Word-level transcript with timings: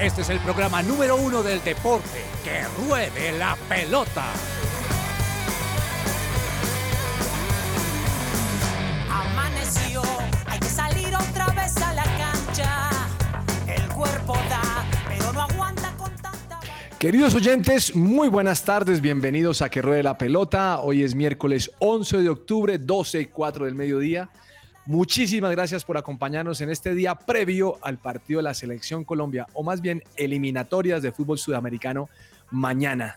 Este 0.00 0.22
es 0.22 0.30
el 0.30 0.38
programa 0.38 0.82
número 0.82 1.14
uno 1.16 1.42
del 1.42 1.62
deporte. 1.62 2.24
¡Que 2.42 2.62
ruede 2.82 3.36
la 3.36 3.54
pelota! 3.68 4.24
Amaneció, 9.10 10.00
hay 10.46 10.58
que 10.58 10.68
salir 10.68 11.14
otra 11.14 11.48
vez 11.48 11.76
a 11.82 11.92
la 11.92 12.04
cancha. 12.04 12.90
El 13.66 13.86
cuerpo 13.88 14.32
da, 14.48 14.86
pero 15.06 15.34
no 15.34 15.42
aguanta 15.42 15.94
con 15.98 16.16
tanta. 16.16 16.60
Queridos 16.98 17.34
oyentes, 17.34 17.94
muy 17.94 18.28
buenas 18.28 18.64
tardes, 18.64 19.02
bienvenidos 19.02 19.60
a 19.60 19.68
Que 19.68 19.82
Ruede 19.82 20.02
la 20.02 20.16
Pelota. 20.16 20.80
Hoy 20.80 21.02
es 21.02 21.14
miércoles 21.14 21.72
11 21.78 22.22
de 22.22 22.30
octubre, 22.30 22.78
12 22.78 23.20
y 23.20 23.26
4 23.26 23.66
del 23.66 23.74
mediodía. 23.74 24.30
Muchísimas 24.86 25.50
gracias 25.52 25.84
por 25.84 25.96
acompañarnos 25.98 26.60
en 26.60 26.70
este 26.70 26.94
día 26.94 27.14
previo 27.14 27.78
al 27.82 27.98
partido 27.98 28.38
de 28.38 28.44
la 28.44 28.54
Selección 28.54 29.04
Colombia, 29.04 29.46
o 29.52 29.62
más 29.62 29.80
bien 29.80 30.02
eliminatorias 30.16 31.02
de 31.02 31.12
fútbol 31.12 31.38
sudamericano 31.38 32.08
mañana. 32.50 33.16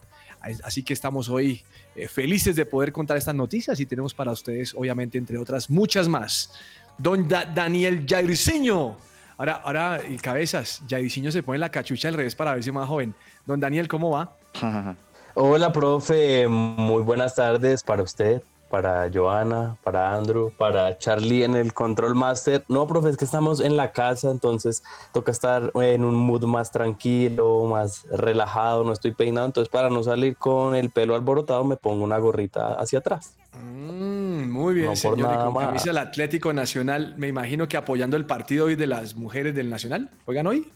Así 0.63 0.83
que 0.83 0.91
estamos 0.93 1.29
hoy 1.29 1.63
eh, 1.95 2.07
felices 2.09 2.55
de 2.57 2.65
poder 2.65 2.91
contar 2.91 3.15
estas 3.17 3.33
noticias 3.33 3.79
y 3.79 3.85
tenemos 3.85 4.13
para 4.13 4.31
ustedes, 4.31 4.73
obviamente, 4.75 5.17
entre 5.17 5.37
otras, 5.37 5.69
muchas 5.69 6.09
más. 6.09 6.51
Don 6.97 7.27
Da- 7.27 7.45
Daniel 7.45 8.05
Jairzinho. 8.07 8.97
Ahora, 9.37 9.53
ahora, 9.63 10.01
y 10.07 10.17
cabezas, 10.17 10.81
Jairzinho 10.87 11.31
se 11.31 11.41
pone 11.43 11.57
la 11.59 11.69
cachucha 11.69 12.09
al 12.09 12.13
revés 12.15 12.35
para 12.35 12.53
verse 12.53 12.71
más 12.73 12.87
joven. 12.89 13.15
Don 13.45 13.59
Daniel, 13.59 13.87
¿cómo 13.87 14.11
va? 14.11 14.35
Hola, 15.33 15.71
profe. 15.71 16.47
Muy 16.47 17.01
buenas 17.03 17.35
tardes 17.35 17.81
para 17.81 18.03
usted, 18.03 18.43
para 18.73 19.07
Joana, 19.13 19.77
para 19.83 20.15
Andrew, 20.15 20.51
para 20.57 20.97
Charlie 20.97 21.43
en 21.43 21.55
el 21.55 21.73
Control 21.73 22.15
Master. 22.15 22.65
No, 22.69 22.87
profe, 22.87 23.09
es 23.09 23.17
que 23.17 23.25
estamos 23.25 23.59
en 23.59 23.77
la 23.77 23.91
casa, 23.91 24.31
entonces 24.31 24.81
toca 25.11 25.31
estar 25.31 25.71
en 25.75 26.03
un 26.03 26.15
mood 26.15 26.45
más 26.45 26.71
tranquilo, 26.71 27.65
más 27.65 28.07
relajado. 28.09 28.83
No 28.83 28.91
estoy 28.91 29.11
peinado, 29.11 29.45
entonces 29.45 29.69
para 29.71 29.91
no 29.91 30.01
salir 30.01 30.37
con 30.37 30.75
el 30.75 30.89
pelo 30.89 31.13
alborotado 31.13 31.63
me 31.63 31.75
pongo 31.77 32.03
una 32.03 32.17
gorrita 32.17 32.73
hacia 32.73 32.97
atrás. 32.97 33.35
Mm, 33.63 34.49
muy 34.49 34.73
bien, 34.73 34.85
No 34.87 34.91
por 34.93 34.97
señor. 34.97 35.19
Y 35.19 35.21
nada 35.21 35.45
con 35.45 35.53
más. 35.53 35.65
camisa 35.67 35.85
del 35.89 35.97
Atlético 35.99 36.51
Nacional, 36.51 37.13
me 37.15 37.27
imagino 37.27 37.67
que 37.67 37.77
apoyando 37.77 38.17
el 38.17 38.25
partido 38.25 38.65
hoy 38.65 38.75
de 38.75 38.87
las 38.87 39.13
mujeres 39.15 39.53
del 39.53 39.69
Nacional. 39.69 40.09
¿Juegan 40.25 40.47
hoy? 40.47 40.67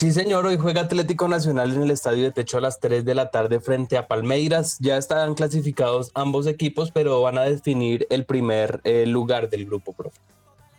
Sí, 0.00 0.12
señor, 0.12 0.46
hoy 0.46 0.56
juega 0.56 0.82
Atlético 0.82 1.26
Nacional 1.26 1.74
en 1.74 1.82
el 1.82 1.90
Estadio 1.90 2.22
de 2.22 2.30
Techo 2.30 2.58
a 2.58 2.60
las 2.60 2.78
3 2.78 3.04
de 3.04 3.16
la 3.16 3.32
tarde 3.32 3.58
frente 3.58 3.96
a 3.96 4.06
Palmeiras. 4.06 4.78
Ya 4.78 4.96
están 4.96 5.34
clasificados 5.34 6.12
ambos 6.14 6.46
equipos, 6.46 6.92
pero 6.92 7.20
van 7.20 7.36
a 7.36 7.42
definir 7.42 8.06
el 8.08 8.24
primer 8.24 8.80
eh, 8.84 9.06
lugar 9.06 9.50
del 9.50 9.66
grupo, 9.66 9.92
profe. 9.92 10.20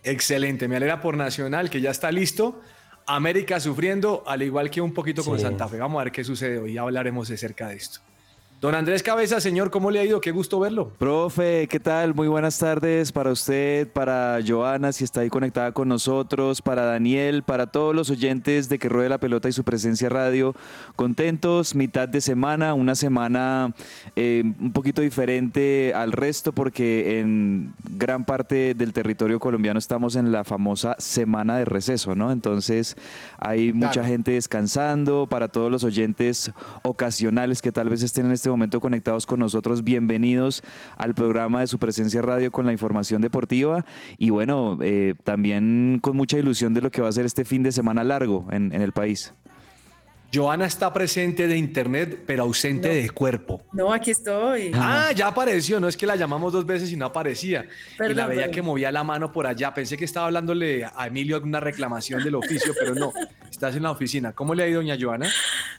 Excelente, 0.03 0.69
me 0.69 0.77
alegra 0.77 1.01
por 1.01 1.17
Nacional, 1.17 1.69
que 1.69 1.81
ya 1.81 1.91
está 1.91 2.13
listo. 2.13 2.61
América 3.07 3.59
sufriendo, 3.59 4.23
al 4.25 4.41
igual 4.41 4.69
que 4.69 4.79
un 4.79 4.93
poquito 4.93 5.21
con 5.25 5.37
Sí. 5.37 5.43
Santa 5.43 5.67
Fe. 5.67 5.77
Vamos 5.79 5.99
a 5.99 6.05
ver 6.05 6.13
qué 6.13 6.23
sucede 6.23 6.57
hoy, 6.57 6.73
ya 6.75 6.81
hablaremos 6.83 7.27
de 7.27 7.35
cerca 7.35 7.67
de 7.67 7.75
esto. 7.75 7.99
Don 8.61 8.75
Andrés 8.75 9.03
Cabeza, 9.03 9.39
señor, 9.39 9.71
¿cómo 9.71 9.89
le 9.89 10.01
ha 10.01 10.03
ido? 10.03 10.19
Qué 10.19 10.31
gusto 10.31 10.59
verlo. 10.59 10.91
Profe, 10.97 11.65
¿qué 11.69 11.79
tal? 11.79 12.13
Muy 12.13 12.27
buenas 12.27 12.59
tardes 12.59 13.13
para 13.13 13.31
usted, 13.31 13.87
para 13.87 14.37
Joana, 14.45 14.91
si 14.91 15.05
está 15.05 15.21
ahí 15.21 15.29
conectada 15.29 15.71
con 15.71 15.87
nosotros, 15.87 16.61
para 16.61 16.83
Daniel, 16.83 17.43
para 17.43 17.67
todos 17.67 17.95
los 17.95 18.09
oyentes 18.09 18.67
de 18.67 18.77
Que 18.77 18.89
Ruede 18.89 19.07
la 19.07 19.17
Pelota 19.17 19.47
y 19.47 19.53
su 19.53 19.63
presencia 19.63 20.09
radio. 20.09 20.55
Contentos, 20.97 21.73
mitad 21.73 22.09
de 22.09 22.19
semana, 22.19 22.73
una 22.73 22.95
semana 22.95 23.73
eh, 24.17 24.43
un 24.59 24.73
poquito 24.73 25.01
diferente 25.01 25.93
al 25.95 26.11
resto 26.11 26.51
porque 26.51 27.21
en 27.21 27.73
gran 27.95 28.25
parte 28.25 28.73
del 28.73 28.91
territorio 28.91 29.39
colombiano 29.39 29.79
estamos 29.79 30.17
en 30.17 30.33
la 30.33 30.43
famosa 30.43 30.97
semana 30.99 31.55
de 31.57 31.63
receso, 31.63 32.13
¿no? 32.13 32.29
Entonces 32.29 32.97
hay 33.37 33.71
mucha 33.71 33.91
Claro. 34.01 34.09
gente 34.09 34.31
descansando, 34.31 35.27
para 35.29 35.47
todos 35.47 35.71
los 35.71 35.85
oyentes 35.85 36.51
ocasionales 36.83 37.61
que 37.61 37.71
tal 37.71 37.87
vez 37.87 38.03
estén 38.03 38.25
en 38.25 38.33
este 38.33 38.48
momento 38.51 38.79
conectados 38.79 39.25
con 39.25 39.39
nosotros, 39.39 39.83
bienvenidos 39.83 40.63
al 40.97 41.13
programa 41.13 41.61
de 41.61 41.67
su 41.67 41.79
presencia 41.79 42.21
radio 42.21 42.51
con 42.51 42.65
la 42.65 42.71
información 42.71 43.21
deportiva 43.21 43.85
y 44.17 44.29
bueno, 44.29 44.77
eh, 44.81 45.15
también 45.23 45.99
con 46.01 46.15
mucha 46.17 46.37
ilusión 46.37 46.73
de 46.73 46.81
lo 46.81 46.91
que 46.91 47.01
va 47.01 47.09
a 47.09 47.11
ser 47.11 47.25
este 47.25 47.45
fin 47.45 47.63
de 47.63 47.71
semana 47.71 48.03
largo 48.03 48.47
en, 48.51 48.73
en 48.73 48.81
el 48.81 48.91
país. 48.91 49.33
Joana 50.31 50.65
está 50.67 50.93
presente 50.93 51.47
de 51.47 51.57
internet, 51.57 52.19
pero 52.27 52.43
ausente 52.43 52.87
de 52.89 53.09
cuerpo. 53.09 53.61
No, 53.71 53.91
aquí 53.91 54.11
estoy. 54.11 54.71
Ah, 54.75 55.11
ya 55.15 55.27
apareció, 55.27 55.79
no 55.79 55.87
es 55.87 55.97
que 55.97 56.05
la 56.05 56.15
llamamos 56.15 56.53
dos 56.53 56.65
veces 56.65 56.91
y 56.91 56.95
no 56.95 57.07
aparecía. 57.07 57.61
y 57.63 57.67
la 57.67 57.97
Perdón, 57.97 58.27
veía 58.29 58.39
perdón. 58.41 58.51
que 58.53 58.61
movía 58.61 58.91
la 58.91 59.03
mano 59.03 59.31
por 59.31 59.47
allá. 59.47 59.73
Pensé 59.73 59.97
que 59.97 60.05
estaba 60.05 60.27
hablándole 60.27 60.85
a 60.85 61.07
Emilio 61.07 61.35
alguna 61.37 61.59
reclamación 61.59 62.23
del 62.23 62.35
oficio, 62.35 62.73
pero 62.79 62.93
no, 62.93 63.11
estás 63.51 63.75
en 63.75 63.83
la 63.83 63.91
oficina. 63.91 64.33
¿Cómo 64.33 64.53
le 64.53 64.63
ha 64.63 64.67
ido, 64.67 64.81
doña 64.81 64.97
Joana? 64.99 65.27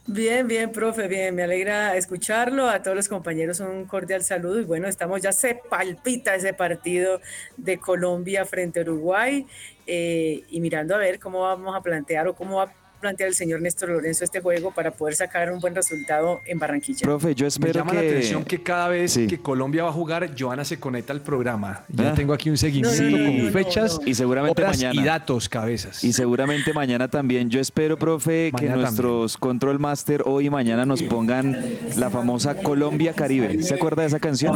Bien, 0.07 0.49
bien, 0.49 0.73
profe, 0.73 1.07
bien. 1.07 1.35
Me 1.35 1.45
alegra 1.45 1.95
escucharlo. 1.97 2.69
A 2.69 2.83
todos 2.83 2.97
los 2.97 3.09
compañeros 3.09 3.61
un 3.61 3.85
cordial 3.85 4.23
saludo. 4.25 4.61
Y 4.61 4.65
bueno, 4.65 4.89
estamos 4.89 5.21
ya 5.23 5.31
se 5.33 5.55
palpita 5.55 6.35
ese 6.35 6.55
partido 6.55 7.21
de 7.57 7.79
Colombia 7.79 8.45
frente 8.45 8.81
a 8.81 8.83
Uruguay. 8.83 9.47
eh, 9.87 10.45
y 10.51 10.61
mirando 10.61 10.95
a 10.95 10.99
ver 10.99 11.19
cómo 11.19 11.41
vamos 11.43 11.75
a 11.75 11.81
plantear 11.83 12.29
o 12.29 12.35
cómo 12.35 12.57
va 12.59 12.63
a 12.65 12.80
plantear 13.01 13.29
el 13.29 13.35
señor 13.35 13.61
Néstor 13.63 13.89
Lorenzo 13.91 14.25
este 14.25 14.41
juego 14.41 14.71
para 14.73 14.91
poder 14.91 15.15
sacar 15.17 15.51
un 15.53 15.61
buen 15.61 15.75
resultado 15.75 16.41
en 16.47 16.59
Barranquilla. 16.59 17.01
Profe, 17.03 17.35
yo 17.35 17.45
Me 17.45 17.49
espero 17.49 17.73
llama 17.73 17.93
que... 17.93 17.97
la 18.03 18.11
atención 18.11 18.45
que 18.45 18.63
cada 18.63 18.89
vez 18.89 19.13
Sí. 19.13 19.27
que 19.27 19.39
Colombia 19.39 19.83
va 19.85 19.89
a 19.89 19.93
jugar, 19.93 20.31
Joana 20.39 20.65
se 20.65 20.79
conecta 20.79 21.13
al 21.13 21.23
programa. 21.23 21.85
Yo 21.89 22.09
Ah. 22.09 22.13
tengo 22.15 22.33
aquí 22.33 22.51
un 22.51 22.57
seguimiento 22.57 23.03
No, 23.03 23.11
no, 23.11 23.17
no, 23.19 23.25
con 23.25 23.37
no, 23.39 23.43
no, 23.45 23.51
fechas. 23.53 24.01
Y 24.05 24.15
seguramente 24.15 24.63
horas 24.63 24.77
mañana. 24.77 25.01
y 25.01 25.05
datos, 25.05 25.49
cabezas. 25.49 26.05
Y 26.05 26.13
seguramente 26.13 26.73
mañana 26.73 27.09
también. 27.09 27.51
Yo 27.51 27.61
espero, 27.61 27.99
profe, 27.99 28.53
que 28.57 28.69
nuestros 28.69 29.37
Control 29.37 29.79
Master 29.79 30.23
hoy 30.27 30.47
y 30.47 30.51
mañana 30.51 30.85
nos 30.87 31.03
pongan 31.03 31.57
la 31.97 32.11
famosa 32.11 32.55
Colombia 32.57 33.13
Caribe. 33.15 33.63
¿Se 33.63 33.75
acuerda 33.75 34.03
de 34.03 34.09
esa 34.09 34.21
canción? 34.21 34.55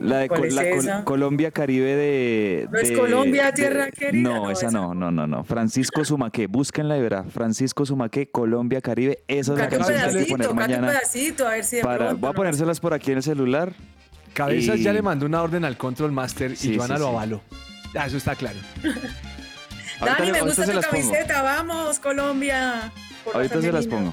La 0.00 0.18
de 0.18 0.28
¿Cuál 0.28 0.40
Co- 0.40 0.46
es 0.46 0.54
la 0.54 0.62
Col-? 0.70 1.04
Colombia 1.04 1.50
Caribe 1.50 1.96
de. 1.96 2.68
¿No 2.70 2.78
es 2.78 2.92
Colombia, 2.92 3.46
de- 3.46 3.52
tierra 3.52 3.90
querida? 3.90 4.22
No, 4.28 4.34
No, 4.44 4.50
esa 4.50 4.68
esa 4.68 4.78
no, 4.78 4.94
no, 4.94 5.10
no, 5.10 5.26
no. 5.26 5.44
Francisco 5.44 6.04
Sumaque, 6.04 6.46
búsquenla 6.46 6.96
y 6.96 7.00
verá. 7.02 7.24
Francisco 7.24 7.47
Sumaque, 7.54 8.30
Colombia 8.30 8.80
Caribe. 8.80 9.22
Esa 9.28 9.52
es 9.52 9.58
la 9.58 9.68
canción 9.68 9.86
que 9.88 9.94
hay 9.94 10.00
que 10.00 10.12
pedacito, 10.12 10.36
poner 10.36 10.54
mañana. 10.54 10.88
pedacito, 10.88 11.46
a 11.46 11.50
ver 11.50 11.64
si 11.64 11.76
de 11.76 11.82
Para, 11.82 11.98
pronto 11.98 12.16
voy 12.18 12.30
a 12.30 12.32
ponérselas 12.32 12.80
por 12.80 12.94
aquí 12.94 13.10
en 13.12 13.18
el 13.18 13.22
celular. 13.22 13.72
Cabezas 14.34 14.78
y- 14.78 14.82
ya 14.82 14.92
le 14.92 15.02
mandó 15.02 15.26
una 15.26 15.42
orden 15.42 15.64
al 15.64 15.76
Control 15.76 16.12
Master 16.12 16.56
Sí, 16.56 16.72
y 16.74 16.76
Joana 16.76 16.94
sí, 16.96 17.00
lo 17.00 17.06
sí. 17.08 17.12
avaló. 17.14 17.40
Ah, 17.96 18.06
eso 18.06 18.16
está 18.18 18.34
claro. 18.36 18.58
Dani, 20.00 20.30
me 20.32 20.40
gusta 20.42 20.64
tu 20.64 20.70
pongo. 20.72 20.80
camiseta. 20.82 21.42
Vamos, 21.42 21.98
Colombia. 21.98 22.92
Ahorita 23.34 23.60
se 23.60 23.72
las 23.72 23.86
pongo. 23.86 24.12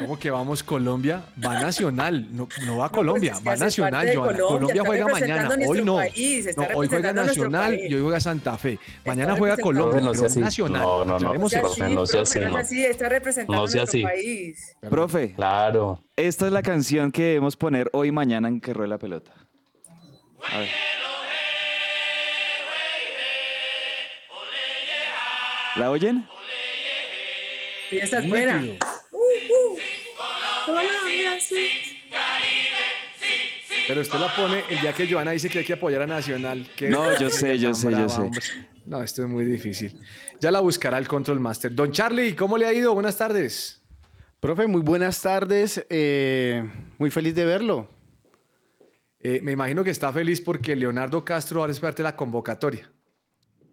¿Cómo 0.00 0.18
que 0.18 0.30
vamos 0.30 0.62
Colombia? 0.62 1.22
Va 1.44 1.60
Nacional, 1.60 2.26
no, 2.34 2.48
no 2.64 2.78
va 2.78 2.88
Colombia, 2.88 3.34
pues 3.44 3.60
es 3.60 3.74
que 3.76 3.82
va 3.82 3.90
Nacional, 3.90 4.16
Joana. 4.16 4.38
Colombia, 4.38 4.48
Colombia 4.48 4.82
juega 4.86 5.08
mañana, 5.08 5.56
hoy 5.68 5.82
no. 5.84 5.96
país, 5.96 6.56
No, 6.56 6.66
hoy 6.74 6.88
juega 6.88 7.12
Nacional 7.12 7.74
y 7.78 7.94
hoy 7.94 8.00
juega 8.02 8.18
Santa 8.20 8.56
Fe. 8.56 8.78
Mañana 9.04 9.32
Está 9.32 9.38
juega 9.38 9.56
Colombia, 9.58 10.00
No 10.00 10.14
sea 10.14 10.26
así. 10.28 10.40
Nacional. 10.40 10.82
No, 10.82 11.04
no, 11.04 11.18
no. 11.18 11.32
Profe, 11.34 11.56
así, 11.58 11.94
no 11.94 12.06
sea 12.06 12.20
profe, 12.22 12.38
así, 12.38 12.40
no 12.40 12.48
no. 12.50 12.56
así, 12.58 12.84
está 12.84 13.08
representando 13.10 13.60
No 13.62 13.68
sea 13.68 13.80
nuestro 13.82 13.98
así. 13.98 14.02
país. 14.02 14.76
Profe, 14.88 15.34
Claro. 15.34 16.02
esta 16.16 16.46
es 16.46 16.52
la 16.52 16.62
canción 16.62 17.12
que 17.12 17.22
debemos 17.22 17.56
poner 17.56 17.90
hoy 17.92 18.08
y 18.08 18.12
mañana 18.12 18.48
en 18.48 18.60
que 18.60 18.72
ruede 18.72 18.88
la 18.88 18.98
pelota. 18.98 19.32
A 20.50 20.58
ver. 20.60 20.68
¿La 25.76 25.90
oyen? 25.90 26.26
Y 27.90 27.98
esta 27.98 28.18
es 28.18 28.28
buena. 28.28 28.62
Pero 33.88 34.00
usted 34.02 34.18
la 34.18 34.34
pone 34.36 34.62
el 34.68 34.80
día 34.80 34.92
que 34.92 35.10
Joana 35.10 35.32
dice 35.32 35.48
que 35.48 35.60
hay 35.60 35.64
que 35.64 35.72
apoyar 35.72 36.02
a 36.02 36.06
Nacional. 36.06 36.68
que- 36.76 36.88
No, 36.88 37.18
yo 37.18 37.28
sé, 37.30 37.58
yo 37.58 37.74
sé, 37.74 37.90
yo 37.90 38.08
sé. 38.08 38.20
hombre. 38.20 38.40
No, 38.86 39.02
esto 39.02 39.22
es 39.22 39.28
muy 39.28 39.44
difícil. 39.44 39.98
Ya 40.40 40.50
la 40.50 40.60
buscará 40.60 40.98
el 40.98 41.08
Control 41.08 41.40
Master. 41.40 41.74
Don 41.74 41.90
Charlie, 41.92 42.34
¿cómo 42.34 42.56
le 42.56 42.66
ha 42.66 42.72
ido? 42.72 42.94
Buenas 42.94 43.16
tardes. 43.16 43.82
Profe, 44.38 44.66
muy 44.66 44.80
buenas 44.80 45.20
tardes. 45.20 45.84
eh, 45.90 46.64
muy 46.98 47.10
feliz 47.10 47.34
de 47.34 47.44
verlo. 47.44 47.88
Eh, 49.20 49.40
me 49.42 49.52
imagino 49.52 49.84
que 49.84 49.90
está 49.90 50.12
feliz 50.12 50.40
porque 50.40 50.74
Leonardo 50.76 51.24
Castro 51.24 51.60
ahora 51.60 51.72
es 51.72 51.80
parte 51.80 51.98
de 52.02 52.04
la 52.04 52.16
convocatoria. 52.16 52.90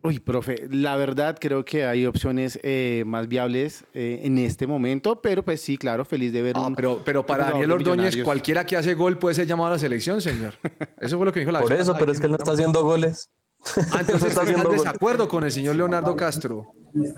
Uy, 0.04 0.20
profe, 0.20 0.68
la 0.70 0.96
verdad 0.96 1.38
creo 1.40 1.66
que 1.66 1.86
hay 1.86 2.06
opciones 2.06 2.60
eh, 2.64 3.04
más 3.06 3.28
viables 3.28 3.84
eh, 3.94 4.22
en 4.24 4.38
este 4.38 4.66
momento, 4.68 5.22
pero 5.22 5.44
pues 5.44 5.60
sí, 5.62 5.78
claro, 5.78 6.06
feliz 6.06 6.32
de 6.32 6.42
ver 6.44 6.54
Ah, 6.56 6.68
un... 6.68 6.76
pero, 6.76 7.02
pero 7.04 7.26
para 7.26 7.46
un 7.46 7.52
Daniel 7.52 7.72
Ordóñez, 7.72 8.16
cualquiera 8.24 8.66
que 8.66 8.78
hace 8.78 8.94
gol 8.94 9.18
puede 9.18 9.36
ser 9.36 9.48
llamado 9.48 9.70
a 9.70 9.72
la 9.74 9.80
selección, 9.80 10.22
señor. 10.22 10.54
Eso 11.00 11.18
fue 11.18 11.26
lo 11.26 11.34
que 11.34 11.40
dijo 11.42 11.52
la 11.52 11.62
Por 11.62 11.74
eso, 11.74 11.96
pero 11.98 12.12
es 12.12 12.20
que 12.20 12.26
él 12.28 12.32
no 12.32 12.38
está 12.38 12.52
haciendo 12.54 12.84
goles. 12.84 13.30
Ah, 13.92 13.98
entonces 14.00 14.08
No 14.12 14.16
está 14.16 14.28
está 14.28 14.42
en 14.42 14.48
haciendo 14.50 14.70
goles. 14.70 14.84
desacuerdo 14.84 15.28
con 15.28 15.44
el 15.44 15.52
señor 15.52 15.76
Leonardo 15.76 16.16
Castro. 16.16 16.68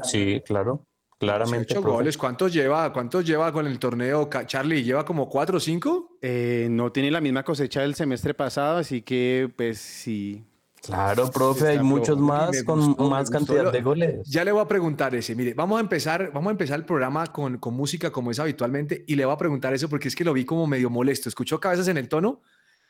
Sí, 0.04 0.42
claro. 0.46 0.86
Claramente. 1.20 1.66
18 1.66 1.82
profe. 1.82 1.96
goles, 1.98 2.18
¿cuántos 2.18 2.54
lleva? 2.54 2.92
¿Cuántos 2.94 3.26
lleva 3.26 3.52
con 3.52 3.68
el 3.68 3.78
torneo? 3.78 4.30
Charlie, 4.46 4.84
¿lleva 4.84 5.04
como 5.04 5.28
4 5.28 5.58
o 5.58 5.60
5? 5.60 6.18
Eh, 6.22 6.68
no 6.72 6.94
tiene 6.94 7.12
la 7.12 7.20
misma 7.20 7.44
cosecha 7.44 7.82
del 7.82 7.94
semestre 7.94 8.34
pasado, 8.34 8.78
así 8.78 9.02
que 9.02 9.52
pues 9.56 9.80
sí, 9.80 10.46
Claro, 10.84 11.30
profe, 11.30 11.68
hay 11.68 11.80
muchos 11.80 12.18
más 12.18 12.64
con 12.64 12.96
más 13.10 13.30
gustó. 13.30 13.46
cantidad 13.46 13.72
de 13.72 13.82
goles. 13.82 14.28
Ya 14.28 14.44
le 14.44 14.52
voy 14.52 14.62
a 14.62 14.68
preguntar 14.68 15.14
ese. 15.14 15.36
Mire, 15.36 15.54
vamos 15.54 15.78
a 15.78 15.82
empezar, 15.82 16.32
vamos 16.34 16.50
a 16.50 16.52
empezar 16.52 16.80
el 16.80 16.86
programa 16.86 17.28
con, 17.28 17.58
con 17.58 17.74
música 17.74 18.12
como 18.12 18.32
es 18.32 18.40
habitualmente 18.40 19.04
y 19.08 19.16
le 19.16 19.26
voy 19.26 19.34
a 19.34 19.38
preguntar 19.38 19.74
eso 19.74 19.90
porque 19.90 20.08
es 20.08 20.16
que 20.16 20.24
lo 20.24 20.34
vi 20.34 20.46
como 20.46 20.68
medio 20.68 20.90
molesto. 20.90 21.30
¿Escuchó 21.30 21.60
cabezas 21.60 21.88
en 21.90 21.98
el 21.98 22.08
tono? 22.08 22.42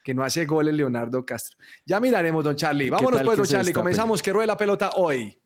Que 0.03 0.13
no 0.13 0.23
hace 0.23 0.45
goles 0.45 0.73
Leonardo 0.73 1.25
Castro. 1.25 1.57
Ya 1.85 1.99
miraremos, 1.99 2.43
don 2.43 2.55
Charlie. 2.55 2.89
Vámonos 2.89 3.21
pues, 3.23 3.37
don 3.37 3.47
Charlie. 3.47 3.73
Comenzamos. 3.73 4.21
Que 4.21 4.31
ruede 4.31 4.47
la 4.47 4.57
pelota 4.57 4.91
hoy. 4.95 5.37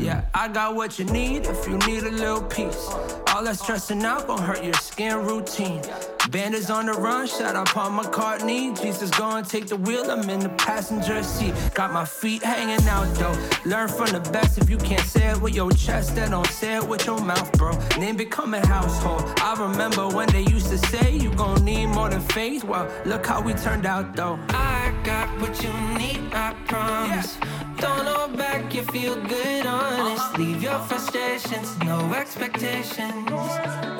Yeah, 0.00 0.24
I 0.34 0.48
got 0.48 0.74
what 0.74 0.98
you 0.98 1.04
need 1.06 1.46
if 1.46 1.66
you 1.68 1.78
need 1.86 2.02
a 2.02 2.10
little 2.10 2.42
peace. 2.42 2.90
All 3.34 3.42
that 3.44 3.58
stressing 3.58 4.04
out 4.04 4.26
gon' 4.26 4.42
hurt 4.42 4.62
your 4.62 4.74
skin 4.74 5.16
routine. 5.24 5.80
Bandits 6.30 6.70
on 6.70 6.86
the 6.86 6.92
run, 6.92 7.26
shout 7.26 7.56
out 7.56 7.66
Paul 7.66 7.90
McCartney. 7.90 8.80
Jesus 8.80 9.10
gonna 9.10 9.44
take 9.44 9.66
the 9.66 9.76
wheel, 9.76 10.10
I'm 10.10 10.28
in 10.30 10.40
the 10.40 10.48
passenger 10.50 11.22
seat. 11.22 11.52
Got 11.74 11.92
my 11.92 12.04
feet 12.04 12.42
hanging 12.42 12.86
out 12.88 13.12
though. 13.16 13.36
Learn 13.64 13.88
from 13.88 14.06
the 14.10 14.20
best 14.30 14.56
if 14.56 14.70
you 14.70 14.78
can't 14.78 15.06
say 15.06 15.30
it 15.30 15.40
with 15.40 15.54
your 15.54 15.70
chest, 15.72 16.14
then 16.14 16.30
don't 16.30 16.46
say 16.46 16.76
it 16.76 16.88
with 16.88 17.06
your 17.06 17.20
mouth, 17.20 17.50
bro. 17.58 17.72
Name 17.98 18.16
become 18.16 18.54
a 18.54 18.64
household. 18.66 19.24
I 19.38 19.54
remember 19.60 20.08
when 20.08 20.28
they 20.28 20.42
used 20.42 20.68
to 20.68 20.78
say 20.78 21.16
you 21.16 21.30
gon' 21.34 21.64
need 21.64 21.86
more 21.86 22.08
than 22.08 22.20
faith. 22.20 22.64
Well, 22.64 22.88
look 23.04 23.26
how 23.26 23.40
we 23.42 23.52
turned 23.54 23.84
out 23.84 24.14
though. 24.14 24.38
I 24.50 24.94
got 25.04 25.28
what 25.40 25.62
you 25.62 25.72
need, 25.98 26.32
I 26.32 26.54
promise. 26.66 27.36
Don't 27.78 28.06
hold 28.06 28.36
back, 28.36 28.72
you 28.72 28.82
feel 28.82 29.16
good, 29.16 29.66
honest. 29.66 30.22
Uh-huh. 30.22 30.38
Leave 30.38 30.62
your 30.62 30.78
frustrations, 30.80 31.76
no 31.78 32.14
expectations. 32.14 33.28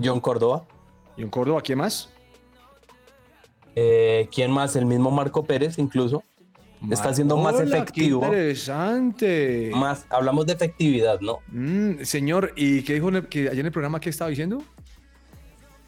John 0.02 0.20
Córdoba, 0.20 0.64
¿Y 1.18 1.22
en 1.22 1.28
Córdoba 1.28 1.60
quién 1.60 1.76
más? 1.80 2.08
eh, 3.74 4.28
¿quién 4.34 4.50
más? 4.52 4.76
El 4.76 4.86
mismo 4.86 5.10
Marco 5.10 5.44
Pérez, 5.44 5.78
incluso. 5.78 6.22
Está 6.90 7.12
siendo 7.14 7.36
más 7.36 7.54
Hola, 7.54 7.64
qué 7.64 7.76
efectivo. 7.78 8.24
interesante. 8.24 9.70
Más, 9.74 10.06
hablamos 10.10 10.46
de 10.46 10.52
efectividad, 10.52 11.20
¿no? 11.20 11.38
Mm, 11.48 12.02
señor, 12.04 12.52
¿y 12.56 12.82
qué 12.82 12.94
dijo 12.94 13.08
en 13.08 13.16
el- 13.16 13.28
que 13.28 13.48
ayer 13.48 13.60
en 13.60 13.66
el 13.66 13.72
programa 13.72 13.98
que 14.00 14.10
estaba 14.10 14.28
diciendo? 14.30 14.62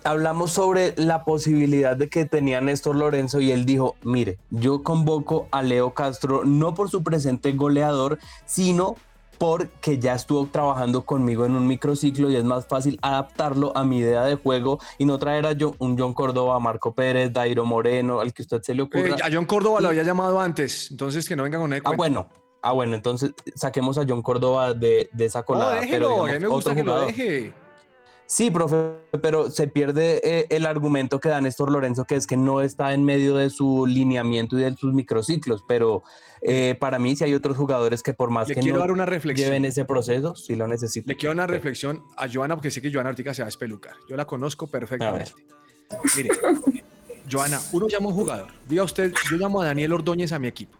Hablamos 0.04 0.52
sobre 0.52 0.94
la 0.96 1.24
posibilidad 1.24 1.96
de 1.96 2.08
que 2.08 2.24
tenía 2.24 2.60
Néstor 2.60 2.96
Lorenzo 2.96 3.40
y 3.40 3.50
él 3.50 3.66
dijo, 3.66 3.96
mire, 4.04 4.38
yo 4.50 4.82
convoco 4.82 5.48
a 5.50 5.62
Leo 5.62 5.92
Castro 5.92 6.44
no 6.44 6.72
por 6.74 6.88
su 6.88 7.02
presente 7.02 7.52
goleador, 7.52 8.18
sino 8.46 8.94
porque 9.38 9.98
ya 9.98 10.14
estuvo 10.14 10.46
trabajando 10.46 11.04
conmigo 11.04 11.46
en 11.46 11.52
un 11.54 11.66
microciclo 11.66 12.30
y 12.30 12.36
es 12.36 12.44
más 12.44 12.66
fácil 12.66 12.98
adaptarlo 13.02 13.76
a 13.76 13.84
mi 13.84 13.98
idea 13.98 14.24
de 14.24 14.34
juego 14.34 14.78
y 14.98 15.04
no 15.04 15.18
traer 15.18 15.46
a 15.46 15.54
John- 15.58 15.74
un 15.78 15.96
John 15.98 16.12
Córdoba, 16.14 16.58
Marco 16.58 16.92
Pérez, 16.94 17.32
Dairo 17.32 17.64
Moreno, 17.64 18.20
al 18.20 18.32
que 18.32 18.42
usted 18.42 18.60
se 18.62 18.74
le 18.74 18.82
ocurra. 18.82 19.16
Eh, 19.16 19.22
a 19.22 19.28
John 19.32 19.44
Córdoba 19.46 19.80
lo 19.80 19.88
había 19.88 20.02
llamado 20.02 20.40
antes, 20.40 20.90
entonces 20.90 21.28
que 21.28 21.36
no 21.36 21.44
venga 21.44 21.58
con 21.58 21.72
él. 21.72 21.82
Ah, 21.84 21.92
bueno. 21.96 22.28
Ah, 22.60 22.72
bueno, 22.72 22.96
entonces 22.96 23.32
saquemos 23.54 23.96
a 23.98 24.04
John 24.08 24.20
Córdoba 24.20 24.74
de, 24.74 25.08
de 25.12 25.24
esa 25.26 25.40
No, 25.40 25.44
colada. 25.46 25.74
déjelo, 25.80 26.08
pero 26.08 26.24
a 26.24 26.32
mí 26.32 26.38
me 26.40 26.48
gusta 26.48 26.74
que 26.74 26.82
lo 26.82 27.00
deje. 27.02 27.52
Sí, 28.30 28.50
profe, 28.50 28.76
pero 29.22 29.50
se 29.50 29.68
pierde 29.68 30.20
eh, 30.22 30.46
el 30.50 30.66
argumento 30.66 31.18
que 31.18 31.30
da 31.30 31.40
Néstor 31.40 31.72
Lorenzo, 31.72 32.04
que 32.04 32.14
es 32.14 32.26
que 32.26 32.36
no 32.36 32.60
está 32.60 32.92
en 32.92 33.02
medio 33.02 33.34
de 33.36 33.48
su 33.48 33.86
lineamiento 33.86 34.58
y 34.58 34.62
de 34.64 34.76
sus 34.76 34.92
microciclos, 34.92 35.64
pero 35.66 36.02
eh, 36.42 36.76
para 36.78 36.98
mí 36.98 37.16
si 37.16 37.24
hay 37.24 37.32
otros 37.32 37.56
jugadores 37.56 38.02
que 38.02 38.12
por 38.12 38.28
más 38.28 38.46
Le 38.46 38.54
que 38.54 38.60
quiero 38.60 38.76
no 38.76 38.80
dar 38.80 38.92
una 38.92 39.06
reflexión. 39.06 39.46
lleven 39.46 39.64
ese 39.64 39.86
proceso, 39.86 40.36
sí 40.36 40.56
lo 40.56 40.68
necesitan. 40.68 41.08
Le 41.08 41.16
quiero 41.16 41.32
una 41.32 41.46
reflexión 41.46 42.02
a 42.18 42.28
Joana, 42.30 42.54
porque 42.54 42.70
sé 42.70 42.82
que 42.82 42.92
Joana 42.92 43.08
Ortiga 43.08 43.32
se 43.32 43.40
va 43.40 43.46
a 43.46 43.48
espelucar. 43.48 43.94
Yo 44.10 44.14
la 44.14 44.26
conozco 44.26 44.66
perfectamente. 44.66 45.32
Mire, 46.14 46.28
Joana, 47.32 47.58
uno 47.72 47.88
llama 47.88 48.06
a 48.06 48.08
un 48.10 48.14
jugador. 48.14 48.48
Diga 48.68 48.82
usted, 48.84 49.10
yo 49.30 49.38
llamo 49.38 49.62
a 49.62 49.64
Daniel 49.64 49.94
Ordóñez 49.94 50.32
a 50.32 50.38
mi 50.38 50.48
equipo. 50.48 50.76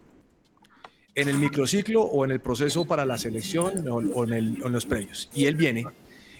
En 1.15 1.27
el 1.27 1.39
microciclo 1.39 2.03
o 2.03 2.25
en 2.25 2.29
el 2.31 2.41
proceso 2.41 2.85
para 2.85 3.05
la 3.05 3.17
selección 3.17 3.87
o, 3.89 3.95
o 3.95 4.23
en, 4.25 4.33
el- 4.33 4.61
o 4.63 4.67
en 4.67 4.71
los 4.73 4.85
previos. 4.85 5.31
Y 5.33 5.45
él 5.45 5.55
viene 5.55 5.85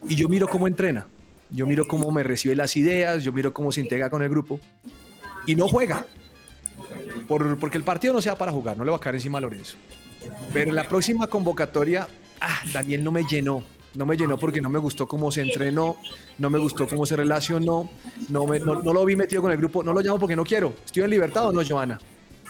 y 0.08 0.16
yo 0.16 0.30
miro 0.30 0.48
cómo 0.48 0.68
entrena. 0.68 1.08
Yo 1.52 1.66
miro 1.66 1.88
cómo 1.88 2.12
me 2.12 2.22
recibe 2.22 2.56
las 2.56 2.78
ideas, 2.78 3.24
yo 3.24 3.32
miro 3.34 3.52
cómo 3.54 3.72
se 3.72 3.82
integra 3.82 4.10
con 4.10 4.22
el 4.22 4.30
grupo 4.30 4.60
y 5.48 5.56
no 5.56 5.68
juega. 5.68 6.06
Por- 7.28 7.58
porque 7.58 7.78
el 7.78 7.84
partido 7.84 8.14
no 8.14 8.22
sea 8.22 8.38
para 8.38 8.52
jugar, 8.52 8.78
no 8.78 8.84
le 8.86 8.92
va 8.92 8.98
a 8.98 9.00
caer 9.00 9.16
encima 9.16 9.38
a 9.38 9.42
Lorenzo. 9.42 9.76
Pero 10.54 10.70
en 10.70 10.76
la 10.76 10.84
próxima 10.84 11.28
convocatoria, 11.28 12.08
ah, 12.42 12.60
Daniel 12.74 13.04
no 13.04 13.12
me 13.12 13.24
llenó. 13.24 13.64
No 13.96 14.06
me 14.06 14.16
llenó 14.16 14.38
porque 14.38 14.62
no 14.62 14.70
me 14.70 14.78
gustó 14.78 15.08
cómo 15.08 15.32
se 15.32 15.42
entrenó, 15.42 15.98
no 16.38 16.50
me 16.52 16.60
gustó 16.60 16.88
cómo 16.88 17.08
se 17.08 17.16
relacionó, 17.16 17.90
no, 18.30 18.46
me- 18.46 18.60
no, 18.60 18.84
no 18.84 18.94
lo 18.94 19.04
vi 19.04 19.16
metido 19.16 19.42
con 19.42 19.52
el 19.52 19.58
grupo, 19.58 19.82
no 19.84 19.94
lo 19.94 20.02
llamo 20.02 20.20
porque 20.20 20.36
no 20.36 20.44
quiero. 20.44 20.76
¿Estoy 20.86 21.04
en 21.04 21.10
libertad 21.10 21.48
o 21.48 21.52
no, 21.52 21.62
Joana? 21.68 22.00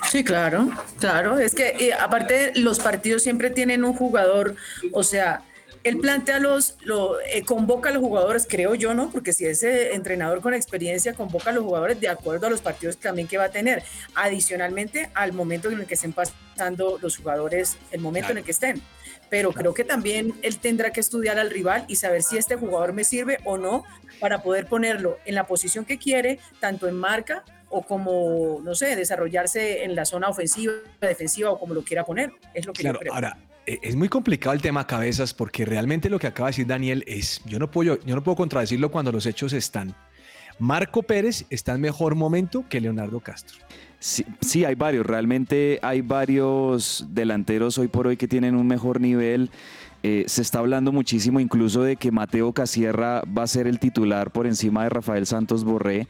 Sí, 0.10 0.24
claro, 0.24 0.70
claro. 1.00 1.40
Es 1.40 1.56
que 1.56 1.70
eh, 1.80 1.94
aparte 1.94 2.52
los 2.56 2.80
partidos 2.80 3.24
siempre 3.24 3.50
tienen 3.50 3.84
un 3.86 3.94
jugador, 3.94 4.56
o 4.92 5.04
sea, 5.04 5.42
él 5.84 5.98
plantea 6.00 6.40
los, 6.40 6.78
lo, 6.82 7.20
eh, 7.22 7.44
convoca 7.44 7.90
a 7.90 7.92
los 7.94 8.02
jugadores, 8.02 8.46
creo 8.50 8.76
yo, 8.76 8.94
¿no? 8.94 9.10
Porque 9.12 9.34
si 9.34 9.46
es 9.46 9.64
eh, 9.64 9.94
entrenador 9.94 10.42
con 10.42 10.54
experiencia, 10.54 11.14
convoca 11.14 11.52
a 11.52 11.54
los 11.54 11.64
jugadores 11.64 12.00
de 12.00 12.10
acuerdo 12.10 12.48
a 12.48 12.50
los 12.50 12.62
partidos 12.62 12.98
también 12.98 13.28
que 13.28 13.38
va 13.38 13.46
a 13.46 13.50
tener. 13.50 13.84
Adicionalmente 14.16 15.10
al 15.14 15.34
momento 15.34 15.70
en 15.70 15.80
el 15.80 15.86
que 15.86 15.94
estén 15.94 16.14
pasando 16.14 17.00
los 17.02 17.18
jugadores, 17.18 17.78
el 17.92 18.02
momento 18.02 18.32
en 18.32 18.40
el 18.40 18.44
que 18.44 18.52
estén. 18.52 18.82
Pero 19.30 19.52
creo 19.52 19.74
que 19.74 19.84
también 19.84 20.34
él 20.42 20.58
tendrá 20.58 20.92
que 20.92 21.00
estudiar 21.00 21.40
al 21.40 21.50
rival 21.50 21.86
y 21.88 21.96
saber 21.96 22.24
si 22.24 22.38
este 22.38 22.56
jugador 22.56 22.94
me 22.94 23.04
sirve 23.04 23.38
o 23.46 23.58
no 23.58 23.86
para 24.20 24.42
poder 24.42 24.66
ponerlo 24.66 25.18
en 25.26 25.36
la 25.36 25.46
posición 25.46 25.86
que 25.86 25.98
quiere, 25.98 26.40
tanto 26.60 26.88
en 26.88 26.96
marca 26.96 27.44
o 27.70 27.84
como, 27.84 28.60
no 28.64 28.74
sé, 28.74 28.96
desarrollarse 28.96 29.84
en 29.84 29.96
la 29.96 30.06
zona 30.06 30.30
ofensiva, 30.30 30.74
defensiva 31.00 31.52
o 31.52 31.60
como 31.60 31.74
lo 31.76 31.84
quiera 31.84 32.04
poner. 32.04 32.32
Es 32.54 32.66
lo 32.66 32.74
que 32.74 32.82
Claro, 32.82 32.96
yo 32.96 33.02
creo. 33.02 33.14
ahora, 33.14 33.38
es 33.66 33.96
muy 33.96 34.10
complicado 34.10 34.54
el 34.54 34.62
tema 34.62 34.88
cabezas 34.88 35.34
porque 35.34 35.66
realmente 35.66 36.10
lo 36.10 36.20
que 36.20 36.28
acaba 36.28 36.48
de 36.48 36.52
decir 36.52 36.68
Daniel 36.68 37.04
es, 37.08 37.42
yo 37.46 37.60
no 37.60 37.70
puedo, 37.70 38.00
yo 38.02 38.16
no 38.16 38.24
puedo 38.24 38.36
contradecirlo 38.36 38.92
cuando 38.92 39.12
los 39.12 39.26
hechos 39.26 39.54
están. 39.54 39.96
Marco 40.60 41.04
Pérez 41.04 41.46
está 41.50 41.76
en 41.76 41.82
mejor 41.82 42.16
momento 42.16 42.66
que 42.68 42.82
Leonardo 42.82 43.22
Castro. 43.22 43.58
Sí, 44.00 44.26
sí, 44.42 44.66
hay 44.66 44.76
varios. 44.76 45.06
Realmente 45.06 45.80
hay 45.82 46.02
varios 46.02 47.06
delanteros 47.10 47.78
hoy 47.78 47.88
por 47.88 48.08
hoy 48.08 48.18
que 48.18 48.28
tienen 48.28 48.56
un 48.56 48.68
mejor 48.68 49.00
nivel. 49.00 49.50
Eh, 50.04 50.24
se 50.28 50.42
está 50.42 50.60
hablando 50.60 50.92
muchísimo 50.92 51.40
incluso 51.40 51.84
de 51.84 51.98
que 51.98 52.12
Mateo 52.12 52.54
Casierra 52.54 53.22
va 53.26 53.44
a 53.44 53.48
ser 53.48 53.68
el 53.68 53.80
titular 53.80 54.32
por 54.32 54.48
encima 54.48 54.84
de 54.84 54.90
Rafael 54.90 55.26
Santos 55.26 55.64
Borré. 55.64 56.08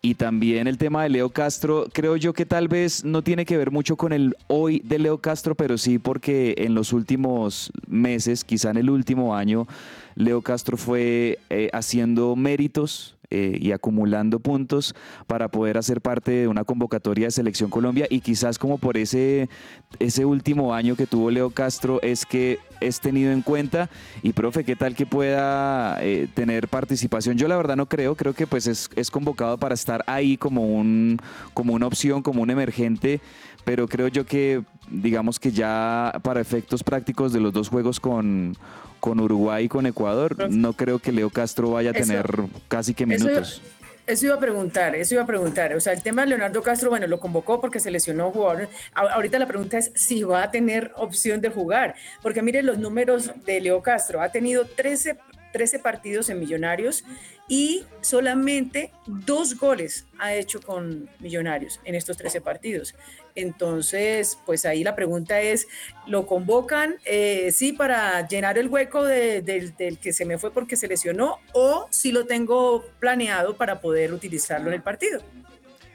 Y 0.00 0.14
también 0.14 0.68
el 0.68 0.78
tema 0.78 1.02
de 1.02 1.08
Leo 1.08 1.30
Castro, 1.30 1.88
creo 1.92 2.14
yo 2.14 2.32
que 2.32 2.46
tal 2.46 2.68
vez 2.68 3.04
no 3.04 3.22
tiene 3.22 3.44
que 3.44 3.56
ver 3.56 3.72
mucho 3.72 3.96
con 3.96 4.12
el 4.12 4.36
hoy 4.46 4.80
de 4.84 5.00
Leo 5.00 5.18
Castro, 5.18 5.56
pero 5.56 5.76
sí 5.76 5.98
porque 5.98 6.54
en 6.58 6.74
los 6.74 6.92
últimos 6.92 7.72
meses, 7.88 8.44
quizá 8.44 8.70
en 8.70 8.76
el 8.76 8.90
último 8.90 9.34
año, 9.34 9.66
Leo 10.14 10.40
Castro 10.40 10.76
fue 10.76 11.40
eh, 11.50 11.68
haciendo 11.72 12.36
méritos 12.36 13.17
eh, 13.30 13.58
y 13.60 13.72
acumulando 13.72 14.40
puntos 14.40 14.94
para 15.26 15.48
poder 15.48 15.76
hacer 15.76 16.00
parte 16.00 16.30
de 16.30 16.48
una 16.48 16.64
convocatoria 16.64 17.26
de 17.26 17.30
Selección 17.30 17.68
Colombia. 17.68 18.06
Y 18.08 18.20
quizás 18.20 18.58
como 18.58 18.78
por 18.78 18.96
ese, 18.96 19.50
ese 19.98 20.24
último 20.24 20.72
año 20.72 20.96
que 20.96 21.06
tuvo 21.06 21.30
Leo 21.30 21.50
Castro 21.50 22.00
es 22.02 22.24
que 22.24 22.58
es 22.80 23.00
tenido 23.00 23.30
en 23.32 23.42
cuenta. 23.42 23.90
Y 24.22 24.32
profe, 24.32 24.64
¿qué 24.64 24.76
tal 24.76 24.94
que 24.94 25.04
pueda 25.04 26.02
eh, 26.02 26.26
tener 26.32 26.68
participación? 26.68 27.36
Yo 27.36 27.48
la 27.48 27.56
verdad 27.58 27.76
no 27.76 27.86
creo, 27.86 28.14
creo 28.14 28.32
que 28.32 28.46
pues 28.46 28.66
es, 28.66 28.88
es 28.96 29.10
convocado 29.10 29.58
para 29.58 29.74
estar 29.74 30.02
ahí 30.06 30.38
como, 30.38 30.64
un, 30.64 31.18
como 31.52 31.74
una 31.74 31.86
opción, 31.86 32.22
como 32.22 32.42
un 32.42 32.48
emergente, 32.48 33.20
pero 33.64 33.88
creo 33.88 34.08
yo 34.08 34.24
que 34.24 34.62
digamos 34.90 35.38
que 35.38 35.52
ya 35.52 36.18
para 36.22 36.40
efectos 36.40 36.82
prácticos 36.82 37.32
de 37.34 37.40
los 37.40 37.52
dos 37.52 37.68
juegos 37.68 38.00
con, 38.00 38.56
con 39.00 39.20
Uruguay 39.20 39.64
y 39.64 39.68
con 39.68 39.86
Ecuador, 39.86 40.50
no 40.50 40.72
creo 40.72 40.98
que 40.98 41.12
Leo 41.12 41.30
Castro 41.30 41.70
vaya 41.72 41.90
a 41.90 41.92
Eso- 41.92 42.06
tener 42.06 42.26
casi 42.68 42.94
que 42.94 43.04
Eso- 43.04 43.24
minutos. 43.26 43.62
Eso 44.06 44.24
iba 44.24 44.36
a 44.36 44.40
preguntar, 44.40 44.94
eso 44.96 45.14
iba 45.14 45.22
a 45.22 45.26
preguntar. 45.26 45.74
O 45.74 45.80
sea, 45.80 45.92
el 45.92 46.02
tema 46.02 46.22
de 46.22 46.28
Leonardo 46.28 46.62
Castro, 46.62 46.88
bueno, 46.88 47.06
lo 47.06 47.20
convocó 47.20 47.60
porque 47.60 47.78
se 47.78 47.90
lesionó 47.90 48.30
jugador. 48.30 48.66
Ahorita 48.94 49.38
la 49.38 49.46
pregunta 49.46 49.76
es 49.76 49.92
si 49.94 50.22
va 50.22 50.44
a 50.44 50.50
tener 50.50 50.92
opción 50.96 51.42
de 51.42 51.50
jugar. 51.50 51.94
Porque 52.22 52.40
mire 52.40 52.62
los 52.62 52.78
números 52.78 53.30
de 53.44 53.60
Leo 53.60 53.82
Castro. 53.82 54.22
Ha 54.22 54.30
tenido 54.30 54.64
13, 54.64 55.18
13 55.52 55.78
partidos 55.78 56.30
en 56.30 56.40
Millonarios 56.40 57.04
y 57.48 57.84
solamente 58.00 58.92
dos 59.06 59.58
goles 59.58 60.06
ha 60.18 60.32
hecho 60.34 60.62
con 60.62 61.10
Millonarios 61.20 61.78
en 61.84 61.94
estos 61.94 62.16
13 62.16 62.40
partidos. 62.40 62.94
Entonces, 63.40 64.38
pues 64.44 64.64
ahí 64.66 64.82
la 64.82 64.96
pregunta 64.96 65.40
es, 65.40 65.66
¿lo 66.06 66.26
convocan, 66.26 66.96
eh, 67.04 67.50
sí, 67.52 67.72
para 67.72 68.26
llenar 68.26 68.58
el 68.58 68.68
hueco 68.68 69.04
de- 69.04 69.42
del, 69.42 69.76
del 69.76 69.98
que 69.98 70.12
se 70.12 70.24
me 70.24 70.38
fue 70.38 70.52
porque 70.52 70.76
se 70.76 70.88
lesionó 70.88 71.38
o 71.52 71.86
si 71.90 72.10
lo 72.12 72.26
tengo 72.26 72.84
planeado 72.98 73.56
para 73.56 73.80
poder 73.80 74.12
utilizarlo 74.12 74.68
en 74.68 74.74
el 74.74 74.82
partido? 74.82 75.22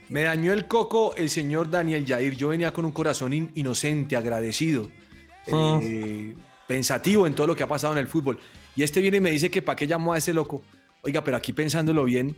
Me 0.09 0.23
dañó 0.23 0.53
el 0.53 0.67
coco 0.67 1.15
el 1.15 1.29
señor 1.29 1.69
Daniel 1.69 2.05
Jair. 2.07 2.35
Yo 2.35 2.49
venía 2.49 2.71
con 2.71 2.85
un 2.85 2.91
corazón 2.91 3.33
in- 3.33 3.51
inocente, 3.55 4.15
agradecido, 4.15 4.89
Mm. 5.47 5.79
eh, 5.81 6.35
pensativo 6.67 7.27
en 7.27 7.35
todo 7.35 7.47
lo 7.47 7.55
que 7.55 7.63
ha 7.63 7.67
pasado 7.67 7.93
en 7.93 7.99
el 7.99 8.07
fútbol. 8.07 8.39
Y 8.75 8.83
este 8.83 9.01
viene 9.01 9.17
y 9.17 9.21
me 9.21 9.31
dice 9.31 9.49
que 9.51 9.61
para 9.61 9.75
qué 9.75 9.85
llamó 9.87 10.13
a 10.13 10.17
ese 10.17 10.33
loco. 10.33 10.61
Oiga, 11.01 11.23
pero 11.23 11.35
aquí 11.37 11.51
pensándolo 11.53 12.03
bien, 12.05 12.35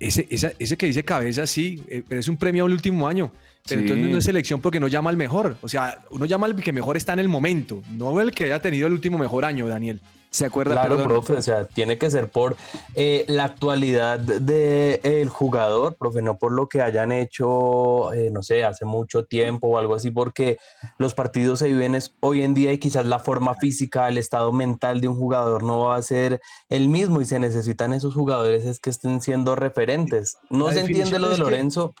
ese, 0.00 0.26
esa- 0.30 0.52
ese 0.58 0.76
que 0.76 0.86
dice 0.86 1.04
cabeza, 1.04 1.46
sí, 1.46 1.82
eh, 1.88 2.02
pero 2.08 2.20
es 2.20 2.28
un 2.28 2.36
premio 2.36 2.64
al 2.66 2.72
último 2.72 3.06
año. 3.08 3.32
Pero 3.66 3.80
Sí. 3.80 3.86
entonces 3.86 4.12
no 4.12 4.18
es 4.18 4.24
selección 4.24 4.60
porque 4.60 4.78
no 4.78 4.88
llama 4.88 5.08
al 5.10 5.16
mejor. 5.16 5.56
O 5.62 5.68
sea, 5.68 5.98
uno 6.10 6.26
llama 6.26 6.46
al 6.46 6.54
que 6.56 6.72
mejor 6.72 6.96
está 6.98 7.14
en 7.14 7.18
el 7.20 7.28
momento, 7.28 7.82
no 7.92 8.20
el 8.20 8.32
que 8.32 8.44
haya 8.44 8.60
tenido 8.60 8.86
el 8.86 8.92
último 8.92 9.16
mejor 9.16 9.44
año, 9.46 9.66
Daniel. 9.66 10.00
¿Se 10.30 10.44
acuerda? 10.44 10.72
Claro, 10.74 10.96
perdón? 10.96 11.08
profe, 11.12 11.32
o 11.34 11.42
sea, 11.42 11.64
tiene 11.64 11.96
que 11.96 12.10
ser 12.10 12.28
por 12.28 12.56
eh, 12.96 13.24
la 13.28 13.44
actualidad 13.44 14.18
del 14.18 15.28
jugador, 15.28 15.94
profe, 15.94 16.22
no 16.22 16.38
por 16.38 16.50
lo 16.50 16.68
que 16.68 16.82
hayan 16.82 17.12
hecho, 17.12 18.12
eh, 18.12 18.30
no 18.32 18.42
sé, 18.42 18.64
hace 18.64 18.84
mucho 18.84 19.24
tiempo 19.26 19.68
o 19.68 19.78
algo 19.78 19.94
así, 19.94 20.10
porque 20.10 20.58
los 20.98 21.14
partidos 21.14 21.60
se 21.60 21.68
viven 21.68 21.94
es- 21.94 22.14
hoy 22.18 22.42
en 22.42 22.52
día 22.52 22.72
y 22.72 22.78
quizás 22.78 23.06
la 23.06 23.20
forma 23.20 23.54
física, 23.54 24.08
el 24.08 24.18
estado 24.18 24.50
mental 24.52 25.00
de 25.00 25.06
un 25.06 25.14
jugador 25.16 25.62
no 25.62 25.78
va 25.84 25.96
a 25.96 26.02
ser 26.02 26.40
el 26.68 26.88
mismo 26.88 27.20
y 27.20 27.26
se 27.26 27.38
necesitan 27.38 27.92
esos 27.94 28.12
jugadores 28.14 28.64
es 28.66 28.80
que 28.80 28.90
estén 28.90 29.20
siendo 29.20 29.54
referentes. 29.54 30.36
No 30.50 30.66
La 30.66 30.74
se 30.74 30.80
entiende 30.80 31.18
lo 31.20 31.28
de 31.30 31.38
Lorenzo. 31.38 31.94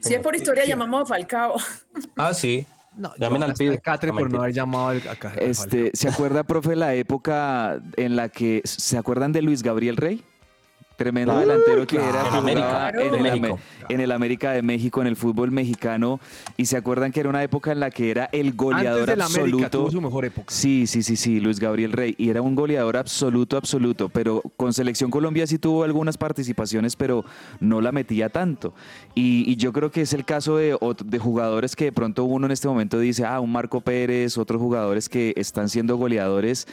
Si 0.00 0.14
es 0.14 0.20
por 0.20 0.34
historia, 0.34 0.64
llamamos 0.64 1.02
a 1.02 1.06
Falcao. 1.06 1.56
Ah, 2.16 2.32
sí. 2.34 2.66
No, 2.96 3.12
Llamen 3.16 3.44
al 3.44 3.54
pibe. 3.54 3.78
Catre 3.78 4.12
por 4.12 4.30
no 4.30 4.40
haber 4.40 4.52
llamado 4.52 4.88
al, 4.88 5.02
al 5.06 5.38
Este, 5.38 5.92
¿Se 5.94 6.08
acuerda, 6.08 6.42
profe, 6.42 6.74
la 6.74 6.94
época 6.94 7.80
en 7.96 8.16
la 8.16 8.28
que 8.28 8.60
se 8.64 8.98
acuerdan 8.98 9.32
de 9.32 9.42
Luis 9.42 9.62
Gabriel 9.62 9.96
Rey? 9.96 10.24
Tremendo 10.98 11.38
delantero 11.38 11.86
que 11.86 11.96
claro. 11.96 12.10
era 12.18 12.28
En 12.28 12.34
América, 12.34 12.88
el, 12.90 13.10
de 13.12 13.18
Ame- 13.18 13.30
México. 13.40 13.58
en 13.88 14.00
el 14.00 14.10
América 14.10 14.50
de 14.50 14.62
México, 14.62 15.00
en 15.00 15.06
el 15.06 15.14
fútbol 15.14 15.52
mexicano. 15.52 16.18
Y 16.56 16.66
se 16.66 16.76
acuerdan 16.76 17.12
que 17.12 17.20
era 17.20 17.28
una 17.28 17.40
época 17.44 17.70
en 17.70 17.78
la 17.78 17.90
que 17.92 18.10
era 18.10 18.28
el 18.32 18.54
goleador 18.54 19.02
Antes 19.02 19.06
de 19.06 19.16
la 19.16 19.24
América 19.26 19.66
absoluto. 19.66 19.78
tuvo 19.78 19.90
su 19.92 20.00
mejor 20.00 20.24
época. 20.24 20.52
Sí, 20.52 20.88
sí, 20.88 21.04
sí, 21.04 21.14
sí, 21.14 21.38
Luis 21.38 21.60
Gabriel 21.60 21.92
Rey. 21.92 22.16
Y 22.18 22.30
era 22.30 22.42
un 22.42 22.56
goleador 22.56 22.96
absoluto, 22.96 23.56
absoluto. 23.56 24.08
Pero 24.08 24.42
con 24.56 24.72
Selección 24.72 25.12
Colombia 25.12 25.46
sí 25.46 25.56
tuvo 25.60 25.84
algunas 25.84 26.18
participaciones, 26.18 26.96
pero 26.96 27.24
no 27.60 27.80
la 27.80 27.92
metía 27.92 28.28
tanto. 28.28 28.74
Y, 29.14 29.48
y 29.48 29.54
yo 29.54 29.72
creo 29.72 29.92
que 29.92 30.00
es 30.00 30.12
el 30.12 30.24
caso 30.24 30.56
de, 30.56 30.76
de 31.04 31.18
jugadores 31.20 31.76
que 31.76 31.84
de 31.84 31.92
pronto 31.92 32.24
uno 32.24 32.46
en 32.46 32.50
este 32.52 32.66
momento 32.66 32.98
dice, 32.98 33.24
ah, 33.24 33.38
un 33.38 33.52
Marco 33.52 33.80
Pérez, 33.82 34.36
otros 34.36 34.60
jugadores 34.60 35.08
que 35.08 35.32
están 35.36 35.68
siendo 35.68 35.96
goleadores, 35.96 36.66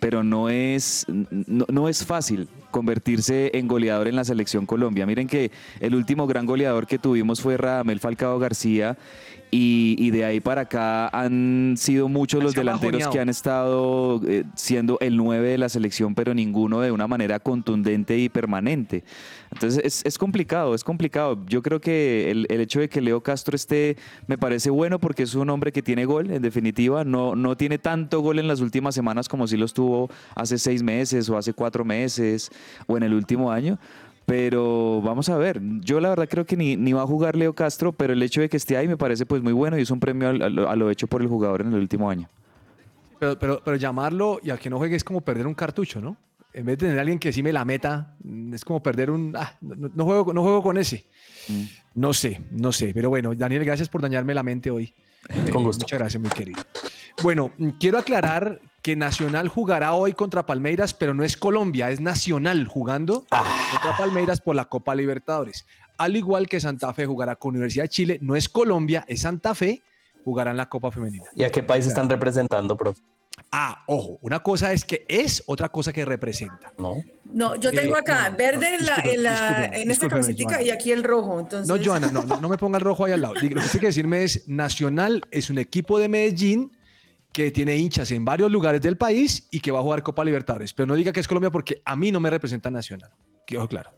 pero 0.00 0.22
no 0.22 0.50
es, 0.50 1.06
no, 1.08 1.64
no 1.72 1.88
es 1.88 2.04
fácil 2.04 2.46
convertirse 2.70 3.50
en 3.54 3.68
goleador 3.68 4.08
en 4.08 4.16
la 4.16 4.24
Selección 4.24 4.66
Colombia. 4.66 5.06
Miren 5.06 5.28
que 5.28 5.50
el 5.80 5.94
último 5.94 6.26
gran 6.26 6.46
goleador 6.46 6.86
que 6.86 6.98
tuvimos 6.98 7.40
fue 7.40 7.56
Radamel 7.56 8.00
Falcao 8.00 8.38
García. 8.38 8.96
Y, 9.50 9.96
y 9.98 10.10
de 10.10 10.24
ahí 10.24 10.40
para 10.40 10.62
acá 10.62 11.08
han 11.08 11.74
sido 11.76 12.08
muchos 12.08 12.42
los 12.42 12.54
delanteros 12.54 12.92
bajoneado. 12.92 13.12
que 13.12 13.20
han 13.20 13.28
estado 13.28 14.20
eh, 14.26 14.44
siendo 14.54 14.98
el 15.00 15.16
9 15.16 15.48
de 15.48 15.58
la 15.58 15.68
selección, 15.68 16.14
pero 16.14 16.34
ninguno 16.34 16.80
de 16.80 16.92
una 16.92 17.08
manera 17.08 17.40
contundente 17.40 18.16
y 18.16 18.28
permanente. 18.28 19.02
Entonces 19.52 19.82
es, 19.84 20.04
es 20.04 20.18
complicado, 20.18 20.74
es 20.74 20.84
complicado. 20.84 21.38
Yo 21.46 21.62
creo 21.62 21.80
que 21.80 22.30
el, 22.30 22.46
el 22.48 22.60
hecho 22.60 22.80
de 22.80 22.88
que 22.88 23.00
Leo 23.00 23.22
Castro 23.22 23.56
esté 23.56 23.96
me 24.26 24.38
parece 24.38 24.70
bueno 24.70 24.98
porque 24.98 25.24
es 25.24 25.34
un 25.34 25.50
hombre 25.50 25.72
que 25.72 25.82
tiene 25.82 26.04
gol, 26.04 26.30
en 26.30 26.42
definitiva. 26.42 27.04
No, 27.04 27.34
no 27.34 27.56
tiene 27.56 27.78
tanto 27.78 28.20
gol 28.20 28.38
en 28.38 28.46
las 28.46 28.60
últimas 28.60 28.94
semanas 28.94 29.28
como 29.28 29.46
si 29.48 29.56
los 29.56 29.74
tuvo 29.74 30.10
hace 30.34 30.58
seis 30.58 30.82
meses 30.82 31.28
o 31.28 31.36
hace 31.36 31.52
cuatro 31.52 31.84
meses 31.84 32.50
o 32.86 32.96
en 32.96 33.02
el 33.02 33.14
último 33.14 33.50
año. 33.50 33.78
Pero 34.30 35.02
vamos 35.02 35.28
a 35.28 35.36
ver, 35.36 35.60
yo 35.80 35.98
la 35.98 36.10
verdad 36.10 36.28
creo 36.30 36.46
que 36.46 36.56
ni, 36.56 36.76
ni 36.76 36.92
va 36.92 37.02
a 37.02 37.06
jugar 37.06 37.34
Leo 37.34 37.52
Castro, 37.52 37.90
pero 37.92 38.12
el 38.12 38.22
hecho 38.22 38.40
de 38.40 38.48
que 38.48 38.56
esté 38.58 38.76
ahí 38.76 38.86
me 38.86 38.96
parece 38.96 39.26
pues 39.26 39.42
muy 39.42 39.52
bueno 39.52 39.76
y 39.76 39.82
es 39.82 39.90
un 39.90 39.98
premio 39.98 40.28
a 40.28 40.32
lo- 40.32 40.70
a 40.70 40.76
lo 40.76 40.88
hecho 40.88 41.08
por 41.08 41.20
el 41.20 41.26
jugador 41.26 41.62
en 41.62 41.72
el 41.72 41.80
último 41.80 42.08
año. 42.08 42.28
Pero, 43.18 43.36
pero, 43.40 43.60
pero 43.64 43.76
llamarlo 43.76 44.38
y 44.40 44.50
a 44.50 44.56
que 44.56 44.70
no 44.70 44.78
juegue 44.78 44.94
es 44.94 45.02
como 45.02 45.20
perder 45.20 45.48
un 45.48 45.54
cartucho, 45.54 46.00
¿no? 46.00 46.16
En 46.52 46.64
vez 46.64 46.78
de 46.78 46.86
tener 46.86 46.98
a 46.98 47.00
alguien 47.00 47.18
que 47.18 47.32
sí 47.32 47.42
me 47.42 47.52
la 47.52 47.64
meta, 47.64 48.14
es 48.52 48.64
como 48.64 48.80
perder 48.82 49.10
un... 49.10 49.34
ah, 49.36 49.52
no, 49.60 49.90
no 49.92 50.04
juego, 50.04 50.32
no 50.32 50.42
juego 50.42 50.62
con 50.62 50.78
ese. 50.78 51.06
Mm. 51.48 51.62
No 51.96 52.12
sé, 52.12 52.40
no 52.52 52.70
sé. 52.70 52.92
Pero 52.94 53.08
bueno, 53.10 53.34
Daniel, 53.34 53.64
gracias 53.64 53.88
por 53.88 54.00
dañarme 54.00 54.32
la 54.32 54.44
mente 54.44 54.70
hoy. 54.70 54.94
Con 55.52 55.62
Eh, 55.62 55.64
gusto. 55.64 55.82
Muchas 55.82 55.98
gracias, 55.98 56.20
muy 56.22 56.30
querido. 56.30 56.62
Bueno, 57.22 57.50
quiero 57.80 57.98
aclarar 57.98 58.60
que 58.82 58.96
Nacional 58.96 59.48
jugará 59.48 59.92
hoy 59.94 60.12
contra 60.14 60.46
Palmeiras, 60.46 60.94
pero 60.94 61.12
no 61.14 61.22
es 61.24 61.36
Colombia, 61.36 61.90
es 61.90 62.00
Nacional 62.00 62.66
jugando 62.66 63.26
contra 63.72 63.96
Palmeiras 63.98 64.40
por 64.40 64.56
la 64.56 64.64
Copa 64.66 64.94
Libertadores. 64.94 65.66
Al 65.98 66.16
igual 66.16 66.48
que 66.48 66.60
Santa 66.60 66.92
Fe 66.94 67.04
jugará 67.06 67.36
con 67.36 67.50
Universidad 67.50 67.84
de 67.84 67.88
Chile, 67.90 68.18
no 68.22 68.36
es 68.36 68.48
Colombia, 68.48 69.04
es 69.06 69.20
Santa 69.22 69.54
Fe, 69.54 69.82
jugará 70.24 70.50
en 70.52 70.56
la 70.56 70.68
Copa 70.68 70.90
Femenina. 70.90 71.24
¿Y 71.34 71.44
a 71.44 71.50
qué 71.50 71.62
país 71.62 71.86
están 71.86 72.08
representando, 72.08 72.76
profe? 72.76 73.02
Ah, 73.52 73.84
ojo, 73.86 74.18
una 74.22 74.40
cosa 74.40 74.72
es 74.72 74.84
que 74.84 75.04
es, 75.08 75.42
otra 75.46 75.68
cosa 75.70 75.92
que 75.92 76.04
representa. 76.04 76.72
No. 76.78 76.96
No, 77.32 77.54
yo 77.56 77.70
tengo 77.70 77.96
Eh, 77.96 78.00
acá 78.00 78.28
no, 78.30 78.36
verde 78.36 78.74
en, 78.76 78.84
la, 78.86 78.96
discúlpeme, 78.96 79.14
en, 79.14 79.22
la- 79.22 79.30
discúlpeme, 79.30 79.82
en 79.82 79.90
esta 79.90 80.44
Joana. 80.44 80.62
y 80.62 80.70
aquí 80.70 80.92
el 80.92 81.04
rojo. 81.04 81.40
Entonces, 81.40 81.68
No, 81.68 81.82
Joana, 81.82 82.10
no, 82.10 82.22
no, 82.24 82.40
no 82.40 82.48
me 82.48 82.58
ponga 82.58 82.78
el 82.78 82.84
rojo 82.84 83.04
ahí 83.06 83.12
al 83.12 83.20
lado. 83.22 83.34
Lo 83.34 83.40
que 83.40 83.48
tiene 83.48 83.62
que 83.80 83.86
decirme 83.86 84.24
es, 84.24 84.46
Nacional 84.48 85.22
es 85.30 85.48
un 85.50 85.58
equipo 85.58 85.98
de 85.98 86.08
Medellín 86.08 86.72
que 87.32 87.50
tiene 87.50 87.76
hinchas 87.76 88.10
en 88.10 88.24
varios 88.24 88.50
lugares 88.50 88.80
del 88.80 88.96
país 88.96 89.46
y 89.50 89.60
que 89.60 89.70
va 89.70 89.78
a 89.78 89.82
jugar 89.82 90.02
Copa 90.02 90.24
Libertadores. 90.24 90.72
Pero 90.74 90.86
no 90.86 90.94
diga 90.94 91.12
que 91.12 91.20
es 91.20 91.28
Colombia 91.28 91.50
porque 91.50 91.82
a 91.84 91.96
mí 91.96 92.10
no 92.10 92.20
me 92.20 92.30
representa 92.30 92.70
Nacional. 92.70 93.10
Quedó 93.46 93.68
claro. 93.68 93.90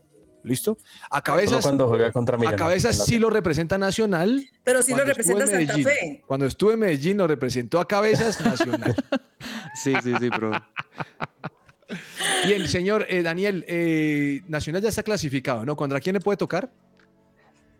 ¿Listo? 0.43 0.77
A 1.09 1.21
cabezas, 1.21 1.63
cuando 1.63 1.87
juega 1.87 2.11
contra 2.11 2.37
a 2.37 2.55
cabezas 2.57 3.05
sí 3.05 3.17
lo 3.17 3.29
representa 3.29 3.77
Nacional. 3.77 4.45
Pero 4.63 4.81
sí 4.81 4.91
lo 4.91 4.97
Cuando 4.97 5.11
estuvo 5.13 5.39
representa 5.39 5.43
en 5.43 5.49
Santa 5.49 5.73
Medellín. 5.73 5.85
Fe. 5.85 6.23
Cuando 6.27 6.45
estuve 6.45 6.73
en 6.73 6.79
Medellín 6.79 7.17
lo 7.17 7.27
representó 7.27 7.79
a 7.79 7.87
cabezas 7.87 8.39
Nacional. 8.41 8.95
Sí, 9.75 9.91
sí, 10.03 10.13
sí, 10.19 10.29
pero 10.29 10.51
y 12.47 12.51
el 12.51 12.67
señor 12.67 13.05
eh, 13.09 13.23
Daniel, 13.23 13.65
eh, 13.67 14.41
Nacional 14.47 14.81
ya 14.81 14.89
está 14.89 15.03
clasificado, 15.03 15.65
¿no? 15.65 15.75
¿Contra 15.75 15.99
quién 15.99 16.13
le 16.13 16.19
puede 16.19 16.37
tocar? 16.37 16.71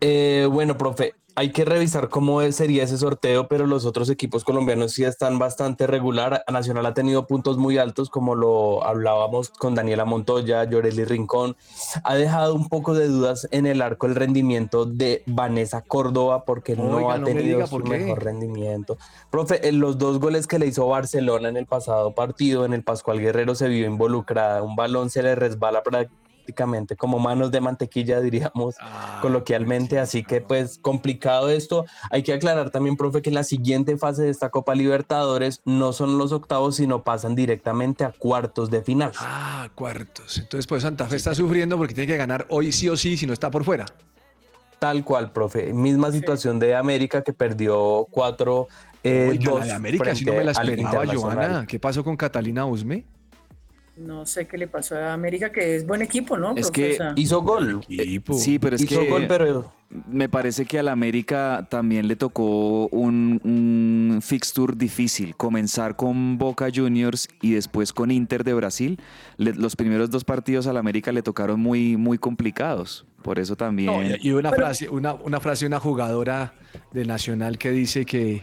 Eh, 0.06 0.46
bueno, 0.52 0.76
profe, 0.76 1.14
hay 1.34 1.50
que 1.50 1.64
revisar 1.64 2.10
cómo 2.10 2.42
sería 2.52 2.84
ese 2.84 2.98
sorteo, 2.98 3.48
pero 3.48 3.66
los 3.66 3.86
otros 3.86 4.10
equipos 4.10 4.44
colombianos 4.44 4.92
sí 4.92 5.02
están 5.02 5.38
bastante 5.38 5.86
regular. 5.86 6.44
Nacional 6.52 6.84
ha 6.84 6.92
tenido 6.92 7.26
puntos 7.26 7.56
muy 7.56 7.78
altos, 7.78 8.10
como 8.10 8.34
lo 8.34 8.84
hablábamos 8.84 9.48
con 9.48 9.74
Daniela 9.74 10.04
Montoya, 10.04 10.62
Llorelli 10.64 11.04
Rincón. 11.06 11.56
Ha 12.04 12.16
dejado 12.16 12.54
un 12.54 12.68
poco 12.68 12.92
de 12.92 13.08
dudas 13.08 13.48
en 13.50 13.64
el 13.64 13.80
arco 13.80 14.04
el 14.06 14.14
rendimiento 14.14 14.84
de 14.84 15.22
Vanessa 15.24 15.80
Córdoba, 15.80 16.44
porque 16.44 16.76
no 16.76 17.10
ha 17.10 17.16
no 17.16 17.24
tenido 17.24 17.66
su 17.66 17.70
por 17.80 17.88
mejor 17.88 18.22
rendimiento. 18.22 18.98
Profe, 19.30 19.66
en 19.66 19.80
los 19.80 19.96
dos 19.96 20.20
goles 20.20 20.46
que 20.46 20.58
le 20.58 20.66
hizo 20.66 20.86
Barcelona 20.86 21.48
en 21.48 21.56
el 21.56 21.64
pasado 21.64 22.14
partido, 22.14 22.66
en 22.66 22.74
el 22.74 22.82
Pascual 22.84 23.20
Guerrero 23.20 23.54
se 23.54 23.68
vio 23.68 23.86
involucrada. 23.86 24.62
Un 24.62 24.76
balón 24.76 25.08
se 25.08 25.22
le 25.22 25.34
resbala 25.34 25.82
pra- 25.82 26.10
prácticamente 26.44 26.94
como 26.96 27.18
manos 27.18 27.50
de 27.50 27.60
mantequilla, 27.60 28.20
diríamos 28.20 28.74
Ah, 28.80 29.18
coloquialmente. 29.22 29.98
Así 29.98 30.22
que 30.22 30.40
pues 30.40 30.78
complicado 30.78 31.48
esto. 31.48 31.86
Hay 32.10 32.22
que 32.22 32.32
aclarar 32.32 32.70
también, 32.70 32.96
profe, 32.96 33.22
que 33.22 33.30
la 33.30 33.44
siguiente 33.44 33.96
fase 33.96 34.22
de 34.24 34.30
esta 34.30 34.50
Copa 34.50 34.74
Libertadores 34.74 35.60
no 35.64 35.92
son 35.92 36.18
los 36.18 36.32
octavos, 36.32 36.76
sino 36.76 37.02
pasan 37.02 37.34
directamente 37.34 38.04
a 38.04 38.12
cuartos 38.12 38.70
de 38.70 38.82
final. 38.82 39.12
Ah, 39.18 39.68
cuartos. 39.74 40.38
Entonces, 40.38 40.66
pues 40.66 40.82
Santa 40.82 41.06
Fe 41.06 41.16
está 41.16 41.34
sufriendo 41.34 41.76
porque 41.78 41.94
tiene 41.94 42.12
que 42.12 42.18
ganar 42.18 42.46
hoy 42.50 42.72
sí 42.72 42.88
o 42.88 42.96
sí 42.96 43.16
si 43.16 43.26
no 43.26 43.32
está 43.32 43.50
por 43.50 43.64
fuera. 43.64 43.86
Tal 44.78 45.02
cual, 45.04 45.32
profe. 45.32 45.72
Misma 45.72 46.12
situación 46.12 46.58
de 46.58 46.74
América 46.74 47.22
que 47.22 47.32
perdió 47.32 48.06
cuatro. 48.10 48.68
Eh, 49.02 49.28
Oiga, 49.30 49.44
la 49.44 49.50
dos 49.50 49.64
de 49.66 49.72
América 49.72 50.14
sí 50.14 50.24
no 50.24 50.32
me 50.34 50.44
la 50.44 50.50
esperaba. 50.50 51.06
Joana. 51.06 51.66
¿Qué 51.66 51.78
pasó 51.78 52.04
con 52.04 52.16
Catalina 52.16 52.66
Usme? 52.66 53.04
No 53.96 54.26
sé 54.26 54.46
qué 54.48 54.58
le 54.58 54.66
pasó 54.66 54.96
a 54.96 55.12
América, 55.12 55.52
que 55.52 55.76
es 55.76 55.86
buen 55.86 56.02
equipo, 56.02 56.36
¿no? 56.36 56.54
Es 56.56 56.70
que 56.70 56.98
Hizo 57.14 57.42
gol. 57.42 57.80
Equipo. 57.88 58.34
Sí, 58.34 58.58
pero 58.58 58.74
es 58.74 58.82
Hizo 58.82 59.00
que 59.00 59.08
gol, 59.08 59.26
pero 59.28 59.72
me 60.08 60.28
parece 60.28 60.64
que 60.64 60.80
al 60.80 60.88
América 60.88 61.68
también 61.70 62.08
le 62.08 62.16
tocó 62.16 62.88
un, 62.88 63.40
un 63.44 64.18
fixture 64.20 64.74
difícil. 64.76 65.36
Comenzar 65.36 65.94
con 65.94 66.38
Boca 66.38 66.66
Juniors 66.74 67.28
y 67.40 67.52
después 67.52 67.92
con 67.92 68.10
Inter 68.10 68.42
de 68.42 68.54
Brasil. 68.54 68.98
Le- 69.36 69.54
los 69.54 69.76
primeros 69.76 70.10
dos 70.10 70.24
partidos 70.24 70.66
al 70.66 70.76
América 70.76 71.12
le 71.12 71.22
tocaron 71.22 71.60
muy, 71.60 71.96
muy 71.96 72.18
complicados. 72.18 73.06
Por 73.22 73.38
eso 73.38 73.54
también. 73.54 73.86
No, 73.86 74.02
y 74.02 74.18
y 74.20 74.32
una 74.32 74.50
frase, 74.50 74.88
una, 74.88 75.14
una 75.14 75.38
frase 75.38 75.64
de 75.64 75.68
una 75.68 75.78
jugadora 75.80 76.54
de 76.92 77.04
Nacional 77.04 77.58
que 77.58 77.70
dice 77.70 78.04
que, 78.04 78.42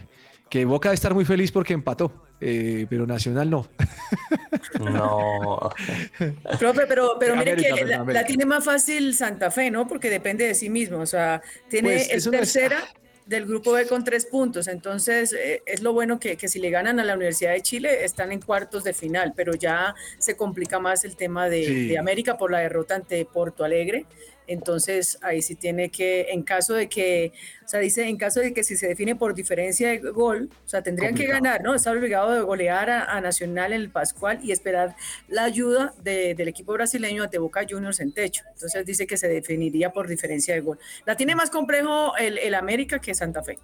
que 0.52 0.66
Boca 0.66 0.90
debe 0.90 0.96
estar 0.96 1.14
muy 1.14 1.24
feliz 1.24 1.50
porque 1.50 1.72
empató, 1.72 2.12
eh, 2.38 2.86
pero 2.90 3.06
Nacional 3.06 3.48
no. 3.48 3.70
no. 4.80 5.70
Profe, 6.58 6.82
pero, 6.86 7.16
pero 7.18 7.36
mire 7.36 7.52
América, 7.52 7.74
que 7.74 7.86
perdón, 7.86 8.12
la, 8.12 8.24
tiene 8.26 8.44
más 8.44 8.62
fácil 8.62 9.14
Santa 9.14 9.50
Fe, 9.50 9.70
¿no? 9.70 9.88
Porque 9.88 10.10
depende 10.10 10.46
de 10.46 10.54
sí 10.54 10.68
mismo. 10.68 10.98
O 10.98 11.06
sea, 11.06 11.40
tiene 11.70 11.88
Pues, 11.92 12.02
es 12.10 12.16
eso 12.16 12.30
no 12.30 12.34
es- 12.38 12.52
tercera 12.52 12.84
del 13.24 13.46
grupo 13.46 13.72
B 13.72 13.86
con 13.86 14.04
tres 14.04 14.26
puntos. 14.26 14.66
Entonces, 14.68 15.32
eh, 15.32 15.62
es 15.64 15.80
lo 15.80 15.94
bueno 15.94 16.20
que, 16.20 16.36
que 16.36 16.48
si 16.48 16.58
le 16.58 16.68
ganan 16.68 17.00
a 17.00 17.04
la 17.04 17.14
Universidad 17.14 17.52
de 17.52 17.62
Chile, 17.62 18.04
están 18.04 18.30
en 18.30 18.40
cuartos 18.42 18.84
de 18.84 18.92
final, 18.92 19.32
pero 19.34 19.54
ya 19.54 19.94
se 20.18 20.36
complica 20.36 20.78
más 20.80 21.04
el 21.04 21.16
tema 21.16 21.48
de, 21.48 21.64
Sí. 21.64 21.88
de 21.88 21.96
América 21.98 22.36
por 22.36 22.50
la 22.50 22.58
derrota 22.58 22.94
ante 22.96 23.24
Porto 23.24 23.64
Alegre. 23.64 24.04
Entonces, 24.46 25.18
ahí 25.22 25.40
sí 25.42 25.54
tiene 25.54 25.90
que, 25.90 26.26
en 26.30 26.42
caso 26.42 26.74
de 26.74 26.88
que, 26.88 27.32
o 27.64 27.68
sea, 27.68 27.80
dice, 27.80 28.06
en 28.08 28.16
caso 28.16 28.40
de 28.40 28.52
que 28.52 28.64
si 28.64 28.76
se 28.76 28.88
define 28.88 29.16
por 29.16 29.34
diferencia 29.34 29.88
de 29.90 29.98
gol, 29.98 30.50
o 30.64 30.68
sea, 30.68 30.82
tendrían 30.82 31.14
que 31.14 31.26
ganar, 31.26 31.62
¿no? 31.62 31.74
Estar 31.74 31.96
obligado 31.96 32.32
de 32.32 32.40
golear 32.42 32.90
a, 32.90 33.04
a 33.16 33.20
Nacional 33.20 33.72
en 33.72 33.80
el 33.82 33.90
Pascual 33.90 34.40
y 34.42 34.52
esperar 34.52 34.94
la 35.28 35.44
ayuda 35.44 35.94
de- 36.02 36.34
del 36.34 36.48
equipo 36.48 36.72
brasileño 36.72 37.22
ante 37.22 37.38
Boca 37.38 37.64
Juniors 37.68 38.00
en 38.00 38.12
techo. 38.12 38.42
Entonces 38.54 38.84
dice 38.84 39.06
que 39.06 39.16
se 39.16 39.28
definiría 39.28 39.90
por 39.90 40.08
diferencia 40.08 40.54
de 40.54 40.60
gol. 40.60 40.78
La 41.06 41.16
tiene 41.16 41.34
más 41.34 41.50
complejo 41.50 42.16
el, 42.16 42.38
el 42.38 42.54
América 42.54 42.98
que 42.98 43.14
Santa 43.14 43.42
Fe. 43.42 43.58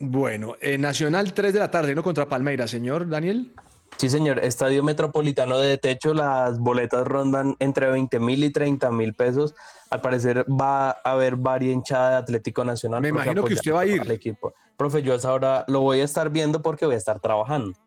Bueno, 0.00 0.56
eh, 0.60 0.78
Nacional 0.78 1.32
3 1.32 1.52
de 1.52 1.58
la 1.60 1.70
tarde, 1.70 1.94
¿no? 1.94 2.02
Contra 2.02 2.26
Palmeiras, 2.28 2.70
señor 2.70 3.08
Daniel. 3.08 3.52
Sí, 3.96 4.10
señor. 4.10 4.40
Estadio 4.40 4.82
Metropolitano 4.82 5.58
de 5.58 5.78
techo, 5.78 6.14
las 6.14 6.58
boletas 6.58 7.06
rondan 7.06 7.56
entre 7.58 7.90
20 7.90 8.18
mil 8.18 8.42
y 8.44 8.50
30 8.50 8.90
mil 8.90 9.14
pesos. 9.14 9.54
Al 9.90 10.00
parecer 10.00 10.44
va 10.50 10.90
a 10.90 11.00
haber 11.04 11.36
varia 11.36 11.72
hinchada 11.72 12.10
de 12.10 12.16
Atlético 12.16 12.64
Nacional. 12.64 13.00
Me 13.02 13.08
imagino 13.08 13.44
que 13.44 13.54
usted 13.54 13.72
va 13.72 13.82
a 13.82 13.86
ir. 13.86 14.00
al 14.00 14.10
equipo. 14.10 14.54
Profe, 14.76 15.02
yo 15.02 15.12
a 15.12 15.16
esa 15.16 15.32
hora 15.32 15.64
lo 15.68 15.80
voy 15.80 16.00
a 16.00 16.04
estar 16.04 16.30
viendo 16.30 16.62
porque 16.62 16.86
voy 16.86 16.94
a 16.94 16.98
estar 16.98 17.20
trabajando. 17.20 17.78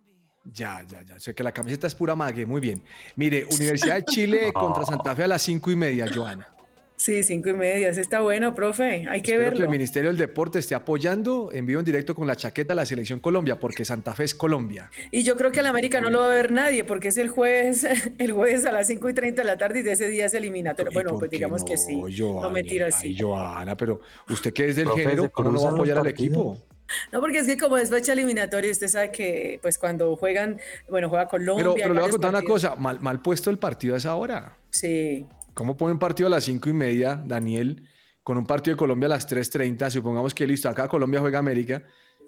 Ya, 0.53 0.83
ya, 0.87 1.01
ya. 1.01 1.19
Sé 1.19 1.33
que 1.33 1.43
la 1.43 1.51
camiseta 1.51 1.87
es 1.87 1.95
pura 1.95 2.15
mague. 2.15 2.45
Muy 2.45 2.61
bien. 2.61 2.83
Mire, 3.15 3.47
Universidad 3.51 3.95
de 3.95 4.05
Chile 4.05 4.53
contra 4.53 4.85
Santa 4.85 5.15
Fe 5.15 5.23
a 5.23 5.27
las 5.27 5.41
cinco 5.41 5.71
y 5.71 5.75
media, 5.75 6.05
Joana. 6.13 6.47
Sí, 6.97 7.23
cinco 7.23 7.49
y 7.49 7.53
media. 7.53 7.89
Está 7.89 8.21
bueno, 8.21 8.55
profe. 8.55 9.05
Hay 9.09 9.21
que 9.21 9.33
Espero 9.33 9.39
que 9.39 9.49
verlo. 9.49 9.65
el 9.65 9.69
Ministerio 9.69 10.09
del 10.09 10.17
Deporte 10.17 10.59
esté 10.59 10.75
apoyando 10.75 11.49
en 11.51 11.65
vivo 11.65 11.79
en 11.79 11.85
directo 11.85 12.15
con 12.15 12.25
la 12.25 12.35
chaqueta 12.35 12.73
a 12.73 12.75
la 12.75 12.85
Selección 12.85 13.19
Colombia, 13.19 13.59
porque 13.59 13.83
Santa 13.83 14.13
Fe 14.13 14.23
es 14.23 14.33
Colombia. 14.33 14.89
Y 15.11 15.23
yo 15.23 15.35
creo 15.35 15.51
que 15.51 15.59
al 15.59 15.65
América 15.65 15.99
no 15.99 16.09
lo 16.09 16.19
va 16.21 16.31
a 16.31 16.35
ver 16.35 16.51
nadie 16.51 16.83
porque 16.85 17.09
es 17.09 17.17
el 17.17 17.29
jueves, 17.29 17.85
el 18.17 18.31
jueves 18.31 18.65
a 18.65 18.71
las 18.71 18.87
5 18.87 19.09
y 19.09 19.13
30 19.13 19.41
de 19.41 19.45
la 19.45 19.57
tarde 19.57 19.81
y 19.81 19.83
de 19.83 19.91
ese 19.91 20.07
día 20.07 20.25
es 20.25 20.33
eliminatorio. 20.33 20.91
¿Y 20.91 20.93
Bueno, 20.93 21.19
pues 21.19 21.29
digamos 21.29 21.63
que 21.65 21.75
sí. 21.77 22.01
Joana? 22.17 22.41
No 22.47 22.49
me 22.49 22.63
tira 22.63 22.87
así. 22.87 23.09
Ay, 23.09 23.19
Joana, 23.19 23.75
pero 23.75 23.99
usted 24.29 24.53
que 24.53 24.69
es 24.69 24.77
del 24.77 24.85
Profe, 24.85 25.01
género, 25.03 25.29
¿cómo 25.31 25.51
no 25.51 25.61
va 25.63 25.69
a 25.69 25.73
apoyar 25.73 25.97
al 25.97 26.07
equipo? 26.07 26.57
No, 27.11 27.19
porque 27.19 27.39
es 27.39 27.47
que 27.47 27.57
como 27.57 27.77
es 27.77 27.89
fecha 27.89 28.13
eliminatoria, 28.13 28.71
usted 28.71 28.87
sabe 28.87 29.11
que 29.11 29.59
pues 29.61 29.77
cuando 29.77 30.15
juegan, 30.15 30.59
bueno, 30.87 31.09
juega 31.09 31.27
Colombia. 31.27 31.63
Pero, 31.63 31.75
pero 31.75 31.93
le 31.93 31.99
voy 31.99 32.09
a 32.09 32.11
contar 32.11 32.29
una 32.29 32.43
cosa, 32.43 32.75
mal, 32.75 32.99
mal 33.01 33.21
puesto 33.21 33.49
el 33.49 33.57
partido 33.57 33.95
a 33.95 33.97
esa 33.97 34.15
hora. 34.15 34.55
Sí. 34.69 35.25
¿Cómo 35.55 35.77
pone 35.77 35.93
un 35.93 35.99
partido 35.99 36.27
a 36.27 36.29
las 36.29 36.43
cinco 36.43 36.67
y 36.69 36.73
media, 36.73 37.15
Daniel, 37.25 37.87
con 38.23 38.37
un 38.37 38.45
partido 38.45 38.75
de 38.75 38.77
Colombia 38.77 39.07
a 39.07 39.11
las 39.11 39.25
3.30? 39.25 39.89
Supongamos 39.89 40.35
que 40.35 40.45
listo, 40.45 40.67
acá 40.67 40.89
Colombia 40.89 41.21
juega 41.21 41.39
América, 41.39 41.81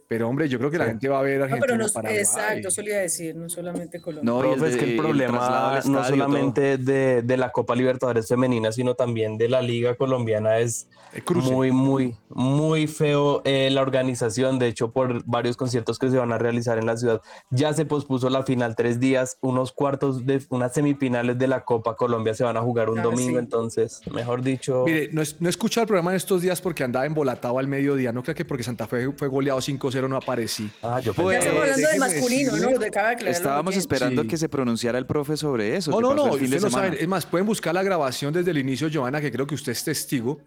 pero 0.08 0.30
hombre, 0.30 0.48
yo 0.50 0.58
creo 0.58 0.72
que 0.72 0.78
la 0.78 0.86
Sí. 0.86 0.92
gente 0.92 1.10
va 1.10 1.20
a 1.20 1.22
ver 1.24 1.38
No, 1.40 1.44
Argentina, 1.46 1.66
pero 1.68 1.78
no, 1.78 2.10
exacto, 2.10 2.68
eso 2.70 2.82
le 2.82 2.90
iba 2.90 2.98
a 3.00 3.02
decir, 3.02 3.36
no 3.36 3.50
solamente 3.50 4.00
Colombia. 4.02 4.32
No, 4.32 4.54
el 4.54 4.64
es 4.64 4.78
que 4.78 4.86
el 4.86 4.92
el 4.92 4.98
problema 4.98 5.38
no 5.38 5.78
estadio, 5.78 5.94
todo. 5.94 6.04
solamente 6.06 6.78
de, 6.78 7.22
de 7.22 7.38
la 7.38 7.52
Copa 7.52 7.76
Libertadores 7.76 8.28
femenina, 8.28 8.72
sino 8.72 8.96
también 8.96 9.38
de 9.38 9.50
la 9.50 9.62
Liga 9.62 9.96
Colombiana 9.96 10.60
es 10.60 10.88
El 11.14 11.24
muy, 11.38 11.72
muy, 11.72 12.16
muy 12.30 12.88
feo 12.88 13.42
eh, 13.46 13.70
la 13.72 13.82
organización. 13.82 14.60
De 14.60 14.68
hecho, 14.68 14.92
por 14.92 15.24
varios 15.26 15.58
conciertos 15.58 15.98
que 16.00 16.10
se 16.10 16.18
van 16.18 16.32
a 16.32 16.38
realizar 16.38 16.78
en 16.78 16.86
la 16.86 16.96
ciudad, 16.98 17.22
ya 17.50 17.74
se 17.74 17.86
pospuso 17.86 18.30
la 18.30 18.44
final 18.44 18.76
tres 18.76 19.00
días, 19.00 19.38
unos 19.42 19.72
cuartos 19.72 20.26
de 20.26 20.42
unas 20.50 20.74
semifinales 20.74 21.38
de 21.38 21.48
la 21.48 21.64
Copa 21.66 21.96
Colombia 21.96 22.34
se 22.34 22.44
van 22.44 22.58
a 22.58 22.62
jugar 22.62 22.90
un 22.90 23.00
Ah, 23.00 23.04
domingo, 23.04 23.32
sí. 23.34 23.44
entonces, 23.44 24.02
mejor 24.12 24.42
dicho, 24.42 24.84
Mire, 24.86 25.10
no, 25.12 25.22
es- 25.22 25.40
no 25.42 25.48
he 25.48 25.50
escuchado 25.50 25.84
el 25.84 25.88
programa 25.88 26.12
en 26.12 26.18
estos 26.18 26.42
días 26.42 26.62
porque 26.62 26.84
andaba 26.84 27.06
embolatado 27.06 27.58
al 27.60 27.68
mediodía. 27.68 28.12
No 28.12 28.24
creo 28.24 28.36
que 28.36 28.46
porque 28.46 28.64
Santa 28.64 28.88
Fe 28.88 29.12
fue 29.16 29.28
goleado 29.28 29.60
5-0 30.02 30.10
no 30.10 30.18
aparecí. 30.18 30.70
ah, 30.84 31.00
yo 31.00 31.14
Pues, 31.14 31.38
estamos 31.40 31.62
hablando 31.62 31.76
de 31.76 31.82
déjeme 31.88 32.00
masculino, 32.00 32.58
¿no? 32.58 32.78
De 32.80 32.92
cada 32.92 33.14
Estábamos 33.14 33.72
bien. 33.74 33.80
esperando 33.80 34.22
Sí. 34.24 34.28
que 34.28 34.38
se 34.38 34.50
pronunciara 34.50 34.98
el 34.98 35.06
profe 35.06 35.38
sobre 35.38 35.76
eso. 35.76 35.92
No, 35.92 36.02
no, 36.02 36.14
no, 36.14 36.34
el 36.34 36.40
fin 36.40 36.50
de 36.50 36.58
usted 36.58 36.62
no 36.68 36.70
semana. 36.70 36.88
sabe. 36.90 37.02
Es 37.02 37.08
más, 37.08 37.26
pueden 37.26 37.46
buscar 37.48 37.74
la 37.74 37.84
grabación 37.84 38.34
desde 38.34 38.52
el 38.52 38.58
inicio, 38.58 38.90
Joana, 38.94 39.22
que 39.22 39.32
creo 39.32 39.48
que 39.48 39.56
usted 39.56 39.72
es 39.72 39.84
testigo 39.84 40.40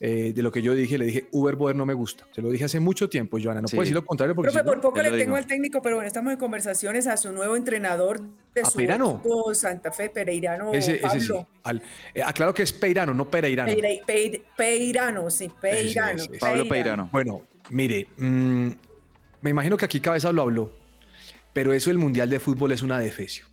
eh, 0.00 0.32
de 0.34 0.42
lo 0.42 0.50
que 0.50 0.60
yo 0.60 0.74
dije. 0.74 0.98
Le 0.98 1.06
dije, 1.06 1.28
Uber 1.30 1.54
Boder 1.54 1.76
no 1.76 1.86
me 1.86 1.94
gusta. 1.94 2.26
Se 2.32 2.42
lo 2.42 2.50
dije 2.50 2.64
hace 2.64 2.80
mucho 2.80 3.08
tiempo, 3.08 3.38
Joana. 3.42 3.62
No 3.62 3.68
Sí. 3.68 3.76
puede 3.76 3.84
decir 3.86 3.94
lo 3.94 4.04
contrario 4.04 4.34
porque 4.34 4.50
Profe, 4.50 4.58
si 4.60 4.66
no- 4.66 4.72
por 4.72 4.80
poco 4.82 4.96
le 4.98 5.04
tengo 5.04 5.16
digo. 5.18 5.36
al 5.36 5.46
técnico, 5.46 5.80
pero 5.80 5.94
bueno, 5.96 6.08
estamos 6.08 6.32
en 6.32 6.38
conversaciones 6.38 7.06
a 7.06 7.16
su 7.16 7.32
nuevo 7.32 7.54
entrenador 7.56 8.20
de 8.54 8.60
¿A 8.60 8.64
su 8.66 8.80
equipo 8.80 9.54
Santa 9.54 9.92
Fe, 9.92 10.10
Pereirano 10.10 10.72
ese, 10.74 10.96
ese 10.96 11.20
sí. 11.20 11.28
Pablo. 11.28 11.48
Al- 11.62 11.82
eh, 12.12 12.22
aclaro 12.22 12.52
que 12.52 12.64
es 12.64 12.72
Peirano, 12.72 13.14
no 13.14 13.30
Pereirano. 13.30 13.70
Peire- 13.72 14.02
Peir- 14.04 14.42
Peirano, 14.56 15.30
sí, 15.30 15.48
Peirano. 15.60 16.22
Pablo 16.40 16.68
Peirano. 16.68 17.08
Bueno, 17.12 17.42
mire, 17.70 18.08
mm, 18.16 18.68
me 19.40 19.50
imagino 19.50 19.76
que 19.76 19.84
aquí 19.84 20.00
Cabeza 20.00 20.32
lo 20.32 20.42
habló, 20.42 20.72
pero 21.52 21.72
eso 21.72 21.90
del 21.90 21.98
Mundial 21.98 22.30
de 22.30 22.40
Fútbol 22.40 22.72
es 22.72 22.82
una 22.82 22.98
defecio. 22.98 23.46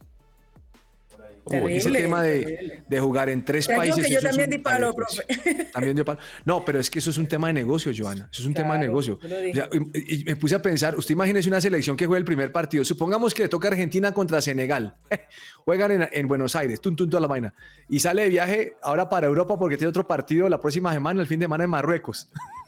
Terrible, 1.48 1.78
ese 1.78 1.92
tema 1.92 2.22
de, 2.22 3.00
jugar 3.00 3.30
en 3.30 3.44
tres 3.44 3.68
países. 3.68 4.06
que 4.06 4.14
yo 4.14 4.22
también 4.22 4.46
un 4.46 4.52
di 4.52 4.58
palo, 4.60 4.94
profe. 4.94 5.24
También 5.74 5.96
dio 5.96 6.06
palo. 6.06 6.20
No, 6.46 6.64
pero 6.64 6.80
es 6.80 6.90
que 6.90 7.00
eso 7.00 7.10
es 7.10 7.18
un 7.18 7.28
tema 7.28 7.48
de 7.48 7.54
negocio, 7.54 7.92
Joana. 7.98 8.30
Eso 8.32 8.44
es 8.44 8.48
un 8.48 8.54
tema 8.54 8.76
de 8.76 8.82
negocio. 8.82 9.20
O 9.22 9.28
sea, 9.28 9.68
y, 9.94 10.22
y 10.22 10.24
me 10.24 10.36
puse 10.36 10.56
a 10.56 10.62
pensar, 10.62 10.96
usted 10.96 11.14
imagínese 11.14 11.50
una 11.50 11.60
selección 11.60 11.98
que 11.98 12.06
juega 12.06 12.20
el 12.20 12.26
primer 12.26 12.52
partido. 12.52 12.86
Supongamos 12.86 13.34
que 13.34 13.44
le 13.44 13.50
toca 13.50 13.70
Argentina 13.70 14.14
contra 14.14 14.40
Senegal. 14.40 14.96
Juegan 15.66 15.92
en, 15.92 16.10
en 16.12 16.28
Buenos 16.28 16.56
Aires, 16.56 16.80
tun, 16.80 16.96
tun, 16.96 17.10
toda 17.10 17.22
la 17.22 17.28
vaina. 17.28 17.54
Y 17.90 18.00
sale 18.00 18.24
de 18.24 18.30
viaje 18.30 18.76
ahora 18.84 19.10
para 19.10 19.26
Europa 19.26 19.58
porque 19.58 19.78
tiene 19.78 19.90
otro 19.90 20.08
partido 20.08 20.48
la 20.48 20.62
próxima 20.62 20.94
semana, 20.94 21.22
el 21.22 21.28
fin 21.28 21.40
de 21.40 21.46
semana 21.46 21.64
en 21.64 21.72
Marruecos. 21.72 22.30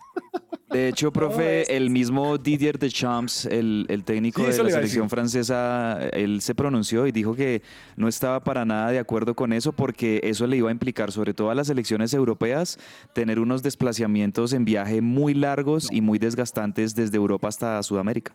De 0.71 0.87
hecho, 0.87 1.13
profe, 1.13 1.75
el 1.77 1.91
mismo 1.91 2.39
Didier 2.39 2.79
Deschamps, 2.79 3.45
el, 3.45 3.85
el 3.89 4.03
técnico 4.03 4.41
Sí, 4.41 4.47
de 4.57 4.63
la 4.63 4.69
selección 4.71 5.07
francesa, 5.07 5.99
él 6.13 6.41
se 6.41 6.55
pronunció 6.55 7.05
y 7.05 7.11
dijo 7.11 7.35
que 7.35 7.61
no 7.95 8.07
estaba 8.07 8.43
para 8.43 8.65
nada 8.65 8.89
de 8.89 8.97
acuerdo 8.97 9.35
con 9.35 9.53
eso 9.53 9.71
porque 9.73 10.19
eso 10.23 10.47
le 10.47 10.57
iba 10.57 10.69
a 10.69 10.71
implicar, 10.71 11.11
sobre 11.11 11.35
todo 11.35 11.51
a 11.51 11.55
las 11.55 11.67
selecciones 11.67 12.13
europeas, 12.15 12.79
tener 13.13 13.37
unos 13.39 13.61
desplazamientos 13.61 14.51
en 14.53 14.65
viaje 14.65 15.01
muy 15.01 15.35
largos 15.35 15.91
y 15.91 16.01
muy 16.01 16.17
desgastantes 16.17 16.95
desde 16.95 17.17
Europa 17.17 17.49
hasta 17.49 17.83
Sudamérica. 17.83 18.33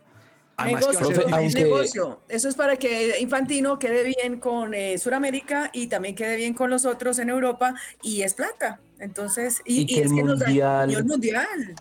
Además, 0.57 0.87
que 0.87 0.93
va 0.97 1.01
a 1.01 1.03
negocio, 1.03 1.17
ser- 1.17 1.25
Profe, 1.25 1.29
es 1.47 1.55
aunque- 1.55 1.63
negocio. 1.65 2.21
Eso 2.29 2.49
es 2.49 2.55
para 2.55 2.77
que 2.77 3.19
Infantino 3.21 3.79
quede 3.81 4.05
bien 4.05 4.39
con 4.39 4.75
eh, 4.75 4.97
Sudamérica 4.99 5.71
y 5.73 5.89
también 5.89 6.15
quede 6.15 6.37
bien 6.37 6.55
con 6.55 6.71
los 6.71 6.85
otros 6.85 7.19
en 7.19 7.31
Europa 7.31 7.75
y 8.03 8.23
es 8.23 8.35
plata. 8.35 8.81
Entonces, 9.01 9.61
y, 9.65 9.79
Y 9.79 9.83
y 9.83 9.87
que 9.87 10.01
es 10.03 10.07
el 10.11 10.17
que 10.17 10.23
nos 10.23 10.39
mundial- 10.39 10.95
el 10.95 11.05
mundial. 11.05 11.75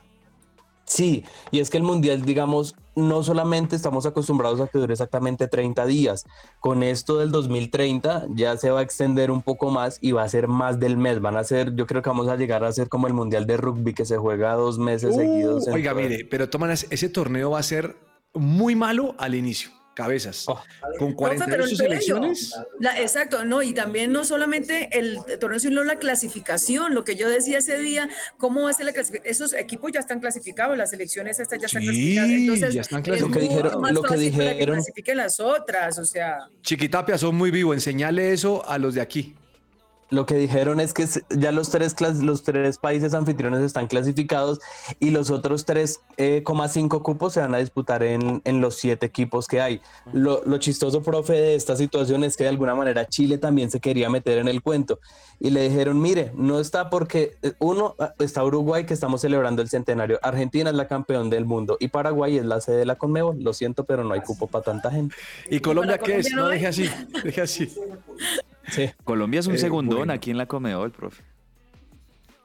Sí, 0.88 1.26
y 1.52 1.60
es 1.60 1.70
que 1.70 1.76
el 1.76 1.84
mundial, 1.84 2.22
digamos, 2.24 2.74
no 2.96 3.22
solamente 3.22 3.76
estamos 3.76 4.06
acostumbrados 4.06 4.62
a 4.62 4.68
que 4.68 4.80
dure 4.80 4.94
exactamente 4.94 5.50
30 5.50 5.86
días, 5.86 6.26
con 6.62 6.82
esto 6.82 7.18
del 7.18 7.30
2030 7.30 8.28
ya 8.30 8.56
se 8.56 8.72
va 8.72 8.80
a 8.80 8.84
extender 8.84 9.30
un 9.30 9.42
poco 9.42 9.70
más 9.70 10.00
y 10.02 10.14
va 10.14 10.24
a 10.24 10.30
ser 10.30 10.48
más 10.48 10.80
del 10.80 10.96
mes, 10.96 11.20
van 11.20 11.36
a 11.36 11.44
ser, 11.44 11.76
yo 11.76 11.86
creo 11.88 12.02
que 12.02 12.10
vamos 12.10 12.30
a 12.30 12.38
llegar 12.38 12.64
a 12.64 12.72
ser 12.72 12.88
como 12.88 13.08
el 13.08 13.14
mundial 13.14 13.46
de 13.46 13.58
rugby 13.58 13.94
que 13.94 14.06
se 14.06 14.18
juega 14.18 14.54
dos 14.54 14.80
meses 14.80 15.14
Uh, 15.14 15.18
seguidos. 15.18 15.68
Oiga, 15.68 15.94
mire, 15.94 16.24
pero 16.24 16.50
toman 16.50 16.72
ese 16.72 17.10
torneo 17.10 17.52
va 17.52 17.60
a 17.60 17.64
ser 17.64 17.98
muy 18.34 18.76
malo 18.76 19.14
al 19.18 19.36
inicio. 19.36 19.77
Cabezas. 19.98 20.46
Oh. 20.48 20.62
Con 21.00 21.16
Profe, 21.16 21.36
pero 21.48 21.64
48 21.66 21.70
en 21.72 21.78
serio, 21.78 21.78
selecciones. 21.90 22.56
la- 22.80 23.02
exacto, 23.02 23.44
no, 23.46 23.64
y 23.64 23.74
también 23.74 24.12
no 24.12 24.24
solamente 24.24 24.90
el 24.98 25.18
torneo, 25.40 25.60
sino 25.60 25.84
la 25.84 25.98
clasificación, 25.98 26.94
lo 26.94 27.04
que 27.04 27.16
yo 27.16 27.28
decía 27.30 27.58
ese 27.58 27.80
día, 27.80 28.08
cómo 28.38 28.64
va 28.64 28.70
a 28.70 28.74
ser 28.74 28.86
la 28.86 28.94
clasificación. 28.94 29.32
Esos 29.32 29.54
equipos 29.54 29.92
ya 29.92 30.00
están 30.00 30.20
clasificados, 30.20 30.78
las 30.78 30.92
selecciones 30.92 31.40
estas 31.40 31.60
ya 31.60 31.66
están 31.66 31.82
Sí, 31.82 31.88
clasificadas. 31.88 32.30
Entonces, 32.30 32.74
ya 32.76 32.82
están 32.82 33.00
es 33.00 33.06
clasificadas. 33.06 33.22
Lo 33.22 33.32
que 33.34 33.40
dijeron- 33.42 33.94
lo 33.96 34.02
que 34.04 34.16
dijeron- 34.18 34.76
clasifiquen 34.76 35.18
las 35.18 35.40
otras, 35.40 35.98
o 35.98 36.06
sea. 36.06 36.38
Chiquitapia, 36.62 37.18
son 37.18 37.36
muy 37.36 37.50
vivos. 37.50 37.74
Enseñale 37.76 38.32
eso 38.34 38.64
a 38.70 38.78
los 38.78 38.94
de 38.94 39.02
aquí. 39.02 39.36
Lo 40.10 40.26
que 40.26 40.36
dijeron 40.36 40.80
es 40.80 40.94
que 40.94 41.06
ya 41.30 41.52
los 41.52 41.70
tres, 41.70 41.96
los 42.22 42.44
tres 42.44 42.78
países 42.78 43.14
anfitriones 43.14 43.62
están 43.62 43.88
clasificados 43.88 44.60
y 45.00 45.10
los 45.10 45.30
otros 45.30 45.68
3,5 45.68 47.02
cupos 47.02 47.34
se 47.34 47.42
van 47.42 47.54
a 47.54 47.58
disputar 47.58 48.04
en, 48.04 48.42
en 48.46 48.62
los 48.62 48.76
siete 48.76 49.06
equipos 49.06 49.48
que 49.48 49.62
hay. 49.62 49.82
Lo, 50.14 50.44
lo 50.46 50.58
chistoso, 50.60 51.04
profe, 51.04 51.34
de 51.34 51.56
esta 51.56 51.76
situación 51.76 52.24
es 52.24 52.38
que 52.38 52.44
de 52.44 52.50
alguna 52.50 52.74
manera 52.74 53.08
Chile 53.08 53.38
también 53.38 53.70
se 53.70 53.80
quería 53.80 54.10
meter 54.10 54.38
en 54.38 54.48
el 54.48 54.62
cuento 54.62 55.00
y 55.40 55.50
le 55.50 55.70
dijeron, 55.70 56.02
mire, 56.02 56.32
no 56.36 56.60
está 56.60 56.90
porque 56.90 57.38
eh, 57.42 57.54
uno, 57.60 57.96
está 58.20 58.44
Uruguay 58.44 58.86
que 58.86 58.94
estamos 58.94 59.22
celebrando 59.22 59.62
el 59.62 59.70
centenario, 59.70 60.20
Argentina 60.24 60.70
es 60.70 60.76
la 60.76 60.88
campeón 60.88 61.30
del 61.30 61.46
mundo 61.46 61.78
y 61.80 61.90
Paraguay 61.90 62.38
es 62.38 62.46
la 62.46 62.62
sede 62.62 62.78
de 62.78 62.86
la 62.86 62.96
Conmebol. 62.96 63.38
Lo 63.42 63.54
siento, 63.54 63.84
pero 63.84 64.04
no 64.04 64.14
hay 64.14 64.22
cupo 64.22 64.48
para 64.48 64.64
tanta 64.64 64.90
gente. 64.90 65.16
¿Y 65.50 65.60
Colombia 65.60 65.98
qué 65.98 66.18
es? 66.18 66.30
Colombia 66.30 66.44
no 66.44 66.50
deje 66.50 66.68
así, 66.68 66.90
deje 67.24 67.42
así. 67.42 67.74
Sí. 68.68 68.90
Colombia 69.04 69.40
es 69.40 69.48
un 69.48 69.56
Eh, 69.56 69.60
segundón 69.60 69.98
bueno. 70.00 70.14
aquí 70.14 70.32
en 70.32 70.38
la 70.38 70.46
Comedol, 70.46 70.92
profe. 70.92 71.24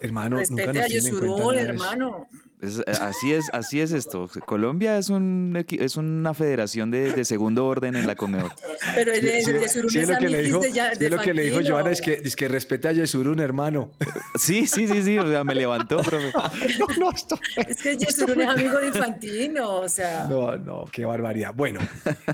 Hermano, 0.03 0.37
nunca 0.37 0.67
Respete 0.67 0.73
nos 0.73 0.83
a 0.83 0.87
eso. 0.87 1.53
hermano. 1.53 2.29
Es- 2.61 2.79
eh, 2.79 2.85
así 3.01 3.33
es, 3.33 3.51
así 3.53 3.81
es 3.81 3.91
esto. 3.93 4.29
Colombia 4.47 4.97
es 4.97 5.09
un 5.11 5.65
es 5.69 5.97
una 5.97 6.33
federación 6.33 6.93
de, 6.93 7.13
de 7.13 7.25
segundo 7.25 7.67
orden 7.67 7.97
en 7.97 8.07
la 8.07 8.15
Comedol. 8.15 8.53
Pero 8.95 9.13
el 9.13 9.21
de 9.25 9.43
Sí, 9.43 9.53
Yesurún 9.53 9.91
sí, 9.91 9.99
es 9.99 10.09
lo 10.09 10.19
que 10.19 10.29
le 10.29 10.43
dijo, 10.43 10.57
amiguis 10.59 10.73
de 10.73 10.77
ya- 10.79 10.93
sí, 10.93 10.99
de 11.01 11.11
lo 11.11 11.19
que 11.21 11.35
le 11.35 11.43
dijo. 11.43 11.61
Joana 11.67 11.91
es 11.91 12.01
que, 12.01 12.21
es 12.25 12.37
que 12.37 12.47
respete 12.47 12.87
a 12.89 12.93
Yesurún, 12.93 13.41
hermano. 13.41 13.91
Sí, 14.39 14.67
sí, 14.69 14.87
sí, 14.87 15.03
sí, 15.03 15.19
o 15.19 15.27
sea, 15.29 15.43
me 15.43 15.55
levantó, 15.57 15.99
profe. 16.03 16.33
no, 16.79 16.87
no, 17.01 17.11
esto- 17.11 17.39
Es 17.67 17.83
que 17.83 17.97
Yesurún 17.97 18.43
es 18.43 18.49
amigo 18.49 18.79
de 18.79 18.87
Infantino, 18.89 19.81
o 19.81 19.89
sea. 19.89 20.27
No, 20.29 20.57
no, 20.57 20.85
qué 20.93 21.05
barbaridad. 21.05 21.53
Bueno, 21.55 21.81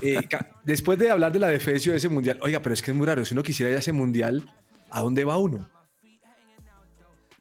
eh, 0.01 0.27
después 0.63 0.99
de 0.99 1.09
hablar 1.09 1.31
de 1.31 1.39
la 1.39 1.47
defensa 1.47 1.89
de 1.91 1.97
ese 1.97 2.09
mundial, 2.09 2.37
oiga, 2.43 2.61
pero 2.61 2.73
es 2.73 2.81
que 2.83 2.91
es 2.91 2.97
muy 2.97 3.07
raro. 3.07 3.25
Si 3.25 3.33
uno 3.33 3.41
quisiera 3.41 3.71
ir 3.71 3.77
a 3.77 3.79
ese 3.79 3.93
mundial, 3.93 4.47
¿a 4.91 5.01
dónde 5.01 5.23
va 5.25 5.37
uno? 5.37 5.67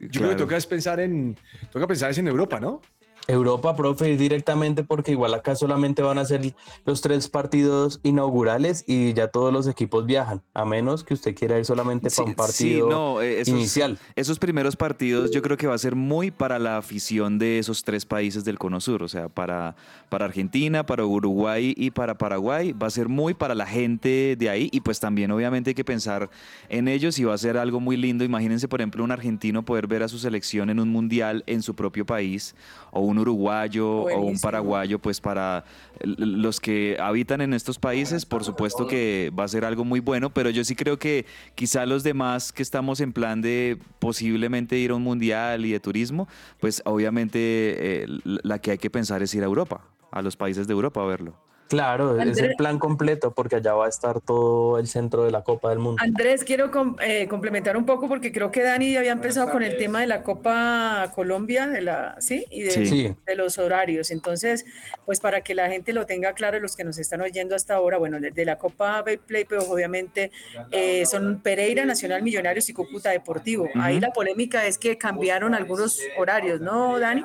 Yo 0.00 0.08
creo 0.08 0.10
que 0.10 0.18
Claro. 0.18 0.36
toca 0.36 0.56
es 0.56 0.66
pensar 0.66 1.00
en, 1.00 1.36
toca 1.72 1.86
pensar 1.86 2.10
es 2.10 2.18
en 2.18 2.28
Europa, 2.28 2.60
¿no? 2.60 2.80
Europa, 3.28 3.76
profe, 3.76 4.16
directamente 4.16 4.84
porque 4.84 5.12
igual 5.12 5.34
acá 5.34 5.54
solamente 5.54 6.00
van 6.02 6.16
a 6.18 6.24
ser 6.24 6.54
los 6.86 7.02
tres 7.02 7.28
partidos 7.28 8.00
inaugurales 8.02 8.84
y 8.86 9.12
ya 9.12 9.28
todos 9.28 9.52
los 9.52 9.66
equipos 9.68 10.06
viajan, 10.06 10.42
a 10.54 10.64
menos 10.64 11.04
que 11.04 11.12
usted 11.12 11.34
quiera 11.34 11.58
ir 11.58 11.66
solamente 11.66 12.08
Sí, 12.08 12.16
para 12.16 12.24
un 12.24 12.32
sí, 12.32 12.36
partido 12.36 12.88
no, 12.88 13.20
eh, 13.20 13.40
esos- 13.42 13.48
inicial. 13.54 13.98
Esos 14.16 14.38
primeros 14.38 14.76
partidos 14.76 15.30
yo 15.30 15.42
creo 15.42 15.58
que 15.58 15.66
va 15.66 15.74
a 15.74 15.78
ser 15.78 15.94
muy 15.94 16.30
para 16.30 16.58
la 16.58 16.78
afición 16.78 17.38
de 17.38 17.58
esos 17.58 17.84
tres 17.84 18.06
países 18.06 18.44
del 18.46 18.58
Cono 18.58 18.80
Sur, 18.80 19.02
o 19.02 19.08
sea, 19.08 19.28
para, 19.28 19.76
para 20.08 20.24
Argentina, 20.24 20.86
para 20.86 21.04
Uruguay 21.04 21.74
y 21.76 21.90
para 21.90 22.16
Paraguay, 22.16 22.72
va 22.72 22.86
a 22.86 22.90
ser 22.90 23.08
muy 23.10 23.34
para 23.34 23.54
la 23.54 23.66
gente 23.66 24.36
de 24.38 24.48
ahí 24.48 24.70
y 24.72 24.80
pues 24.80 25.00
también 25.00 25.30
obviamente 25.32 25.70
hay 25.70 25.74
que 25.74 25.84
pensar 25.84 26.30
en 26.70 26.88
ellos 26.88 27.18
y 27.18 27.24
va 27.24 27.34
a 27.34 27.38
ser 27.38 27.58
algo 27.58 27.78
muy 27.78 27.98
lindo. 27.98 28.24
Imagínense, 28.24 28.68
por 28.68 28.80
ejemplo, 28.80 29.04
un 29.04 29.10
argentino 29.12 29.62
poder 29.66 29.86
ver 29.86 30.02
a 30.02 30.08
su 30.08 30.18
selección 30.18 30.70
en 30.70 30.80
un 30.80 30.88
mundial 30.88 31.44
en 31.46 31.60
su 31.62 31.74
propio 31.74 32.06
país 32.06 32.54
o 32.90 33.00
un 33.02 33.17
uruguayo 33.18 33.88
o 33.88 34.20
un 34.20 34.38
paraguayo, 34.38 34.98
pues 34.98 35.20
para 35.20 35.64
los 36.02 36.60
que 36.60 36.96
habitan 37.00 37.40
en 37.40 37.54
estos 37.54 37.78
países, 37.78 38.24
por 38.26 38.44
supuesto 38.44 38.86
que 38.86 39.32
va 39.38 39.44
a 39.44 39.48
ser 39.48 39.64
algo 39.64 39.84
muy 39.84 40.00
bueno, 40.00 40.30
pero 40.30 40.50
yo 40.50 40.64
sí 40.64 40.74
creo 40.74 40.98
que 40.98 41.26
quizá 41.54 41.86
los 41.86 42.02
demás 42.02 42.52
que 42.52 42.62
estamos 42.62 43.00
en 43.00 43.12
plan 43.12 43.40
de 43.40 43.78
posiblemente 43.98 44.78
ir 44.78 44.90
a 44.90 44.94
un 44.94 45.02
mundial 45.02 45.64
y 45.66 45.72
de 45.72 45.80
turismo, 45.80 46.28
pues 46.60 46.82
obviamente 46.84 47.38
eh, 47.38 48.06
la 48.24 48.58
que 48.58 48.72
hay 48.72 48.78
que 48.78 48.90
pensar 48.90 49.22
es 49.22 49.34
ir 49.34 49.42
a 49.42 49.46
Europa, 49.46 49.82
a 50.10 50.22
los 50.22 50.36
países 50.36 50.66
de 50.66 50.72
Europa 50.72 51.02
a 51.02 51.06
verlo. 51.06 51.47
Claro, 51.68 52.20
es 52.20 52.38
el 52.38 52.54
plan 52.56 52.78
completo 52.78 53.32
porque 53.32 53.56
allá 53.56 53.74
va 53.74 53.86
a 53.86 53.88
estar 53.88 54.20
todo 54.20 54.78
el 54.78 54.86
centro 54.88 55.24
de 55.24 55.30
la 55.30 55.42
Copa 55.44 55.68
del 55.70 55.78
Mundo. 55.78 56.02
Andrés, 56.02 56.42
quiero 56.44 56.70
com- 56.70 56.96
eh, 57.00 57.28
complementar 57.28 57.76
un 57.76 57.84
poco 57.84 58.08
porque 58.08 58.32
creo 58.32 58.50
que 58.50 58.62
Dani 58.62 58.96
había 58.96 59.12
empezado 59.12 59.50
con 59.50 59.62
el 59.62 59.76
tema 59.76 60.00
de 60.00 60.06
la 60.06 60.22
Copa 60.22 61.12
Colombia, 61.14 61.66
de 61.66 61.82
la, 61.82 62.16
¿sí? 62.20 62.46
Y 62.50 62.62
de, 62.62 62.70
Sí. 62.70 63.14
De 63.26 63.36
los 63.36 63.58
horarios. 63.58 64.10
Entonces, 64.10 64.64
pues 65.04 65.20
para 65.20 65.42
que 65.42 65.54
la 65.54 65.68
gente 65.68 65.92
lo 65.92 66.06
tenga 66.06 66.32
claro, 66.32 66.58
los 66.58 66.74
que 66.74 66.84
nos 66.84 66.98
están 66.98 67.20
oyendo 67.20 67.54
hasta 67.54 67.74
ahora, 67.74 67.98
bueno, 67.98 68.18
de, 68.18 68.30
de 68.30 68.44
la 68.44 68.56
Copa 68.56 69.02
Betplay, 69.02 69.44
pues 69.44 69.68
obviamente 69.68 70.30
eh, 70.70 71.04
son 71.06 71.40
Pereira, 71.42 71.84
Nacional 71.84 72.22
Millonarios 72.22 72.68
y 72.68 72.72
Cúcuta 72.72 73.10
Deportivo. 73.10 73.68
Ahí 73.74 74.00
la 74.00 74.10
polémica 74.10 74.66
es 74.66 74.78
que 74.78 74.96
cambiaron 74.96 75.54
algunos 75.54 76.00
horarios, 76.16 76.60
¿no, 76.60 76.98
Dani? 76.98 77.24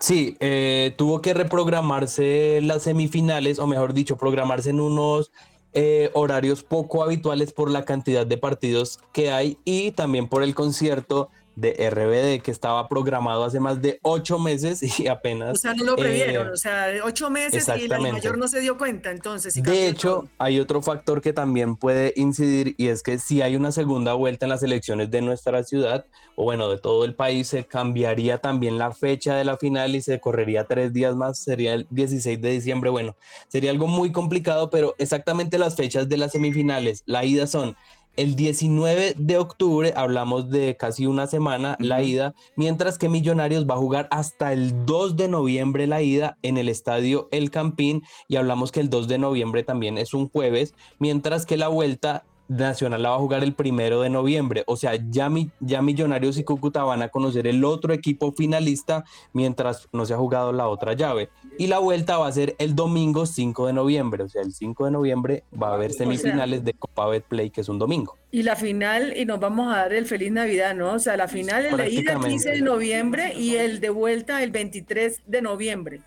Sí, 0.00 0.36
eh, 0.40 0.94
tuvo 0.96 1.20
que 1.20 1.34
reprogramarse 1.34 2.60
las 2.62 2.84
semifinales, 2.84 3.58
o 3.58 3.66
mejor 3.66 3.92
dicho, 3.92 4.16
programarse 4.16 4.70
en 4.70 4.80
unos 4.80 5.30
eh, 5.74 6.10
horarios 6.14 6.62
poco 6.62 7.02
habituales 7.02 7.52
por 7.52 7.70
la 7.70 7.84
cantidad 7.84 8.26
de 8.26 8.38
partidos 8.38 8.98
que 9.12 9.30
hay 9.30 9.58
y 9.64 9.92
también 9.92 10.26
por 10.26 10.42
el 10.42 10.54
concierto 10.54 11.28
de 11.60 11.90
RBD 11.90 12.42
que 12.42 12.50
estaba 12.50 12.88
programado 12.88 13.44
hace 13.44 13.60
más 13.60 13.80
de 13.82 13.98
ocho 14.02 14.38
meses 14.38 14.82
y 15.00 15.06
apenas... 15.06 15.52
O 15.52 15.60
sea, 15.60 15.74
no 15.74 15.84
lo 15.84 15.96
previeron, 15.96 16.48
eh, 16.48 16.50
o 16.50 16.56
sea, 16.56 16.88
ocho 17.04 17.30
meses 17.30 17.64
y 17.64 17.66
la 17.68 17.74
exactamente. 17.74 18.12
mayor 18.12 18.38
no 18.38 18.48
se 18.48 18.60
dio 18.60 18.78
cuenta, 18.78 19.10
entonces. 19.10 19.56
y 19.56 19.62
De 19.62 19.88
hecho, 19.88 20.08
todo. 20.08 20.28
hay 20.38 20.60
otro 20.60 20.82
factor 20.82 21.20
que 21.20 21.32
también 21.32 21.76
puede 21.76 22.12
incidir 22.16 22.74
y 22.78 22.88
es 22.88 23.02
que 23.02 23.18
si 23.18 23.42
hay 23.42 23.56
una 23.56 23.72
segunda 23.72 24.14
vuelta 24.14 24.46
en 24.46 24.50
las 24.50 24.62
elecciones 24.62 25.10
de 25.10 25.20
nuestra 25.22 25.62
ciudad 25.64 26.06
o 26.36 26.44
bueno, 26.44 26.70
de 26.70 26.78
todo 26.78 27.04
el 27.04 27.14
país, 27.14 27.48
se 27.48 27.64
cambiaría 27.66 28.38
también 28.38 28.78
la 28.78 28.92
fecha 28.92 29.34
de 29.34 29.44
la 29.44 29.58
final 29.58 29.94
y 29.94 30.00
se 30.00 30.20
correría 30.20 30.64
tres 30.64 30.92
días 30.92 31.14
más, 31.14 31.38
sería 31.38 31.74
el 31.74 31.86
16 31.90 32.40
de 32.40 32.50
diciembre. 32.50 32.88
Bueno, 32.88 33.14
sería 33.48 33.70
algo 33.70 33.86
muy 33.86 34.10
complicado, 34.10 34.70
pero 34.70 34.94
exactamente 34.98 35.58
las 35.58 35.76
fechas 35.76 36.08
de 36.08 36.16
las 36.16 36.32
semifinales, 36.32 37.02
la 37.04 37.24
ida 37.26 37.46
son 37.46 37.76
el 38.20 38.36
19 38.36 39.14
de 39.16 39.38
octubre, 39.38 39.92
hablamos 39.96 40.50
de 40.50 40.76
casi 40.76 41.06
una 41.06 41.26
semana, 41.26 41.76
la 41.80 42.02
ida, 42.02 42.34
mientras 42.54 42.98
que 42.98 43.08
Millonarios 43.08 43.66
va 43.66 43.74
a 43.74 43.78
jugar 43.78 44.08
hasta 44.10 44.52
el 44.52 44.84
2 44.84 45.16
de 45.16 45.28
noviembre 45.28 45.86
la 45.86 46.02
ida 46.02 46.36
en 46.42 46.58
el 46.58 46.68
estadio 46.68 47.28
El 47.32 47.50
Campín 47.50 48.02
y 48.28 48.36
hablamos 48.36 48.72
que 48.72 48.80
el 48.80 48.90
2 48.90 49.08
de 49.08 49.18
noviembre 49.18 49.62
también 49.62 49.96
es 49.96 50.12
un 50.12 50.28
jueves, 50.28 50.74
mientras 50.98 51.46
que 51.46 51.56
la 51.56 51.68
vuelta 51.68 52.24
Nacional 52.48 53.04
la 53.04 53.10
va 53.10 53.14
a 53.14 53.20
jugar 53.20 53.44
el 53.44 53.54
primero 53.54 54.00
de 54.00 54.10
noviembre. 54.10 54.64
O 54.66 54.74
sea, 54.76 54.98
ya, 55.08 55.28
mi- 55.30 55.52
ya 55.60 55.82
Millonarios 55.82 56.36
y 56.36 56.42
Cúcuta 56.42 56.82
van 56.82 57.00
a 57.00 57.08
conocer 57.08 57.46
el 57.46 57.64
otro 57.64 57.92
equipo 57.94 58.32
finalista 58.32 59.04
mientras 59.32 59.88
no 59.92 60.04
se 60.04 60.14
ha 60.14 60.16
jugado 60.16 60.52
la 60.52 60.66
otra 60.66 60.94
llave. 60.94 61.28
Y 61.58 61.66
la 61.66 61.78
vuelta 61.78 62.16
va 62.16 62.26
a 62.26 62.32
ser 62.32 62.54
el 62.58 62.74
domingo 62.74 63.26
5 63.26 63.66
de 63.66 63.72
noviembre. 63.74 64.22
O 64.24 64.28
sea, 64.28 64.40
el 64.42 64.52
5 64.54 64.86
de 64.86 64.90
noviembre 64.92 65.44
va 65.60 65.68
a 65.70 65.74
haber 65.74 65.92
semifinales 65.92 66.64
de 66.64 66.72
Copa 66.72 67.06
Betplay, 67.06 67.50
que 67.50 67.60
es 67.60 67.68
un 67.68 67.78
domingo. 67.78 68.16
Y 68.30 68.42
la 68.44 68.56
final, 68.56 69.14
y 69.16 69.26
nos 69.26 69.40
vamos 69.40 69.72
a 69.72 69.78
dar 69.78 69.92
el 69.92 70.06
feliz 70.06 70.32
Navidad, 70.32 70.74
¿no? 70.74 70.92
O 70.94 70.98
sea, 70.98 71.16
la 71.18 71.28
final 71.28 71.66
es 71.66 71.72
la 71.72 71.88
ida 71.88 72.12
el 72.14 72.18
15 72.20 72.50
de 72.52 72.60
noviembre 72.62 73.34
y 73.34 73.56
el 73.56 73.80
de 73.80 73.90
vuelta 73.90 74.42
el 74.42 74.50
23 74.52 75.22
de 75.26 75.42
noviembre. 75.42 76.00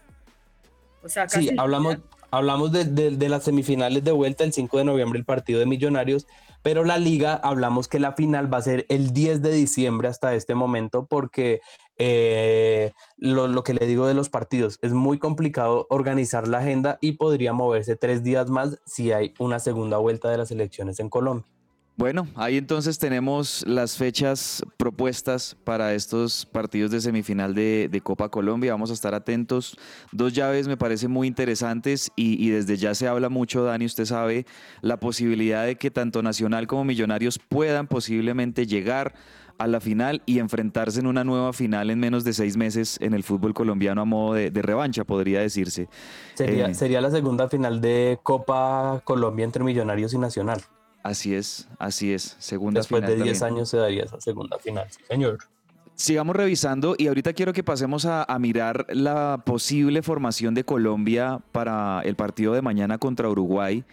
O 1.04 1.10
sea, 1.10 1.28
casi. 1.28 1.50
Sí, 1.50 1.56
hablamos, 1.58 1.98
hablamos 2.32 2.72
de, 2.72 2.86
de- 2.86 3.12
de 3.12 3.30
las 3.30 3.44
semifinales 3.44 4.04
de 4.04 4.12
vuelta 4.12 4.44
el 4.44 4.54
5 4.54 4.78
de 4.80 4.86
noviembre, 4.86 5.20
el 5.20 5.26
partido 5.26 5.60
de 5.60 5.66
Millonarios, 5.66 6.26
pero 6.62 6.86
la 6.86 6.98
liga, 6.98 7.34
hablamos 7.36 7.90
que 7.90 8.00
la 8.00 8.14
final 8.14 8.52
va 8.52 8.58
a 8.58 8.62
ser 8.62 8.86
el 8.88 9.12
10 9.12 9.42
de 9.42 9.52
diciembre 9.52 10.08
hasta 10.08 10.34
este 10.34 10.56
momento, 10.56 11.06
porque 11.06 11.60
eh, 11.98 12.92
lo, 13.18 13.48
lo 13.48 13.64
que 13.64 13.74
le 13.74 13.86
digo 13.86 14.08
de 14.08 14.14
los 14.14 14.30
partidos, 14.30 14.80
es 14.82 14.94
muy 14.94 15.20
complicado 15.20 15.88
organizar 15.90 16.48
la 16.48 16.60
agenda 16.60 16.98
y 17.02 17.14
podría 17.14 17.54
moverse 17.54 17.96
tres 17.96 18.24
días 18.24 18.50
más 18.50 18.80
si 18.86 19.12
hay 19.12 19.34
una 19.40 19.60
segunda 19.60 19.98
vuelta 19.98 20.30
de 20.30 20.38
las 20.38 20.52
elecciones 20.52 21.00
en 21.00 21.10
Colombia. 21.10 21.48
Bueno, 21.96 22.28
ahí 22.34 22.58
entonces 22.58 22.98
tenemos 22.98 23.64
las 23.68 23.98
fechas 23.98 24.64
propuestas 24.78 25.56
para 25.64 25.94
estos 25.94 26.44
partidos 26.48 26.90
de 26.90 27.00
semifinal 27.00 27.54
de, 27.54 28.02
Copa 28.04 28.30
Colombia. 28.30 28.72
Vamos 28.72 28.90
a 28.90 28.94
estar 28.94 29.14
atentos. 29.14 29.78
Dos 30.12 30.34
llaves 30.34 30.68
me 30.68 30.76
parecen 30.76 31.12
muy 31.12 31.28
interesantes 31.28 32.12
y, 32.16 32.44
y 32.44 32.50
desde 32.50 32.78
ya 32.78 32.96
se 32.96 33.08
habla 33.08 33.30
mucho, 33.30 33.64
Dani, 33.64 33.86
usted 33.86 34.06
sabe, 34.06 34.48
la 34.82 35.00
posibilidad 35.00 35.68
de 35.68 35.76
que 35.76 35.92
tanto 35.92 36.24
Nacional 36.24 36.66
como 36.66 36.84
Millonarios 36.84 37.38
puedan 37.38 37.86
posiblemente 37.86 38.66
llegar 38.66 39.14
a 39.64 39.68
la 39.68 39.80
final 39.80 40.22
y 40.26 40.40
enfrentarse 40.40 41.00
en 41.00 41.08
una 41.08 41.24
nueva 41.24 41.54
final 41.54 41.90
en 41.90 42.00
menos 42.00 42.24
de 42.24 42.34
seis 42.34 42.58
meses 42.58 42.98
en 43.02 43.14
el 43.14 43.24
fútbol 43.24 43.54
colombiano 43.54 44.02
a 44.02 44.06
modo 44.06 44.34
de, 44.34 44.52
de 44.52 44.62
revancha, 44.62 45.04
podría 45.04 45.40
decirse. 45.40 45.88
Sería, 46.36 46.68
Eh, 46.68 46.74
sería 46.74 47.02
la 47.02 47.10
segunda 47.12 47.50
final 47.50 47.82
de 47.82 48.20
Copa 48.24 49.02
Colombia 49.04 49.46
entre 49.46 49.64
Millonarios 49.64 50.14
y 50.14 50.18
Nacional. 50.18 50.62
Así 51.02 51.34
es, 51.36 51.68
así 51.80 52.14
es. 52.14 52.36
Segunda 52.40 52.80
Después 52.80 53.02
final 53.04 53.18
de 53.18 53.24
10 53.24 53.40
también. 53.40 53.58
años 53.58 53.70
se 53.70 53.78
daría 53.78 54.04
esa 54.04 54.20
segunda 54.22 54.58
final, 54.60 54.88
sí, 54.90 55.02
señor. 55.08 55.38
Sigamos 55.96 56.36
revisando 56.36 56.96
y 56.98 57.08
ahorita 57.08 57.34
quiero 57.34 57.54
que 57.54 57.64
pasemos 57.64 58.06
a, 58.06 58.24
a 58.24 58.40
mirar 58.40 58.88
la 58.90 59.44
posible 59.46 60.02
formación 60.02 60.56
de 60.56 60.64
Colombia 60.64 61.40
para 61.52 62.02
el 62.04 62.16
partido 62.16 62.54
de 62.54 62.62
mañana 62.64 62.98
contra 62.98 63.30
Uruguay. 63.30 63.84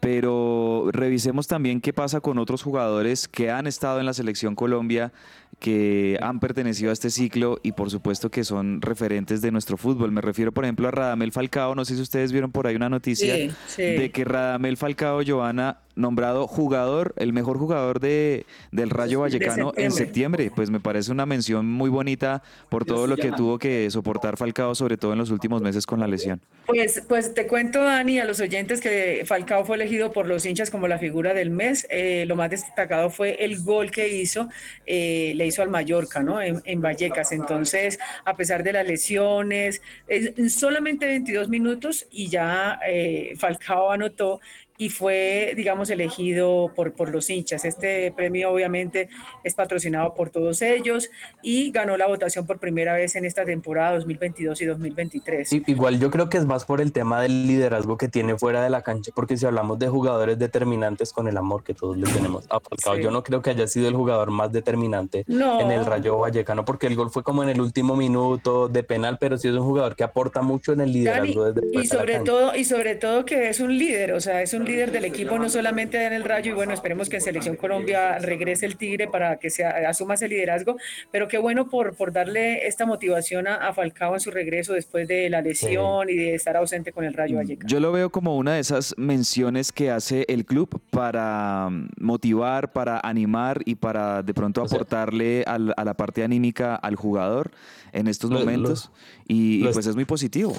Pero 0.00 0.90
revisemos 0.92 1.48
también 1.48 1.80
qué 1.80 1.92
pasa 1.92 2.20
con 2.20 2.38
otros 2.38 2.62
jugadores 2.62 3.26
que 3.26 3.50
han 3.50 3.66
estado 3.66 3.98
en 4.00 4.06
la 4.06 4.14
selección 4.14 4.54
Colombia, 4.54 5.12
que 5.58 6.18
han 6.22 6.38
pertenecido 6.40 6.90
a 6.90 6.92
este 6.92 7.10
ciclo 7.10 7.58
y 7.62 7.72
por 7.72 7.90
supuesto 7.90 8.30
que 8.30 8.44
son 8.44 8.80
referentes 8.80 9.40
de 9.42 9.50
nuestro 9.50 9.76
fútbol. 9.76 10.12
Me 10.12 10.20
refiero, 10.20 10.52
por 10.52 10.64
ejemplo, 10.64 10.86
a 10.88 10.90
Radamel 10.92 11.32
Falcao. 11.32 11.74
No 11.74 11.84
sé 11.84 11.96
si 11.96 12.02
ustedes 12.02 12.30
vieron 12.32 12.52
por 12.52 12.66
ahí 12.66 12.76
una 12.76 12.88
noticia 12.88 13.34
Sí, 13.34 13.50
sí. 13.66 13.82
de 13.82 14.10
que 14.12 14.24
Radamel 14.24 14.76
Falcao, 14.76 15.20
Joana, 15.26 15.78
nombrado 15.96 16.46
jugador, 16.46 17.12
el 17.16 17.32
mejor 17.32 17.58
jugador 17.58 17.98
de, 17.98 18.46
del 18.70 18.90
Rayo 18.90 19.18
De 19.18 19.22
Vallecano 19.22 19.72
en 19.76 19.90
septiembre. 19.90 20.44
septiembre. 20.44 20.52
Pues 20.54 20.70
me 20.70 20.78
parece 20.78 21.10
una 21.10 21.26
mención 21.26 21.66
muy 21.66 21.90
bonita 21.90 22.42
por 22.68 22.84
todo 22.84 23.08
lo 23.08 23.16
que 23.16 23.32
tuvo 23.32 23.58
que 23.58 23.90
soportar 23.90 24.36
Falcao, 24.36 24.76
sobre 24.76 24.96
todo 24.96 25.12
en 25.12 25.18
los 25.18 25.30
últimos 25.32 25.60
meses 25.60 25.86
con 25.86 25.98
la 25.98 26.06
lesión. 26.06 26.40
Pues, 26.66 27.02
pues 27.08 27.34
te 27.34 27.48
cuento, 27.48 27.82
Dani, 27.82 28.20
a 28.20 28.24
los 28.26 28.38
oyentes 28.40 28.80
que 28.80 29.24
Falcao 29.26 29.64
fue 29.64 29.74
elegido 29.76 30.12
por 30.12 30.26
los 30.28 30.46
hinchas 30.46 30.70
como 30.70 30.86
la 30.86 30.98
figura 30.98 31.34
del 31.34 31.50
mes. 31.50 31.84
Eh, 31.90 32.24
lo 32.28 32.36
más 32.36 32.50
destacado 32.50 33.10
fue 33.10 33.44
el 33.44 33.60
gol 33.62 33.90
que 33.90 34.08
hizo, 34.08 34.48
eh, 34.86 35.32
le 35.38 35.46
hizo 35.46 35.62
al 35.62 35.70
Mallorca, 35.70 36.22
¿no? 36.22 36.42
En, 36.42 36.60
en 36.64 36.80
Vallecas. 36.82 37.32
Entonces, 37.32 37.98
a 38.24 38.36
pesar 38.36 38.62
de 38.62 38.72
las 38.74 38.86
lesiones, 38.86 39.80
es- 40.06 40.32
en 40.36 40.50
solamente 40.50 41.06
22 41.06 41.48
minutos 41.48 42.06
y 42.10 42.28
ya 42.28 42.78
eh, 42.86 43.34
Falcao 43.38 43.90
anotó 43.90 44.40
y 44.78 44.90
fue, 44.90 45.54
digamos, 45.56 45.90
elegido 45.90 46.72
por, 46.74 46.92
por 46.92 47.10
los 47.10 47.28
hinchas. 47.28 47.64
Este 47.64 48.12
premio 48.12 48.50
obviamente 48.52 49.08
es 49.42 49.54
patrocinado 49.54 50.14
por 50.14 50.30
todos 50.30 50.62
ellos 50.62 51.10
y 51.42 51.72
ganó 51.72 51.96
la 51.96 52.06
votación 52.06 52.46
por 52.46 52.60
primera 52.60 52.94
vez 52.94 53.16
en 53.16 53.24
esta 53.24 53.44
temporada 53.44 53.94
2022 53.96 54.62
y 54.62 54.64
2023. 54.66 55.52
I- 55.52 55.62
Igual 55.66 55.98
yo 55.98 56.10
creo 56.10 56.28
que 56.28 56.38
es 56.38 56.46
más 56.46 56.64
por 56.64 56.80
el 56.80 56.92
tema 56.92 57.20
del 57.20 57.46
liderazgo 57.48 57.96
que 57.98 58.06
tiene 58.08 58.36
fuera 58.38 58.62
de 58.62 58.70
la 58.70 58.82
cancha, 58.82 59.10
porque 59.14 59.36
si 59.36 59.44
hablamos 59.46 59.78
de 59.80 59.88
jugadores 59.88 60.38
determinantes 60.38 61.12
con 61.12 61.26
el 61.28 61.36
amor 61.36 61.64
que 61.64 61.74
todos 61.74 61.96
le 61.96 62.06
tenemos 62.10 62.46
a 62.48 62.60
Falcao, 62.60 62.94
Sí. 62.96 63.02
yo 63.02 63.10
no 63.10 63.22
creo 63.24 63.42
que 63.42 63.50
haya 63.50 63.66
sido 63.66 63.88
el 63.88 63.94
jugador 63.94 64.30
más 64.30 64.52
determinante 64.52 65.24
No. 65.26 65.60
en 65.60 65.72
el 65.72 65.84
Rayo 65.84 66.18
Vallecano, 66.18 66.64
porque 66.64 66.86
el 66.86 66.94
gol 66.94 67.10
fue 67.10 67.24
como 67.24 67.42
en 67.42 67.48
el 67.48 67.60
último 67.60 67.96
minuto 67.96 68.68
de 68.68 68.84
penal, 68.84 69.18
pero 69.18 69.36
sí 69.38 69.48
es 69.48 69.54
un 69.54 69.64
jugador 69.64 69.96
que 69.96 70.04
aporta 70.04 70.40
mucho 70.42 70.72
en 70.72 70.80
el 70.82 70.86
Dani, 70.92 70.98
liderazgo 71.28 71.44
desde 71.52 71.60
fuera 71.68 71.82
y 71.82 71.86
sobre 71.86 72.20
todo 72.20 72.54
y 72.54 72.64
sobre 72.64 72.94
todo 72.94 73.24
que 73.24 73.48
es 73.48 73.58
un 73.60 73.76
líder, 73.76 74.12
o 74.12 74.20
sea, 74.20 74.40
es 74.42 74.52
un 74.54 74.67
líder 74.68 74.92
del 74.92 75.04
equipo 75.04 75.38
no 75.38 75.48
solamente 75.48 76.04
en 76.04 76.12
el 76.12 76.22
Rayo 76.24 76.52
y 76.52 76.54
bueno, 76.54 76.72
esperemos 76.72 77.08
que 77.08 77.16
en 77.16 77.22
Selección 77.22 77.56
Colombia 77.56 78.18
regrese 78.18 78.66
el 78.66 78.76
Tigre 78.76 79.08
para 79.08 79.38
que 79.38 79.50
se 79.50 79.64
asuma 79.64 80.14
ese 80.14 80.28
liderazgo, 80.28 80.76
pero 81.10 81.26
qué 81.28 81.38
bueno 81.38 81.68
por, 81.68 81.96
por 81.96 82.12
darle 82.12 82.66
esta 82.66 82.86
motivación 82.86 83.48
a, 83.48 83.56
a 83.56 83.72
Falcao 83.74 84.14
en 84.14 84.20
su 84.20 84.30
regreso 84.30 84.72
después 84.74 85.08
de 85.08 85.28
la 85.30 85.40
lesión 85.42 86.08
y 86.08 86.14
de 86.16 86.34
estar 86.34 86.56
ausente 86.56 86.92
con 86.92 87.04
el 87.04 87.14
Rayo 87.14 87.36
Vallecano. 87.36 87.68
Yo 87.68 87.80
lo 87.80 87.90
veo 87.92 88.10
como 88.10 88.36
una 88.36 88.54
de 88.54 88.60
esas 88.60 88.94
menciones 88.96 89.72
que 89.72 89.90
hace 89.90 90.24
el 90.28 90.44
club 90.44 90.80
para 90.90 91.68
mm, 91.70 91.88
motivar, 92.00 92.72
para 92.72 93.00
animar 93.02 93.62
y 93.64 93.74
para 93.76 94.22
de 94.22 94.34
pronto 94.34 94.62
aportarle 94.62 95.42
al- 95.46 95.74
a 95.76 95.84
la 95.84 95.94
parte 95.94 96.22
anímica 96.22 96.74
al 96.76 96.94
jugador 96.96 97.50
en 97.92 98.06
estos 98.06 98.30
Lo- 98.30 98.38
lo- 98.38 98.44
momentos. 98.44 98.90
y, 99.26 99.56
y 99.56 99.58
lo 99.60 99.72
pues 99.72 99.78
es- 99.78 99.90
es 99.90 99.94
muy 99.96 100.04
positivo. 100.04 100.54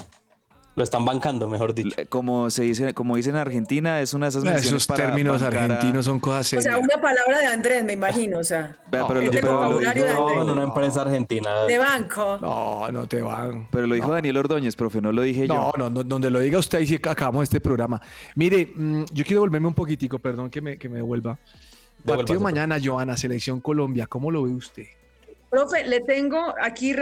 Lo 0.76 0.84
están 0.84 1.04
bancando, 1.04 1.48
mejor 1.48 1.74
dicho. 1.74 1.96
Como 2.08 2.48
se 2.48 2.62
dice, 2.62 2.94
como 2.94 3.16
dicen 3.16 3.34
en 3.34 3.40
Argentina, 3.40 4.00
es 4.00 4.14
una 4.14 4.26
de 4.26 4.30
esas 4.30 4.44
menciones 4.44 4.66
Esos 4.68 4.86
para 4.86 5.06
términos 5.06 5.42
bancar 5.42 5.58
a- 5.60 5.64
argentinos 5.74 6.04
son 6.04 6.20
cosas 6.20 6.46
O 6.46 6.48
sea, 6.48 6.60
serias. 6.62 6.80
una 6.80 7.02
palabra 7.02 7.38
de 7.40 7.46
Andrés, 7.46 7.84
me 7.84 7.92
imagino, 7.94 8.38
o 8.38 8.44
sea, 8.44 8.76
Vea, 8.90 9.06
pero, 9.06 9.20
este 9.20 9.36
lo, 9.36 9.40
pero 9.42 9.52
lo 9.52 9.58
vocabulario 9.58 10.04
de 10.04 10.10
dijo, 10.10 10.22
Andrés. 10.22 10.36
No, 10.36 10.42
en 10.44 10.50
una 10.58 10.62
empresa 10.62 11.00
argentina. 11.02 11.64
de 11.64 11.78
banco. 11.78 12.38
No, 12.40 12.90
no 12.92 13.06
te 13.08 13.20
van. 13.20 13.68
pero 13.70 13.86
lo 13.88 13.94
dijo 13.96 14.12
Daniel 14.12 14.36
Ordóñez, 14.36 14.76
profe, 14.76 15.00
no 15.00 15.10
lo 15.12 15.22
dije 15.22 15.46
No, 15.48 15.72
yo. 15.72 15.78
no, 15.78 15.90
no, 15.90 16.04
donde 16.04 16.30
lo 16.30 16.38
diga 16.38 16.58
usted, 16.58 16.78
ahí 16.78 16.86
sí 16.86 16.98
que 16.98 17.08
acabamos 17.08 17.42
este 17.42 17.60
programa. 17.60 18.00
Mire, 18.36 18.72
mm, 18.74 19.04
yo 19.12 19.24
quiero 19.24 19.40
volverme 19.40 19.66
un 19.66 19.74
poquitico, 19.74 20.18
perdón 20.20 20.48
que 20.50 20.60
me, 20.60 20.78
que 20.78 20.88
me 20.88 20.96
devuelva. 20.96 21.36
Partido 22.06 22.40
mañana, 22.40 22.78
Joana, 22.82 23.16
Selección 23.16 23.60
Colombia, 23.60 24.06
¿cómo 24.06 24.30
lo 24.30 24.44
ve 24.44 24.50
usted? 24.50 24.84
Profe, 25.50 25.84
le 25.84 26.00
tengo 26.00 26.54
aquí 26.62 26.92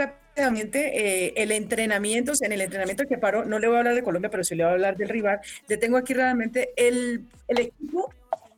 rápidamente 0.49 1.27
eh, 1.27 1.33
el 1.37 1.51
entrenamiento, 1.51 2.31
en 2.41 2.51
el 2.51 2.61
entrenamiento 2.61 3.05
que 3.05 3.17
paró, 3.17 3.45
no 3.45 3.59
le 3.59 3.67
voy 3.67 3.75
a 3.75 3.79
hablar 3.79 3.95
de 3.95 4.03
Colombia, 4.03 4.29
pero 4.29 4.43
sí 4.43 4.55
le 4.55 4.63
voy 4.63 4.69
a 4.71 4.73
hablar 4.73 4.97
del 4.97 5.09
rival. 5.09 5.39
Le 5.67 5.77
tengo 5.77 5.97
aquí 5.97 6.13
realmente 6.13 6.69
el, 6.77 7.25
el 7.47 7.59
equipo 7.59 8.13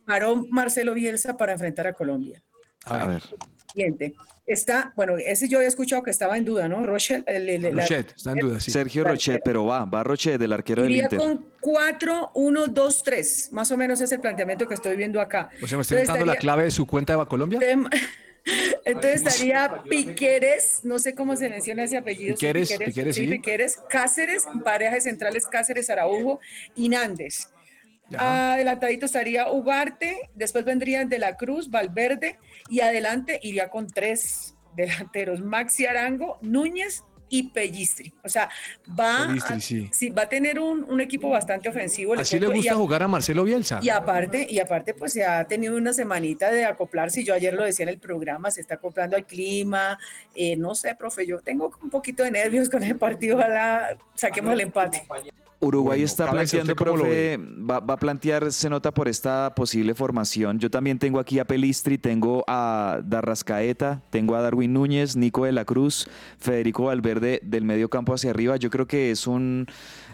paró 0.06 0.46
Marcelo 0.50 0.94
Bielsa 0.94 1.36
para 1.36 1.52
enfrentar 1.52 1.86
a 1.86 1.92
Colombia. 1.92 2.40
A 2.84 3.06
ver. 3.06 3.22
Siguiente. 3.72 4.14
Está, 4.44 4.92
bueno, 4.96 5.16
ese 5.18 5.48
yo 5.48 5.58
había 5.58 5.68
escuchado 5.68 6.02
que 6.02 6.10
estaba 6.10 6.36
en 6.36 6.44
duda, 6.44 6.68
¿no? 6.68 6.84
Rochelle, 6.84 7.22
el- 7.26 7.48
el- 7.48 7.62
la- 7.62 7.82
Rochet, 7.82 8.12
está 8.16 8.32
en 8.32 8.38
duda, 8.38 8.60
sí. 8.60 8.70
Sergio 8.72 9.04
Rochet, 9.04 9.40
pero 9.44 9.64
va, 9.64 9.84
va 9.84 10.02
Rochet, 10.02 10.38
del 10.38 10.52
arquero 10.52 10.82
del 10.82 10.96
Inter. 10.96 11.18
con 11.18 11.46
4, 11.60 12.32
1, 12.34 12.66
2, 12.66 13.02
3. 13.04 13.48
Más 13.52 13.70
o 13.70 13.76
menos 13.76 14.00
es 14.00 14.10
el 14.12 14.20
planteamiento 14.20 14.66
que 14.66 14.74
estoy 14.74 14.96
viendo 14.96 15.20
acá. 15.20 15.48
O 15.62 15.66
sea, 15.66 15.78
¿me 15.78 15.82
está 15.82 16.02
dando 16.04 16.26
la 16.26 16.36
clave 16.36 16.64
de 16.64 16.70
su 16.72 16.86
cuenta 16.86 17.16
de 17.16 17.24
Colombia? 17.26 17.58
Entonces 18.84 19.22
estaría 19.24 19.82
Piqueres, 19.88 20.80
no 20.82 20.98
sé 20.98 21.14
cómo 21.14 21.36
se 21.36 21.48
menciona 21.48 21.84
ese 21.84 21.96
apellido. 21.96 22.36
sí, 22.36 22.46
Piqueres, 22.46 22.72
Piqueres, 22.72 23.16
sí, 23.16 23.24
sí. 23.24 23.30
Piqueres, 23.30 23.76
Cáceres, 23.88 24.44
parejas 24.64 25.04
centrales 25.04 25.46
Cáceres, 25.46 25.90
Araujo 25.90 26.40
y 26.74 26.88
Nández. 26.88 27.48
Ya. 28.08 28.54
Adelantadito 28.54 29.06
estaría 29.06 29.50
Ugarte, 29.50 30.30
después 30.34 30.64
vendrían 30.64 31.08
De 31.08 31.18
la 31.18 31.36
Cruz, 31.36 31.70
Valverde 31.70 32.38
y 32.68 32.80
adelante 32.80 33.38
iría 33.42 33.68
con 33.70 33.86
tres 33.86 34.54
delanteros, 34.76 35.40
Maxi 35.40 35.86
Arango, 35.86 36.38
Núñez 36.42 37.04
y 37.32 37.44
Pellistri. 37.44 38.12
O 38.22 38.28
sea, 38.28 38.50
va, 38.88 39.26
Pellistri, 39.26 39.54
a, 39.56 39.60
sí. 39.60 39.88
sí, 39.90 40.10
va 40.10 40.22
a 40.24 40.28
tener 40.28 40.60
un, 40.60 40.84
un 40.84 41.00
equipo 41.00 41.30
bastante 41.30 41.66
ofensivo. 41.70 42.12
Así 42.12 42.38
le 42.38 42.46
gusta 42.48 42.72
a- 42.72 42.76
jugar 42.76 43.02
a 43.02 43.08
Marcelo 43.08 43.42
Bielsa. 43.44 43.80
y 43.82 43.88
aparte, 43.88 44.46
y 44.48 44.58
aparte, 44.58 44.92
pues 44.92 45.14
se 45.14 45.24
ha 45.24 45.42
tenido 45.46 45.74
una 45.76 45.94
semanita 45.94 46.52
de 46.52 46.66
acoplarse. 46.66 47.24
Yo 47.24 47.32
ayer 47.32 47.54
lo 47.54 47.64
decía 47.64 47.84
en 47.84 47.88
el 47.88 47.98
programa, 47.98 48.50
se 48.50 48.60
está 48.60 48.74
acoplando 48.74 49.16
al 49.16 49.24
clima. 49.26 49.98
eh, 50.34 50.56
no 50.56 50.74
sé, 50.74 50.94
profe, 50.94 51.26
yo 51.26 51.40
tengo 51.40 51.72
un 51.82 51.88
poquito 51.88 52.22
de 52.22 52.30
nervios 52.30 52.68
con 52.68 52.82
el 52.82 52.96
partido. 52.96 53.36
Ojalá 53.38 53.96
saquemos 54.14 54.52
el 54.52 54.60
empate. 54.60 55.02
Uruguay 55.62 56.00
Bueno, 56.00 56.04
está 56.04 56.28
planteando, 56.28 56.72
¿usted 56.72 56.84
cómo 56.84 56.96
lo 56.96 57.04
profe, 57.04 57.38
va, 57.38 57.78
va 57.78 57.94
a 57.94 57.96
plantear, 57.96 58.52
se 58.52 58.68
nota 58.68 58.92
por 58.92 59.06
esta 59.06 59.54
posible 59.54 59.94
formación. 59.94 60.58
Yo 60.58 60.70
también 60.70 60.98
tengo 60.98 61.20
aquí 61.20 61.38
a 61.38 61.44
Pelistri, 61.44 61.98
tengo 61.98 62.44
a 62.48 63.00
Darrascaeta, 63.04 64.02
tengo 64.10 64.34
a 64.34 64.42
Darwin 64.42 64.72
Núñez, 64.72 65.14
Nico 65.14 65.44
de 65.44 65.52
la 65.52 65.64
Cruz, 65.64 66.08
Federico 66.38 66.84
Valverde 66.86 67.40
del 67.44 67.64
medio 67.64 67.88
campo 67.88 68.12
hacia 68.12 68.30
arriba. 68.30 68.56
Yo 68.56 68.70
creo 68.70 68.86
que 68.88 69.12
es 69.12 69.28
un, 69.28 69.68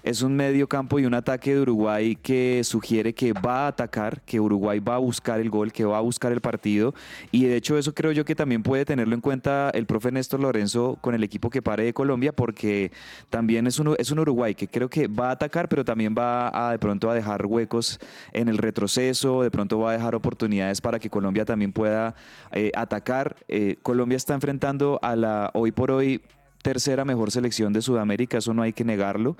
es 0.09 0.23
un 0.23 0.35
medio 0.35 0.67
campo 0.67 0.99
y 0.99 1.05
un 1.05 1.13
ataque 1.13 1.55
de 1.55 1.61
Uruguay 1.61 2.17
que 2.17 2.63
sugiere 2.65 3.13
que 3.13 3.35
va 3.35 3.65
a 3.65 3.69
atacar, 3.69 4.23
que 4.23 4.41
Uruguay 4.41 4.81
va 4.81 4.95
a 4.95 4.99
buscar 4.99 5.39
el 5.39 5.51
gol, 5.51 5.71
que 5.71 5.85
va 5.85 5.99
a 5.99 6.01
buscar 6.01 6.33
el 6.33 6.41
partido. 6.41 6.95
Y 7.31 7.45
de 7.45 7.57
hecho 7.57 7.77
eso 7.77 7.93
creo 7.93 8.13
yo 8.13 8.25
que 8.25 8.35
también 8.35 8.63
puede 8.63 8.87
tenerlo 8.87 9.15
en 9.15 9.21
cuenta 9.21 9.71
el 9.75 9.85
profe 9.85 10.11
Néstor 10.11 10.41
Lorenzo 10.41 10.97
con 11.03 11.15
el 11.15 11.23
equipo 11.25 11.51
que 11.51 11.61
pare 11.61 11.85
de 11.85 11.93
Colombia, 11.93 12.33
porque 12.33 12.91
también 13.29 13.67
es 13.67 13.79
un, 13.79 13.97
es 13.99 14.11
un 14.11 14.21
Uruguay 14.21 14.55
que 14.55 14.67
creo 14.67 14.89
que 14.89 15.09
va 15.09 15.29
a 15.29 15.33
atacar, 15.33 15.69
pero 15.69 15.85
también 15.85 16.15
va 16.17 16.69
a 16.69 16.73
de 16.73 16.79
pronto 16.79 17.11
a 17.11 17.15
dejar 17.15 17.45
huecos 17.45 18.01
en 18.33 18.49
el 18.49 18.57
retroceso, 18.57 19.43
de 19.43 19.51
pronto 19.51 19.79
va 19.79 19.91
a 19.91 19.93
dejar 19.93 20.15
oportunidades 20.15 20.81
para 20.81 20.99
que 20.99 21.11
Colombia 21.11 21.45
también 21.45 21.73
pueda 21.75 22.15
eh, 22.53 22.73
atacar. 22.75 23.37
Eh, 23.47 23.77
Colombia 23.83 24.17
está 24.17 24.33
enfrentando 24.33 24.99
a 25.03 25.15
la 25.17 25.51
hoy 25.53 25.71
por 25.71 25.91
hoy 25.91 26.23
tercera 26.69 27.07
mejor 27.07 27.31
selección 27.31 27.73
de 27.73 27.81
Sudamérica, 27.81 28.37
eso 28.37 28.53
no 28.53 28.61
hay 28.61 28.75
que 28.75 28.85
negarlo. 28.85 29.39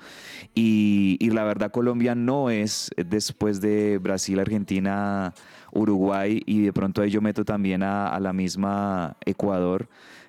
Y, 0.55 1.15
y 1.19 1.29
la 1.29 1.43
verdad 1.43 1.69
Colombia 1.69 2.15
no 2.15 2.49
es 2.49 2.89
eh, 2.97 3.03
después 3.03 3.61
de 3.61 3.99
Brasil, 3.99 4.39
Argentina, 4.39 5.35
Uruguay 5.71 6.41
y 6.47 6.61
de 6.61 6.73
pronto 6.73 7.03
ahí 7.03 7.11
yo 7.11 7.21
meto 7.21 7.45
también 7.45 7.83
a, 7.83 8.07
a 8.07 8.19
la 8.19 8.33
misma 8.33 9.15
Ecuador. 9.23 9.87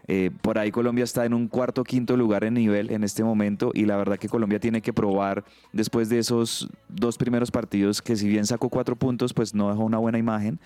Eh, 0.09 0.31
por 0.43 0.59
ahí 0.59 0.71
Colombia 0.71 1.05
está 1.05 1.25
en 1.25 1.35
un 1.35 1.49
cuarto 1.49 1.85
quinto 1.85 2.17
lugar 2.17 2.45
en 2.45 2.55
nivel 2.55 2.91
en 2.91 3.05
este 3.05 3.23
momento 3.23 3.71
y 3.75 3.85
la 3.85 3.97
verdad 3.97 4.19
que 4.19 4.29
Colombia 4.29 4.59
tiene 4.59 4.81
que 4.81 4.93
probar 4.93 5.45
después 5.73 6.09
de 6.09 6.19
esos 6.19 6.69
dos 6.89 7.17
primeros 7.17 7.51
partidos 7.51 8.03
que 8.03 8.17
si 8.17 8.29
bien 8.29 8.47
sacó 8.47 8.69
cuatro 8.69 8.97
puntos 8.97 9.33
pues 9.33 9.55
no 9.55 9.71
dejó 9.71 9.85
una 9.85 9.99
buena 9.99 10.19
imagen 10.19 10.59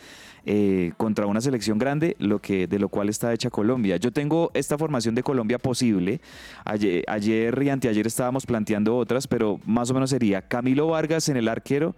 eh, 0.47 0.93
contra 0.97 1.27
una 1.27 1.41
selección 1.41 1.79
grande 1.79 2.17
lo 2.19 2.41
que 2.41 2.67
de 2.67 2.79
lo 2.79 2.89
cual 2.89 3.09
está 3.09 3.33
hecha 3.33 3.51
Colombia. 3.51 3.97
Yo 3.97 4.13
tengo 4.13 4.51
esta 4.55 4.79
formación 4.79 5.15
de 5.15 5.23
Colombia 5.23 5.59
posible. 5.59 6.21
Ayer, 6.65 7.05
ayer 7.07 7.63
y 7.63 7.69
anteayer 7.69 8.07
estábamos 8.07 8.47
planteando 8.47 8.97
otras, 8.97 9.27
pero 9.27 9.61
más 9.65 9.91
o 9.91 9.95
menos 9.95 10.11
sería 10.11 10.43
Camilo 10.43 10.89
Vargas 10.89 11.29
en 11.29 11.37
el 11.37 11.49
arquero 11.49 11.95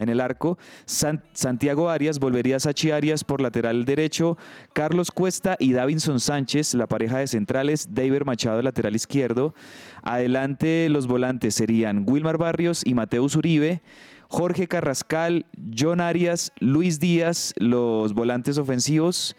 en 0.00 0.08
el 0.08 0.20
arco. 0.20 0.58
San- 0.86 1.22
Santiago 1.32 1.88
Arias 1.88 2.18
volvería 2.18 2.56
a 2.56 2.60
Sachi 2.60 2.90
Arias 2.90 3.22
por 3.22 3.40
lateral 3.40 3.84
derecho. 3.84 4.36
Carlos 4.72 5.10
Cuesta 5.12 5.56
y 5.60 5.72
Davinson 5.72 6.18
Sánchez, 6.18 6.74
la 6.74 6.88
pareja 6.88 7.18
de 7.18 7.28
centrales. 7.28 7.88
David 7.94 8.22
Machado, 8.24 8.60
lateral 8.62 8.96
izquierdo. 8.96 9.54
Adelante 10.02 10.88
los 10.88 11.06
volantes 11.06 11.54
serían 11.54 12.04
Wilmar 12.08 12.38
Barrios 12.38 12.82
y 12.84 12.94
Mateus 12.94 13.36
Uribe. 13.36 13.82
Jorge 14.28 14.68
Carrascal, 14.68 15.44
John 15.76 16.00
Arias, 16.00 16.52
Luis 16.60 17.00
Díaz, 17.00 17.52
los 17.56 18.14
volantes 18.14 18.58
ofensivos. 18.58 19.36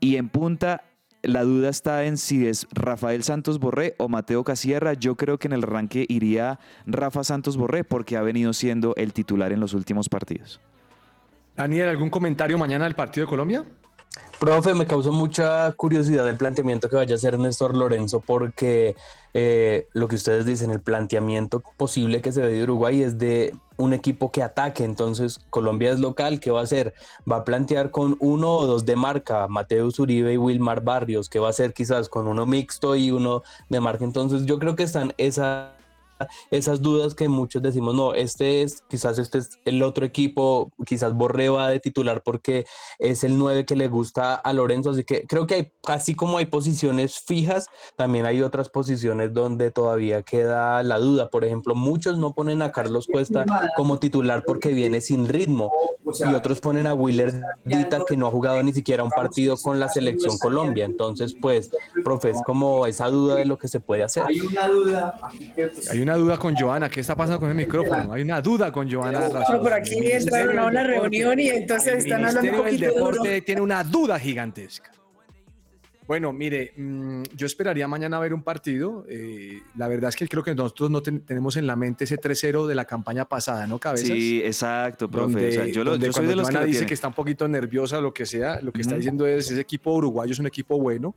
Y 0.00 0.14
en 0.16 0.28
punta, 0.28 0.84
la 1.22 1.42
duda 1.42 1.68
está 1.68 2.04
en 2.04 2.16
si 2.16 2.46
es 2.46 2.66
Rafael 2.72 3.22
Santos 3.24 3.58
Borré 3.58 3.94
o 3.98 4.08
Mateo 4.08 4.44
Casierra. 4.44 4.94
Yo 4.94 5.16
creo 5.16 5.38
que 5.38 5.48
en 5.48 5.52
el 5.52 5.64
arranque 5.64 6.06
iría 6.08 6.58
Rafa 6.86 7.24
Santos 7.24 7.56
Borré 7.56 7.84
porque 7.84 8.16
ha 8.16 8.22
venido 8.22 8.52
siendo 8.52 8.94
el 8.96 9.12
titular 9.12 9.52
en 9.52 9.60
los 9.60 9.74
últimos 9.74 10.08
partidos. 10.08 10.60
Daniel, 11.56 11.88
¿algún 11.88 12.10
comentario 12.10 12.56
mañana 12.56 12.84
del 12.84 12.94
partido 12.94 13.26
de 13.26 13.30
Colombia? 13.30 13.64
Profe, 14.38 14.74
me 14.74 14.86
causó 14.86 15.12
mucha 15.12 15.72
curiosidad 15.72 16.28
el 16.28 16.36
planteamiento 16.36 16.88
que 16.88 16.94
vaya 16.94 17.14
a 17.14 17.16
hacer 17.16 17.38
Néstor 17.38 17.76
Lorenzo 17.76 18.20
porque 18.20 18.94
eh, 19.34 19.88
lo 19.92 20.06
que 20.06 20.14
ustedes 20.14 20.46
dicen, 20.46 20.70
el 20.70 20.80
planteamiento 20.80 21.62
posible 21.76 22.22
que 22.22 22.30
se 22.30 22.42
ve 22.42 22.52
de 22.52 22.62
Uruguay 22.62 23.02
es 23.02 23.18
de 23.18 23.52
un 23.78 23.94
equipo 23.94 24.30
que 24.30 24.42
ataque. 24.42 24.84
Entonces, 24.84 25.40
Colombia 25.48 25.90
es 25.90 26.00
local, 26.00 26.40
¿qué 26.40 26.50
va 26.50 26.60
a 26.60 26.64
hacer? 26.64 26.92
Va 27.30 27.36
a 27.36 27.44
plantear 27.44 27.90
con 27.90 28.16
uno 28.20 28.52
o 28.56 28.66
dos 28.66 28.84
de 28.84 28.96
marca, 28.96 29.48
Mateus 29.48 29.98
Uribe 29.98 30.34
y 30.34 30.36
Wilmar 30.36 30.82
Barrios, 30.82 31.30
que 31.30 31.38
va 31.38 31.46
a 31.46 31.50
hacer 31.50 31.72
quizás 31.72 32.10
con 32.10 32.28
uno 32.28 32.44
mixto 32.44 32.94
y 32.96 33.10
uno 33.10 33.42
de 33.70 33.80
marca. 33.80 34.04
Entonces, 34.04 34.44
yo 34.44 34.58
creo 34.58 34.76
que 34.76 34.82
están 34.82 35.14
esa 35.16 35.77
esas 36.50 36.82
dudas 36.82 37.14
que 37.14 37.28
muchos 37.28 37.62
decimos, 37.62 37.94
no, 37.94 38.14
este 38.14 38.62
es, 38.62 38.82
quizás 38.88 39.18
este 39.18 39.38
es 39.38 39.50
el 39.64 39.82
otro 39.82 40.04
equipo, 40.04 40.70
quizás 40.86 41.14
Borré 41.14 41.48
va 41.48 41.68
de 41.68 41.80
titular 41.80 42.22
porque 42.22 42.66
es 42.98 43.24
el 43.24 43.38
9 43.38 43.64
que 43.64 43.76
le 43.76 43.88
gusta 43.88 44.34
a 44.34 44.52
Lorenzo, 44.52 44.90
así 44.90 45.04
que 45.04 45.26
creo 45.26 45.46
que 45.46 45.54
hay, 45.54 45.72
así 45.86 46.14
como 46.14 46.38
hay 46.38 46.46
posiciones 46.46 47.20
fijas, 47.20 47.66
también 47.96 48.26
hay 48.26 48.42
otras 48.42 48.68
posiciones 48.68 49.32
donde 49.32 49.70
todavía 49.70 50.22
queda 50.22 50.82
la 50.82 50.98
duda. 50.98 51.30
Por 51.30 51.44
ejemplo, 51.44 51.74
muchos 51.74 52.18
no 52.18 52.34
ponen 52.34 52.62
a 52.62 52.72
Carlos 52.72 53.06
Cuesta 53.06 53.44
como 53.76 53.98
titular 53.98 54.44
porque 54.46 54.68
viene 54.70 55.00
sin 55.00 55.28
ritmo 55.28 55.72
y 56.18 56.34
otros 56.34 56.60
ponen 56.60 56.86
a 56.86 56.94
Willer 56.94 57.40
Dita 57.64 58.04
que 58.06 58.16
no 58.16 58.26
ha 58.26 58.30
jugado 58.30 58.62
ni 58.62 58.72
siquiera 58.72 59.04
un 59.04 59.10
partido 59.10 59.56
con 59.56 59.78
la 59.78 59.88
selección 59.88 60.38
Colombia. 60.38 60.84
Entonces, 60.84 61.34
pues, 61.40 61.70
profe, 62.04 62.30
es 62.30 62.42
como 62.44 62.86
esa 62.86 63.08
duda 63.08 63.36
de 63.36 63.44
lo 63.44 63.58
que 63.58 63.68
se 63.68 63.80
puede 63.80 64.02
hacer. 64.02 64.24
Hay 64.26 64.40
una 64.40 64.68
duda. 64.68 65.20
Hay 65.90 66.00
una 66.08 66.16
duda 66.16 66.38
con 66.38 66.56
Joana. 66.56 66.88
¿Qué 66.88 67.00
está 67.00 67.14
pasando 67.14 67.40
con 67.40 67.50
el 67.50 67.54
micrófono? 67.54 68.12
Hay 68.12 68.22
una 68.22 68.40
duda 68.40 68.72
con 68.72 68.90
Joana. 68.90 69.28
por 69.60 69.72
aquí 69.72 70.10
entraron 70.10 70.58
a 70.58 70.66
una 70.66 70.82
reunión 70.82 71.38
y 71.38 71.48
entonces 71.48 72.04
están 72.04 72.24
hablando 72.24 72.62
un 72.62 72.76
Deporte 72.78 73.42
tiene 73.42 73.60
una 73.60 73.84
duda 73.84 74.18
gigantesca. 74.18 74.92
Bueno, 76.06 76.32
mire, 76.32 76.72
mm, 76.74 77.24
yo 77.36 77.46
esperaría 77.46 77.86
mañana 77.86 78.18
ver 78.18 78.32
un 78.32 78.42
partido. 78.42 79.04
Eh, 79.10 79.60
la 79.76 79.88
verdad 79.88 80.08
es 80.08 80.16
que 80.16 80.26
creo 80.26 80.42
que 80.42 80.54
nosotros 80.54 80.90
no 80.90 81.02
tenemos 81.02 81.58
en 81.58 81.66
la 81.66 81.76
mente 81.76 82.04
ese 82.04 82.16
3-0 82.16 82.66
de 82.66 82.74
la 82.74 82.86
campaña 82.86 83.26
pasada, 83.26 83.66
¿no, 83.66 83.78
Cabezas? 83.78 84.06
Sí, 84.06 84.40
exacto, 84.42 85.10
profe. 85.10 85.70
yo, 85.70 85.84
lo, 85.84 86.00
soy 86.10 86.26
de 86.26 86.36
los 86.36 86.48
que 86.48 86.64
dice 86.64 86.86
que 86.86 86.94
está 86.94 87.08
un 87.08 87.14
poquito 87.14 87.46
nerviosa, 87.46 88.00
lo 88.00 88.14
que 88.14 88.24
sea, 88.24 88.58
lo 88.62 88.72
que 88.72 88.80
está 88.80 88.94
diciendo 88.94 89.26
es 89.26 89.50
ese 89.50 89.60
equipo 89.60 89.92
uruguayo 89.92 90.32
es 90.32 90.38
un 90.38 90.46
equipo 90.46 90.80
bueno, 90.80 91.14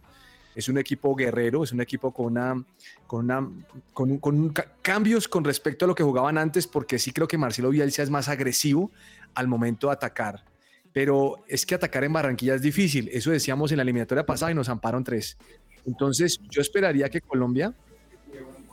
es 0.55 0.69
un 0.69 0.77
equipo 0.77 1.15
guerrero, 1.15 1.63
es 1.63 1.71
un 1.71 1.81
equipo 1.81 2.11
con 2.11 2.25
una, 2.27 2.63
con 3.07 3.25
una, 3.25 3.49
con, 3.93 4.17
con 4.17 4.53
cambios 4.81 5.27
con 5.27 5.43
respecto 5.43 5.85
a 5.85 5.87
lo 5.87 5.95
que 5.95 6.03
jugaban 6.03 6.37
antes, 6.37 6.67
porque 6.67 6.99
sí 6.99 7.11
creo 7.11 7.27
que 7.27 7.37
Marcelo 7.37 7.69
Bielsa 7.69 8.03
es 8.03 8.09
más 8.09 8.27
agresivo 8.29 8.91
al 9.33 9.47
momento 9.47 9.87
de 9.87 9.93
atacar 9.93 10.43
pero 10.93 11.37
es 11.47 11.65
que 11.65 11.75
atacar 11.75 12.03
en 12.03 12.13
Barranquilla 12.13 12.55
es 12.55 12.61
difícil. 12.61 13.09
Eso 13.13 13.31
decíamos 13.31 13.71
en 13.71 13.77
la 13.77 13.83
eliminatoria 13.83 14.25
pasada 14.25 14.51
y 14.51 14.55
nos 14.55 14.69
amparon 14.69 15.03
tres. 15.03 15.37
Entonces, 15.85 16.39
yo 16.49 16.61
esperaría 16.61 17.09
que 17.09 17.21
Colombia 17.21 17.73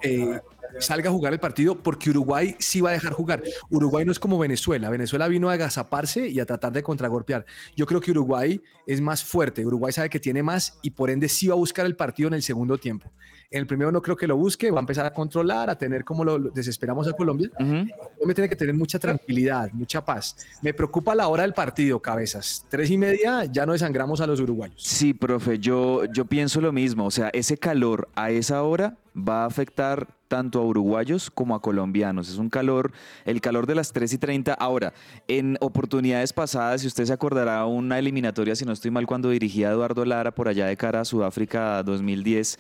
eh, 0.03 0.41
salga 0.79 1.11
a 1.11 1.13
jugar 1.13 1.33
el 1.33 1.41
partido 1.41 1.83
porque 1.83 2.11
Uruguay 2.11 2.55
sí 2.59 2.81
va 2.81 2.91
a 2.91 2.93
dejar 2.93 3.13
jugar. 3.13 3.43
Uruguay 3.71 4.05
no 4.05 4.13
es 4.13 4.19
como 4.19 4.39
Venezuela. 4.39 4.91
Venezuela 4.91 5.29
vino 5.29 5.51
a 5.51 5.55
agazaparse 5.55 6.29
y 6.29 6.41
a 6.41 6.47
tratar 6.47 6.73
de 6.73 6.83
contragolpear. 6.83 7.47
Yo 7.77 7.87
creo 7.87 8.01
que 8.01 8.11
Uruguay 8.11 8.63
es 8.87 9.01
más 9.01 9.25
fuerte. 9.25 9.65
Uruguay 9.65 9.93
sabe 9.93 10.11
que 10.11 10.21
tiene 10.21 10.43
más 10.43 10.79
y 10.83 10.91
por 10.91 11.11
ende 11.11 11.29
sí 11.29 11.49
va 11.49 11.55
a 11.55 11.59
buscar 11.59 11.87
el 11.87 11.97
partido 11.97 12.29
en 12.29 12.35
el 12.35 12.43
segundo 12.43 12.79
tiempo. 12.79 13.11
En 13.51 13.61
el 13.61 13.67
primero 13.67 13.91
no 13.91 14.03
creo 14.03 14.15
que 14.15 14.27
lo 14.27 14.37
busque, 14.37 14.71
va 14.71 14.79
a 14.79 14.81
empezar 14.81 15.07
a 15.07 15.15
controlar, 15.15 15.71
a 15.71 15.79
tener 15.79 16.05
como 16.05 16.23
lo, 16.23 16.39
desesperamos 16.39 17.09
a 17.09 17.15
Colombia. 17.15 17.49
Colombia 17.57 18.35
tiene 18.35 18.49
que 18.49 18.57
tener 18.57 18.75
mucha 18.75 18.99
tranquilidad, 18.99 19.71
mucha 19.73 20.05
paz. 20.05 20.37
Me 20.61 20.75
preocupa 20.75 21.15
la 21.15 21.29
hora 21.29 21.45
del 21.45 21.55
partido, 21.55 21.99
cabezas. 22.01 22.67
Tres 22.69 22.91
y 22.91 22.99
media 22.99 23.47
ya 23.47 23.65
no 23.65 23.73
desangramos 23.73 24.21
a 24.21 24.27
los 24.27 24.39
uruguayos. 24.41 24.83
Sí, 24.83 25.15
profe, 25.15 25.59
yo, 25.59 26.05
yo 26.05 26.27
pienso 26.27 26.61
lo 26.61 26.73
mismo. 26.73 27.07
O 27.07 27.11
sea, 27.11 27.31
ese 27.33 27.57
calor 27.57 28.11
a 28.15 28.31
esa 28.31 28.63
hora 28.63 28.99
va 29.17 29.45
a 29.45 29.47
afectar 29.47 30.18
tanto 30.29 30.61
a 30.61 30.65
uruguayos 30.65 31.31
como 31.31 31.55
a 31.55 31.61
colombianos. 31.61 32.29
Es 32.29 32.39
un 32.39 32.51
calor, 32.51 32.93
el 33.25 33.41
calor 33.41 33.67
de 33.67 33.75
las 33.75 33.93
3 33.93 34.13
y 34.13 34.19
30. 34.19 34.55
Ahora, 34.55 34.93
en 35.27 35.57
oportunidades 35.61 36.33
pasadas, 36.33 36.83
si 36.83 36.87
usted 36.87 37.07
se 37.07 37.13
acordará, 37.13 37.65
una 37.67 37.99
eliminatoria, 37.99 38.55
si 38.55 38.65
no 38.65 38.73
estoy 38.73 38.91
mal, 38.91 39.07
cuando 39.07 39.31
dirigía 39.31 39.69
a 39.69 39.73
Eduardo 39.73 40.05
Lara 40.05 40.31
por 40.33 40.49
allá 40.49 40.67
de 40.67 40.77
cara 40.77 41.01
a 41.01 41.05
Sudáfrica 41.05 41.83
2010, 41.83 42.59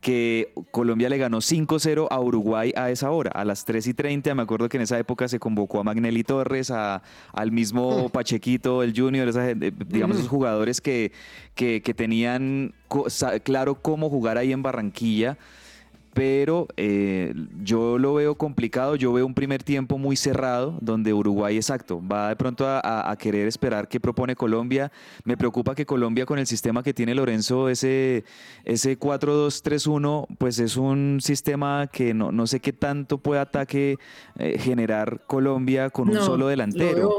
que 0.00 0.52
Colombia 0.70 1.08
le 1.08 1.18
ganó 1.18 1.38
5-0 1.38 2.06
a 2.08 2.20
Uruguay 2.20 2.72
a 2.76 2.90
esa 2.90 3.10
hora, 3.10 3.32
a 3.32 3.44
las 3.44 3.64
3 3.64 3.88
y 3.88 3.94
30. 3.94 4.34
Me 4.34 4.42
acuerdo 4.42 4.68
que 4.68 4.76
en 4.76 4.84
esa 4.84 4.98
época 4.98 5.26
se 5.26 5.40
convocó 5.40 5.80
a 5.80 5.84
Magnelli 5.84 6.22
Torres, 6.22 6.70
a, 6.70 7.02
al 7.32 7.50
mismo 7.50 8.06
mm. 8.06 8.10
Pachequito, 8.10 8.82
el 8.84 8.94
Junior, 8.96 9.32
digamos, 9.88 10.18
esos 10.18 10.28
jugadores 10.28 10.80
que, 10.80 11.12
que, 11.54 11.82
que 11.82 11.94
tenían 11.94 12.74
claro 13.42 13.82
cómo 13.82 14.08
jugar 14.08 14.38
ahí 14.38 14.52
en 14.52 14.62
Barranquilla 14.62 15.36
pero 16.18 16.66
eh, 16.76 17.32
yo 17.62 17.96
lo 17.96 18.14
veo 18.14 18.34
complicado, 18.34 18.96
yo 18.96 19.12
veo 19.12 19.24
un 19.24 19.34
primer 19.34 19.62
tiempo 19.62 19.98
muy 19.98 20.16
cerrado, 20.16 20.76
donde 20.80 21.12
Uruguay, 21.12 21.54
exacto, 21.54 22.02
va 22.04 22.30
de 22.30 22.34
pronto 22.34 22.66
a, 22.66 23.16
querer 23.20 23.46
esperar 23.46 23.86
qué 23.86 24.00
propone 24.00 24.34
Colombia. 24.34 24.90
Me 25.22 25.36
preocupa 25.36 25.76
que 25.76 25.86
Colombia 25.86 26.26
con 26.26 26.40
el 26.40 26.48
sistema 26.48 26.82
que 26.82 26.92
tiene 26.92 27.14
Lorenzo, 27.14 27.68
ese, 27.68 28.24
ese 28.64 28.98
4-2-3-1, 28.98 30.26
pues 30.38 30.58
es 30.58 30.76
un 30.76 31.20
sistema 31.22 31.86
que 31.86 32.12
no, 32.14 32.32
no 32.32 32.48
sé 32.48 32.58
qué 32.58 32.72
tanto 32.72 33.18
puede 33.18 33.40
ataque 33.40 33.96
eh, 34.40 34.58
generar 34.58 35.22
Colombia 35.24 35.88
con 35.88 36.08
un 36.08 36.16
solo 36.16 36.48
delantero. 36.48 37.14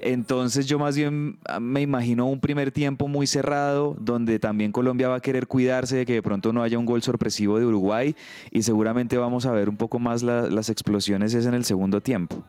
Entonces 0.00 0.66
yo 0.66 0.80
más 0.80 0.96
bien 0.96 1.38
ah, 1.44 1.60
me 1.60 1.82
imagino 1.82 2.26
un 2.26 2.40
primer 2.40 2.72
tiempo 2.72 3.06
muy 3.06 3.28
cerrado, 3.28 3.96
donde 4.00 4.40
también 4.40 4.72
Colombia 4.72 5.06
va 5.06 5.16
a 5.16 5.20
querer 5.20 5.46
cuidarse 5.46 5.98
de 5.98 6.06
que 6.06 6.14
de 6.14 6.22
pronto 6.22 6.52
no 6.52 6.64
haya 6.64 6.80
un 6.80 6.86
gol 6.86 7.00
sorpresivo 7.00 7.60
de 7.60 7.66
Uruguay 7.66 8.16
y 8.50 8.62
seguramente 8.62 9.16
vamos 9.16 9.46
a 9.46 9.52
ver 9.52 9.68
un 9.68 9.76
poco 9.76 9.98
más 9.98 10.22
las 10.22 10.68
explosiones 10.68 11.34
es 11.34 11.46
en 11.46 11.54
el 11.54 11.64
segundo 11.64 12.00
tiempo. 12.00 12.44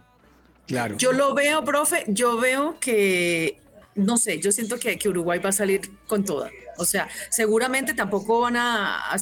Claro. 0.68 0.98
Yo 0.98 1.12
lo 1.12 1.34
veo, 1.34 1.64
profe, 1.64 2.04
yo 2.08 2.38
veo 2.38 2.78
que, 2.80 3.60
no 3.96 4.18
sé, 4.18 4.40
yo 4.40 4.52
siento 4.52 4.78
que, 4.80 4.98
que 4.98 5.10
Uruguay 5.10 5.40
va 5.40 5.50
a 5.50 5.54
salir 5.54 5.82
con 6.08 6.26
toda. 6.26 6.50
O 6.78 6.86
sea, 6.86 7.08
seguramente 7.30 7.94
tampoco 7.94 8.42
van 8.42 8.58
a, 8.58 9.16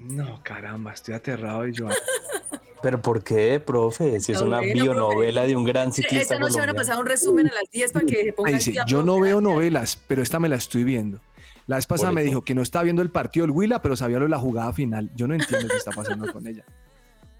No, 0.00 0.40
caramba, 0.42 0.92
estoy 0.92 1.14
aterrado 1.14 1.64
Joana. 1.74 1.94
Pero 2.82 3.00
¿por 3.00 3.22
qué, 3.22 3.60
profe? 3.60 4.20
Si 4.20 4.32
es 4.32 4.40
una 4.40 4.58
Novela, 4.58 4.82
bionovela 4.82 5.40
profe. 5.40 5.48
de 5.48 5.56
un 5.56 5.64
gran 5.64 5.92
ciclista 5.92 6.34
Esta 6.34 6.38
noche 6.38 6.58
van 6.58 6.70
a 6.70 6.74
pasar 6.74 6.98
un 6.98 7.06
resumen 7.06 7.48
a 7.48 7.54
las 7.54 7.70
10 7.70 7.92
para 7.92 8.06
que 8.06 8.32
pongan 8.32 8.54
dice, 8.54 8.74
yo 8.86 9.02
no 9.02 9.14
veo 9.14 9.38
gracias". 9.38 9.42
novelas, 9.42 10.02
pero 10.06 10.22
esta 10.22 10.38
me 10.38 10.48
la 10.48 10.56
estoy 10.56 10.84
viendo. 10.84 11.20
La 11.66 11.76
vez 11.76 11.86
pasada 11.86 12.12
me 12.12 12.22
dijo 12.22 12.44
que 12.44 12.54
no 12.54 12.62
estaba 12.62 12.84
viendo 12.84 13.02
el 13.02 13.10
partido 13.10 13.44
del 13.46 13.50
Huila, 13.50 13.82
pero 13.82 13.96
sabía 13.96 14.18
lo 14.18 14.24
de 14.26 14.30
la 14.30 14.38
jugada 14.38 14.72
final. 14.72 15.10
Yo 15.16 15.26
no 15.26 15.34
entiendo 15.34 15.66
qué 15.68 15.76
está 15.76 15.90
pasando 15.90 16.32
con 16.32 16.46
ella. 16.46 16.64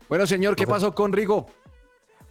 Bueno, 0.08 0.26
señor, 0.26 0.56
¿qué 0.56 0.66
pasó 0.66 0.94
con 0.94 1.12
Rigo? 1.12 1.46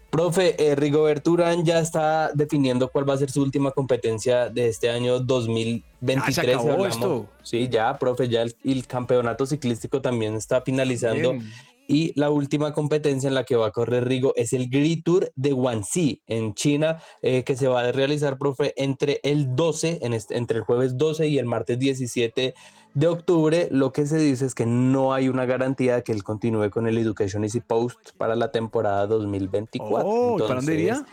Profe, 0.10 0.56
eh, 0.58 0.76
Rigoberto 0.76 1.32
Urán 1.32 1.66
ya 1.66 1.80
está 1.80 2.32
definiendo 2.34 2.90
cuál 2.90 3.10
va 3.10 3.16
a 3.16 3.18
ser 3.18 3.32
su 3.32 3.42
última 3.42 3.72
competencia 3.72 4.50
de 4.50 4.70
este 4.70 4.90
año 4.90 5.20
2023. 5.20 6.38
Ah, 6.38 6.42
se 6.42 6.54
acabó 6.54 6.86
esto. 6.86 7.28
Sí, 7.44 7.68
ya, 7.70 7.98
profe, 7.98 8.30
ya 8.30 8.42
el, 8.42 8.56
el 8.64 8.88
campeonato 8.88 9.46
ciclístico 9.46 10.02
también 10.02 10.36
está 10.36 10.62
finalizando. 10.62 11.34
Bien. 11.34 11.52
Y 11.88 12.20
la 12.20 12.30
última 12.30 12.74
competencia 12.74 13.28
en 13.28 13.36
la 13.36 13.44
que 13.44 13.56
va 13.56 13.68
a 13.68 13.72
correr 13.72 14.08
Rigo 14.08 14.34
es 14.36 14.54
el 14.54 14.70
Grid 14.70 15.04
Tour 15.04 15.32
de 15.36 15.52
Guangxi 15.52 16.22
en 16.28 16.54
China, 16.54 17.00
eh, 17.22 17.44
que 17.44 17.56
se 17.56 17.68
va 17.68 17.82
a 17.82 17.92
realizar, 17.92 18.38
profe, 18.38 18.74
entre 18.76 19.20
el 19.24 19.56
12, 19.56 20.00
en 20.02 20.14
este- 20.14 20.38
entre 20.38 20.58
el 20.58 20.64
jueves 20.64 20.98
12 20.98 21.28
y 21.28 21.38
el 21.38 21.46
martes 21.46 21.78
17 21.78 22.54
de 22.94 23.08
octubre. 23.08 23.68
Lo 23.72 23.92
que 23.92 24.06
se 24.08 24.18
dice 24.18 24.46
es 24.46 24.56
que 24.56 24.66
no 24.66 25.14
hay 25.14 25.30
una 25.30 25.46
garantía 25.46 25.96
de 25.98 26.04
que 26.04 26.12
él 26.12 26.24
continúe 26.24 26.70
con 26.70 26.88
el 26.88 26.98
Education 26.98 27.44
Easy 27.44 27.60
Post 27.60 28.12
para 28.18 28.36
la 28.36 28.52
temporada 28.52 29.06
2024. 29.08 30.08
Oh, 30.08 30.36
¿y 30.38 30.40
¿Para 30.42 30.56
dónde 30.56 30.74
Entonces, 30.74 30.74
iría? 30.76 31.06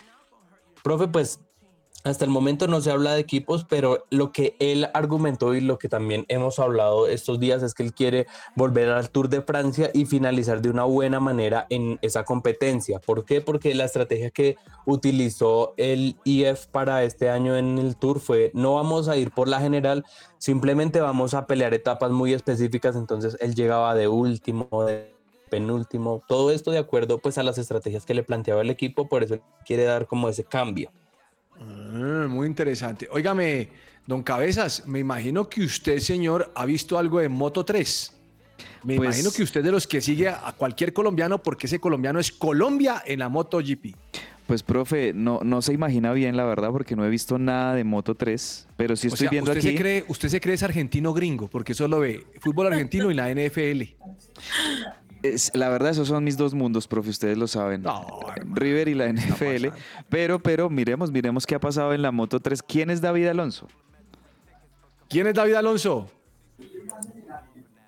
Profe, 0.82 1.08
pues 1.08 1.40
hasta 2.04 2.24
el 2.24 2.30
momento 2.30 2.66
no 2.66 2.80
se 2.80 2.90
habla 2.90 3.14
de 3.14 3.20
equipos, 3.20 3.64
pero 3.68 4.06
lo 4.10 4.32
que 4.32 4.56
él 4.58 4.88
argumentó 4.92 5.54
y 5.54 5.60
lo 5.60 5.78
que 5.78 5.88
también 5.88 6.24
hemos 6.28 6.58
hablado 6.58 7.06
estos 7.06 7.38
días 7.38 7.62
es 7.62 7.74
que 7.74 7.84
él 7.84 7.94
quiere 7.94 8.26
volver 8.56 8.88
al 8.88 9.10
Tour 9.10 9.28
de 9.28 9.42
Francia 9.42 9.90
y 9.94 10.04
finalizar 10.06 10.62
de 10.62 10.70
una 10.70 10.84
buena 10.84 11.20
manera 11.20 11.66
en 11.70 11.98
esa 12.02 12.24
competencia. 12.24 12.98
¿Por 12.98 13.24
qué? 13.24 13.40
Porque 13.40 13.74
la 13.74 13.84
estrategia 13.84 14.30
que 14.30 14.56
utilizó 14.84 15.74
el 15.76 16.16
IF 16.24 16.66
para 16.66 17.04
este 17.04 17.30
año 17.30 17.56
en 17.56 17.78
el 17.78 17.96
Tour 17.96 18.20
fue 18.20 18.50
no 18.54 18.74
vamos 18.74 19.08
a 19.08 19.16
ir 19.16 19.30
por 19.30 19.46
la 19.46 19.60
general, 19.60 20.04
simplemente 20.38 21.00
vamos 21.00 21.34
a 21.34 21.46
pelear 21.46 21.72
etapas 21.72 22.10
muy 22.10 22.32
específicas, 22.32 22.96
entonces 22.96 23.36
él 23.40 23.54
llegaba 23.54 23.94
de 23.94 24.08
último, 24.08 24.84
de 24.84 25.14
penúltimo, 25.50 26.22
todo 26.26 26.50
esto 26.50 26.70
de 26.70 26.78
acuerdo 26.78 27.18
pues 27.18 27.36
a 27.38 27.42
las 27.42 27.58
estrategias 27.58 28.06
que 28.06 28.14
le 28.14 28.24
planteaba 28.24 28.62
el 28.62 28.70
equipo, 28.70 29.08
por 29.08 29.22
eso 29.22 29.38
quiere 29.66 29.84
dar 29.84 30.06
como 30.06 30.28
ese 30.28 30.44
cambio. 30.44 30.90
Ah, 31.62 32.26
muy 32.28 32.46
interesante. 32.46 33.08
Óigame, 33.10 33.68
don 34.06 34.22
Cabezas, 34.22 34.86
me 34.86 34.98
imagino 34.98 35.48
que 35.48 35.62
usted, 35.62 35.98
señor, 35.98 36.50
ha 36.54 36.64
visto 36.64 36.98
algo 36.98 37.20
de 37.20 37.28
Moto 37.28 37.64
3. 37.64 38.12
Me 38.84 38.96
Pues- 38.96 39.06
imagino 39.08 39.30
que 39.32 39.42
usted 39.42 39.60
es 39.60 39.66
de 39.66 39.72
los 39.72 39.86
que 39.86 40.00
sigue 40.00 40.28
a 40.28 40.52
cualquier 40.56 40.92
colombiano 40.92 41.40
porque 41.42 41.66
ese 41.66 41.78
colombiano 41.78 42.18
es 42.18 42.32
Colombia 42.32 43.02
en 43.06 43.20
la 43.20 43.28
MotoGP. 43.28 43.94
Pues, 44.46 44.62
profe, 44.64 45.12
no, 45.14 45.40
no 45.44 45.62
se 45.62 45.72
imagina 45.72 46.12
bien, 46.12 46.36
la 46.36 46.44
verdad, 46.44 46.70
porque 46.72 46.96
no 46.96 47.06
he 47.06 47.08
visto 47.08 47.38
nada 47.38 47.74
de 47.74 47.84
Moto 47.84 48.16
3, 48.16 48.66
pero 48.76 48.96
sí 48.96 49.06
O 49.06 49.08
estoy 49.08 49.18
sea, 49.26 49.30
viendo 49.30 49.52
usted 49.52 49.60
aquí. 49.64 49.76
Se 49.76 49.80
cree, 49.82 50.04
usted 50.08 50.28
se 50.28 50.40
cree 50.40 50.54
es 50.56 50.62
argentino 50.64 51.14
gringo 51.14 51.48
porque 51.48 51.74
solo 51.74 52.00
ve 52.00 52.26
fútbol 52.40 52.66
argentino 52.66 53.10
y 53.10 53.14
la 53.14 53.30
NFL. 53.30 53.94
Es- 55.22 55.52
la 55.54 55.68
verdad, 55.68 55.90
esos 55.90 56.08
son 56.08 56.24
mis 56.24 56.36
dos 56.36 56.52
mundos, 56.54 56.88
profe, 56.88 57.10
ustedes 57.10 57.38
lo 57.38 57.46
saben. 57.46 57.82
No, 57.82 58.04
River 58.54 58.88
y 58.88 58.94
la 58.94 59.06
NFL. 59.06 59.68
Pero, 60.08 60.40
pero, 60.40 60.68
miremos, 60.68 61.10
miremos 61.12 61.46
qué 61.46 61.54
ha 61.54 61.60
pasado 61.60 61.92
en 61.94 62.02
la 62.02 62.10
Moto 62.10 62.40
3. 62.40 62.62
¿Quién 62.62 62.90
es 62.90 63.00
David 63.00 63.28
Alonso? 63.28 63.68
¿Quién 65.08 65.26
es 65.28 65.34
David 65.34 65.54
Alonso? 65.54 66.10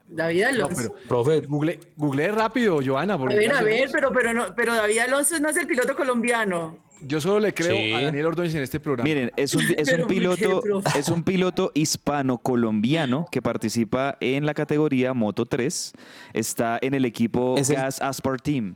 David 0.09 0.43
No, 0.43 0.49
Alonso. 0.49 0.76
pero 0.76 1.09
Profe, 1.09 1.41
google, 1.41 1.80
googleé 1.97 2.30
rápido, 2.30 2.78
Joana. 2.85 3.14
a 3.14 3.16
ver, 3.16 3.53
a 3.53 3.62
ver, 3.62 3.89
pero, 3.91 4.12
pero, 4.12 4.32
no, 4.32 4.55
pero 4.55 4.74
David 4.74 4.99
Alonso 4.99 5.39
no 5.41 5.49
es 5.49 5.57
el 5.57 5.66
piloto 5.66 5.97
colombiano. 5.97 6.78
Yo 7.07 7.20
solo 7.20 7.40
le 7.40 7.52
creo 7.55 7.76
Sí. 7.76 7.92
a 7.92 8.00
Daniel 8.02 8.26
Ordóñez 8.26 8.55
en 8.55 8.62
este 8.62 8.80
programa. 8.80 9.05
Miren, 9.09 9.30
es 9.36 9.55
un, 9.55 9.62
es 9.62 9.66
Pero 9.90 10.02
un 10.05 10.09
¿por 10.09 10.09
qué, 10.09 10.14
piloto, 10.14 10.62
es 10.96 11.09
un 11.09 11.22
piloto 11.22 11.70
hispano-colombiano 11.74 13.26
que 13.30 13.42
participa 13.42 14.16
en 14.20 14.46
la 14.46 14.55
categoría 14.55 15.12
Moto 15.14 15.46
3. 15.46 15.92
Está 16.32 16.78
en 16.80 16.94
el 16.94 17.05
equipo 17.05 17.57
Es 17.59 17.70
el- 17.70 17.76
Gas 17.76 18.00
Aspar 18.00 18.40
Team. 18.40 18.74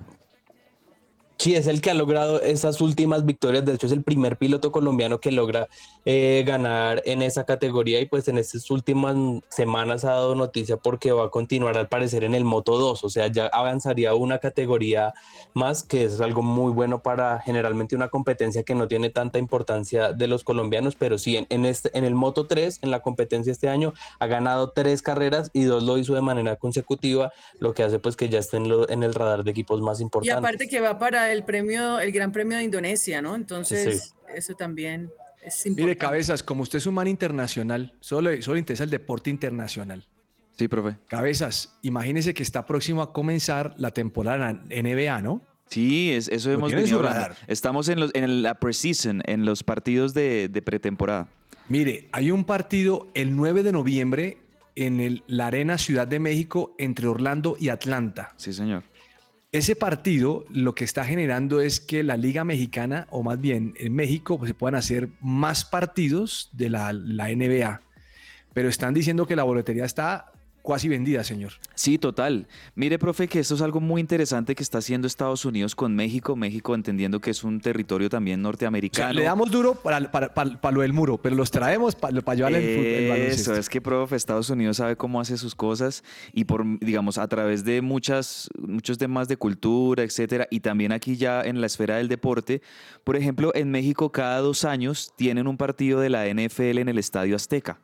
Sí, 1.39 1.55
es 1.55 1.69
el 1.69 1.81
que 1.81 1.91
ha 1.93 1.95
logrado 1.95 2.41
esas 2.43 2.81
últimas 2.81 3.25
victorias. 3.25 3.65
De 3.65 3.73
hecho, 3.73 3.87
es 3.87 3.93
el 3.93 4.03
primer 4.03 4.37
piloto 4.39 4.73
colombiano 4.73 5.21
que 5.21 5.31
logra 5.31 5.69
eh, 6.05 6.43
ganar 6.45 7.01
en 7.07 7.23
esa 7.23 7.45
categoría. 7.45 8.01
Y 8.01 8.07
pues 8.07 8.27
en 8.27 8.39
estas 8.39 8.69
últimas 8.73 9.15
semanas 9.49 10.05
ha 10.05 10.11
dado 10.15 10.35
noticia 10.35 10.79
porque 10.79 11.13
va 11.13 11.27
a 11.27 11.31
continuar 11.31 11.79
al 11.79 11.89
parecer 11.89 12.25
en 12.25 12.35
el 12.35 12.45
Moto 12.45 12.77
2. 12.77 13.05
O 13.05 13.09
sea, 13.09 13.29
ya 13.29 13.47
avanzaría 13.47 14.15
una 14.17 14.39
categoría 14.39 15.15
más, 15.55 15.85
que 15.85 16.05
es 16.07 16.21
algo 16.21 16.43
muy 16.43 16.73
bueno 16.73 17.03
para 17.03 17.39
generalmente 17.41 17.95
una 17.95 18.09
competencia 18.09 18.65
que 18.65 18.75
no 18.75 18.89
tiene 18.89 19.09
tanta 19.11 19.39
importancia 19.39 20.13
de 20.13 20.27
los 20.27 20.43
colombianos. 20.43 20.97
Pero 20.97 21.19
sí, 21.19 21.37
en, 21.37 21.47
en 21.51 21.67
este, 21.67 21.97
en 21.97 22.03
el 22.05 22.17
Moto 22.17 22.49
3, 22.49 22.81
en 22.83 22.91
la 22.91 22.99
competencia 22.99 23.53
este 23.53 23.69
año, 23.69 23.95
ha 24.19 24.27
ganado 24.27 24.71
tres 24.71 25.03
carreras 25.03 25.51
y 25.53 25.63
dos 25.63 25.85
lo 25.85 25.99
hizo 25.99 26.15
de 26.17 26.21
manera 26.21 26.57
consecutiva, 26.57 27.33
lo 27.61 27.75
que 27.75 27.85
hace 27.85 28.01
pues 28.01 28.17
que 28.17 28.29
ya 28.29 28.41
esté 28.41 28.57
en, 28.57 28.69
lo- 28.69 28.89
en 28.91 29.05
el 29.05 29.15
radar 29.15 29.45
de 29.45 29.53
equipos 29.53 29.81
más 29.81 30.01
Y 30.01 30.03
importantes. 30.03 30.37
aparte 30.37 30.67
que 30.69 30.81
va 30.81 30.99
para 30.99 31.28
el 31.33 31.45
premio, 31.45 31.99
el 32.01 32.13
Gran 32.13 32.33
Premio 32.33 32.59
de 32.59 32.65
Indonesia, 32.65 33.21
¿no? 33.23 33.35
Entonces, 33.35 34.03
Sí. 34.03 34.11
eso 34.35 34.55
también 34.55 35.11
es 35.43 35.63
Mire, 35.67 35.71
importante. 35.83 35.97
Cabezas, 35.99 36.43
como 36.43 36.63
usted 36.63 36.79
es 36.79 36.87
un 36.87 36.95
man 36.95 37.09
internacional, 37.09 37.95
solo, 38.01 38.31
solo 38.43 38.55
le 38.55 38.61
interesa 38.61 38.85
el 38.85 38.91
deporte 38.91 39.31
internacional. 39.31 40.07
Sí, 40.59 40.67
profe. 40.69 40.97
Cabezas, 41.07 41.79
imagínese 41.83 42.35
que 42.35 42.43
está 42.43 42.67
próximo 42.67 43.01
a 43.03 43.13
comenzar 43.13 43.75
la 43.79 43.93
temporada 43.93 44.53
NBA, 44.71 45.23
¿no? 45.23 45.41
Sí, 45.69 46.11
es, 46.13 46.29
eso 46.29 46.51
hemos 46.51 46.73
venido 46.73 46.99
hablando. 46.99 47.35
Estamos 47.47 47.89
en, 47.89 48.01
los, 48.01 48.11
en 48.15 48.43
la 48.43 48.55
preseason, 48.59 49.23
en 49.27 49.45
los 49.45 49.63
partidos 49.63 50.15
de, 50.15 50.49
de 50.49 50.63
pretemporada. 50.63 51.29
Mire, 51.69 52.09
hay 52.13 52.31
un 52.31 52.45
partido 52.45 53.09
el 53.15 53.37
9 53.37 53.63
de 53.63 53.73
noviembre 53.73 54.39
en 54.75 55.01
el, 55.01 55.23
la 55.27 55.49
Arena 55.49 55.77
Ciudad 55.77 56.09
de 56.09 56.19
México 56.19 56.75
entre 56.79 57.07
Orlando 57.07 57.57
y 57.61 57.69
Atlanta. 57.69 58.33
Sí, 58.37 58.53
señor. 58.53 58.83
Ese 59.51 59.77
partido 59.77 60.45
lo 60.51 60.75
que 60.75 60.85
está 60.85 61.07
generando 61.07 61.63
es 61.63 61.81
que 61.81 62.03
la 62.03 62.19
Liga 62.19 62.45
Mexicana, 62.45 63.07
o 63.11 63.23
más 63.23 63.41
bien 63.41 63.73
en 63.79 63.95
México, 63.95 64.37
pues, 64.39 64.51
se 64.51 64.55
puedan 64.55 64.75
hacer 64.75 65.09
más 65.23 65.65
partidos 65.65 66.51
de 66.53 66.69
la, 66.69 66.93
la 66.93 67.29
NBA. 67.29 67.81
Pero 68.53 68.69
están 68.69 68.93
diciendo 68.93 69.27
que 69.27 69.37
la 69.37 69.45
boletería 69.45 69.87
está 69.87 70.33
casi 70.73 70.89
vendida, 70.89 71.25
señor. 71.25 71.53
Sí, 71.75 71.99
total. 71.99 72.47
Mire, 72.75 72.99
profe, 72.99 73.27
que 73.29 73.41
esto 73.41 73.55
es 73.55 73.63
algo 73.63 73.81
muy 73.81 74.01
interesante 74.01 74.55
que 74.55 74.63
está 74.63 74.79
haciendo 74.79 75.07
Estados 75.07 75.45
Unidos 75.45 75.75
con 75.75 75.95
México. 75.95 76.37
México 76.37 76.75
entendiendo 76.75 77.21
que 77.21 77.31
es 77.31 77.43
un 77.45 77.61
territorio 77.61 78.09
también 78.09 78.41
O 78.41 78.43
sea, 78.43 78.49
norteamericano. 78.51 79.13
le 79.15 79.23
damos 79.23 79.51
duro 79.51 79.75
para, 79.75 80.11
para, 80.11 80.35
para- 80.35 80.61
para 80.61 80.75
lo 80.75 80.83
del 80.83 80.93
muro, 80.93 81.19
pero 81.19 81.35
los 81.37 81.51
traemos 81.51 81.95
para, 81.95 82.13
llevarle 82.35 82.59
el, 82.59 82.87
el 83.05 83.09
baloncesto. 83.11 83.53
Eso, 83.53 83.61
es 83.61 83.69
que, 83.69 83.81
profe, 83.81 84.17
Estados 84.17 84.51
Unidos 84.51 84.77
sabe 84.79 84.97
cómo 84.97 85.21
hace 85.21 85.37
sus 85.37 85.55
cosas 85.55 86.05
y 86.33 86.45
por, 86.45 86.65
digamos, 86.81 87.19
a 87.19 87.27
través 87.29 87.65
de 87.65 87.81
muchas, 87.83 88.49
muchos 88.59 88.99
temas 88.99 89.29
de 89.29 89.37
cultura, 89.37 90.03
etcétera, 90.03 90.47
y 90.51 90.61
también 90.61 90.93
aquí 90.93 91.17
ya 91.17 91.43
en 91.43 91.61
la 91.61 91.67
esfera 91.67 91.97
del 91.97 92.09
deporte. 92.09 92.63
Por 93.05 93.17
ejemplo, 93.17 93.53
en 93.55 93.71
México 93.71 94.13
cada 94.13 94.39
dos 94.41 94.65
años 94.65 95.13
tienen 95.17 95.47
un 95.47 95.57
partido 95.57 96.01
de 96.01 96.11
la 96.11 96.27
NFL 96.27 96.79
en 96.79 96.89
el 96.89 96.99
Estadio 96.99 97.37
Azteca. 97.37 97.79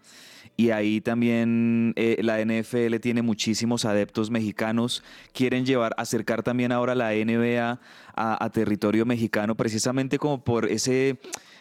Y 0.57 0.71
ahí 0.71 1.01
también 1.01 1.93
eh, 1.97 2.19
la 2.23 2.39
NFL 2.45 2.97
tiene 3.01 3.23
muchísimos 3.23 3.85
adeptos 3.85 4.31
mexicanos. 4.31 5.03
Quieren 5.33 5.67
llevar, 5.67 5.95
acercar 5.99 6.43
también 6.43 6.71
ahora 6.71 6.95
la 6.95 7.11
NBA 7.11 7.81
a, 8.17 8.51
territorio 8.51 9.05
mexicano, 9.05 9.57
precisamente 9.57 10.19
como 10.19 10.43
por 10.43 10.67
ese, 10.67 11.19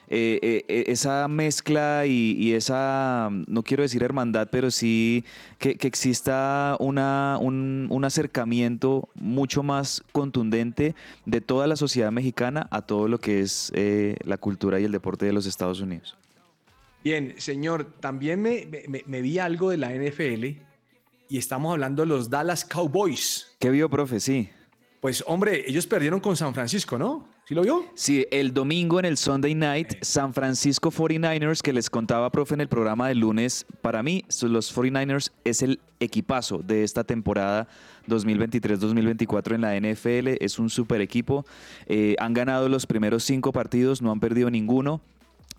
eh, 0.10 0.40
eh, 0.42 0.66
eh, 0.68 0.84
esa 0.88 1.28
mezcla 1.28 2.06
y, 2.06 2.36
y 2.38 2.54
esa, 2.54 3.30
no 3.48 3.64
quiero 3.64 3.84
decir 3.84 4.04
hermandad, 4.04 4.50
pero 4.52 4.70
sí 4.70 5.26
que, 5.58 5.76
que 5.76 5.88
exista 5.88 6.76
una, 6.80 7.38
un, 7.42 7.88
un 7.90 8.06
acercamiento 8.06 9.10
mucho 9.16 9.64
más 9.64 10.04
contundente 10.12 10.96
de 11.26 11.42
toda 11.42 11.68
la 11.68 11.76
sociedad 11.76 12.12
mexicana 12.12 12.68
a 12.70 12.84
todo 12.84 13.08
lo 13.08 13.20
que 13.20 13.42
es 13.42 13.72
eh, 13.76 14.18
la 14.24 14.38
cultura 14.38 14.80
y 14.80 14.84
el 14.84 14.92
deporte 14.92 15.26
de 15.26 15.34
los 15.34 15.46
Estados 15.46 15.82
Unidos. 15.82 16.18
Bien, 17.04 17.34
señor, 17.38 17.86
también 18.00 18.42
me, 18.42 18.68
me- 18.88 19.04
me 19.06 19.22
vi 19.22 19.40
algo 19.40 19.70
de 19.70 19.78
la 19.78 19.92
NFL 19.94 20.46
y 21.30 21.38
estamos 21.38 21.74
hablando 21.74 22.04
de 22.04 22.08
los 22.08 22.30
Dallas 22.30 22.64
Cowboys. 22.66 23.56
¿Qué 23.60 23.70
vio, 23.70 23.90
profe? 23.90 24.20
Sí. 24.20 24.50
Pues 25.02 25.22
hombre, 25.28 25.66
ellos 25.68 25.86
perdieron 25.86 26.22
con 26.22 26.38
San 26.38 26.54
Francisco, 26.54 26.98
¿no? 26.98 27.28
¿Sí 27.46 27.54
lo 27.54 27.62
vio? 27.64 27.84
Sí, 27.94 28.26
el 28.32 28.54
domingo 28.54 29.00
en 29.00 29.06
el 29.06 29.18
Sunday 29.18 29.54
Night, 29.54 29.96
San 30.02 30.34
Francisco 30.34 30.90
49ers, 30.92 31.60
que 31.62 31.74
les 31.74 31.90
contaba, 31.90 32.30
profe, 32.32 32.54
en 32.54 32.62
el 32.62 32.70
programa 32.70 33.10
del 33.10 33.20
lunes, 33.20 33.66
para 33.82 34.02
mí, 34.02 34.24
los 34.44 34.74
49ers 34.74 35.32
es 35.44 35.62
el 35.62 35.82
equipazo 36.00 36.60
de 36.60 36.86
esta 36.86 37.04
temporada 37.04 37.68
2023-2024 38.08 39.56
en 39.56 39.62
la 39.62 39.76
NFL. 39.78 40.38
Es 40.44 40.58
un 40.58 40.70
super 40.70 41.02
equipo. 41.02 41.46
Eh, 41.88 42.16
han 42.20 42.34
ganado 42.34 42.70
los 42.70 42.86
primeros 42.86 43.26
cinco 43.26 43.52
partidos, 43.52 44.02
no 44.02 44.10
han 44.12 44.22
perdido 44.22 44.50
ninguno 44.50 45.02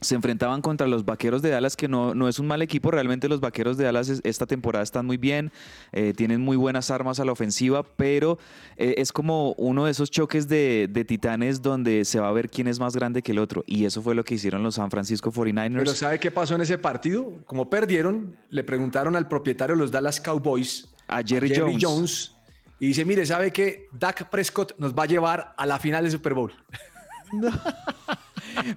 se 0.04 0.14
enfrentaban 0.14 0.60
contra 0.60 0.86
los 0.86 1.04
Vaqueros 1.04 1.42
de 1.42 1.50
Dallas, 1.50 1.76
que 1.76 1.88
no, 1.88 2.14
no 2.14 2.28
es 2.28 2.38
un 2.38 2.46
mal 2.46 2.62
equipo, 2.62 2.90
realmente 2.90 3.28
los 3.28 3.40
Vaqueros 3.40 3.76
de 3.76 3.84
Dallas 3.84 4.20
esta 4.22 4.46
temporada 4.46 4.82
están 4.82 5.06
muy 5.06 5.16
bien, 5.16 5.50
eh, 5.92 6.12
tienen 6.14 6.40
muy 6.40 6.56
buenas 6.56 6.90
armas 6.90 7.20
a 7.20 7.24
la 7.24 7.32
ofensiva, 7.32 7.82
pero 7.82 8.38
eh, 8.76 8.94
es 8.98 9.12
como 9.12 9.52
uno 9.52 9.86
de 9.86 9.90
esos 9.90 10.10
choques 10.10 10.46
de, 10.46 10.88
titanes 11.08 11.62
donde 11.62 12.04
se 12.04 12.20
va 12.20 12.28
a 12.28 12.32
ver 12.32 12.50
quién 12.50 12.68
es 12.68 12.78
más 12.78 12.94
grande 12.94 13.22
que 13.22 13.32
el 13.32 13.38
otro, 13.38 13.64
y 13.66 13.84
eso 13.84 14.02
fue 14.02 14.14
lo 14.14 14.24
que 14.24 14.34
hicieron 14.34 14.62
los 14.62 14.76
San 14.76 14.90
Francisco 14.90 15.32
49ers. 15.32 15.78
Pero 15.78 15.94
¿sabe 15.94 16.20
qué 16.20 16.30
pasó 16.30 16.54
en 16.54 16.60
ese 16.60 16.78
partido? 16.78 17.32
Como 17.46 17.70
perdieron, 17.70 18.36
le 18.50 18.62
preguntaron 18.62 19.16
al 19.16 19.28
propietario 19.28 19.74
de 19.74 19.80
los 19.80 19.90
Dallas 19.90 20.20
Cowboys, 20.20 20.88
a 21.08 21.22
Jerry, 21.22 21.52
Jones. 21.80 22.32
y 22.78 22.88
dice, 22.88 23.04
mire, 23.04 23.26
¿sabe 23.26 23.52
que 23.52 23.88
Dak 23.92 24.30
Prescott 24.30 24.78
nos 24.78 24.94
va 24.94 25.04
a 25.04 25.06
llevar 25.06 25.54
a 25.56 25.66
la 25.66 25.78
final 25.78 26.02
del 26.02 26.12
Super 26.12 26.34
Bowl? 26.34 26.52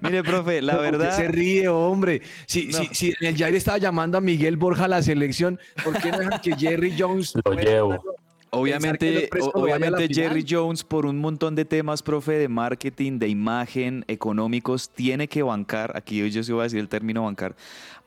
Mire, 0.00 0.22
profe, 0.22 0.62
la 0.62 0.76
verdad. 0.76 1.16
Se 1.16 1.28
ríe, 1.28 1.68
hombre. 1.68 2.22
Si, 2.46 2.72
si, 2.92 3.14
el 3.20 3.36
Jair 3.36 3.54
estaba 3.54 3.78
llamando 3.78 4.18
a 4.18 4.20
Miguel 4.20 4.56
Borja 4.56 4.84
a 4.84 4.88
la 4.88 5.02
selección, 5.02 5.58
¿por 5.84 6.00
qué 6.00 6.10
no 6.10 6.18
dejan 6.18 6.40
que 6.40 6.56
Jerry 6.56 6.94
Jones 6.98 7.34
lo 7.44 7.54
llevo? 7.54 8.02
Obviamente, 8.50 9.28
obviamente 9.54 10.08
Jerry 10.12 10.44
Jones, 10.48 10.82
por 10.82 11.06
un 11.06 11.18
montón 11.18 11.54
de 11.54 11.64
temas, 11.64 12.02
profe, 12.02 12.32
de 12.32 12.48
marketing, 12.48 13.18
de 13.18 13.28
imagen, 13.28 14.04
económicos, 14.08 14.90
tiene 14.90 15.28
que 15.28 15.42
bancar, 15.42 15.96
aquí 15.96 16.28
yo 16.30 16.42
sí 16.42 16.52
voy 16.52 16.60
a 16.60 16.64
decir 16.64 16.80
el 16.80 16.88
término 16.88 17.24
bancar, 17.24 17.56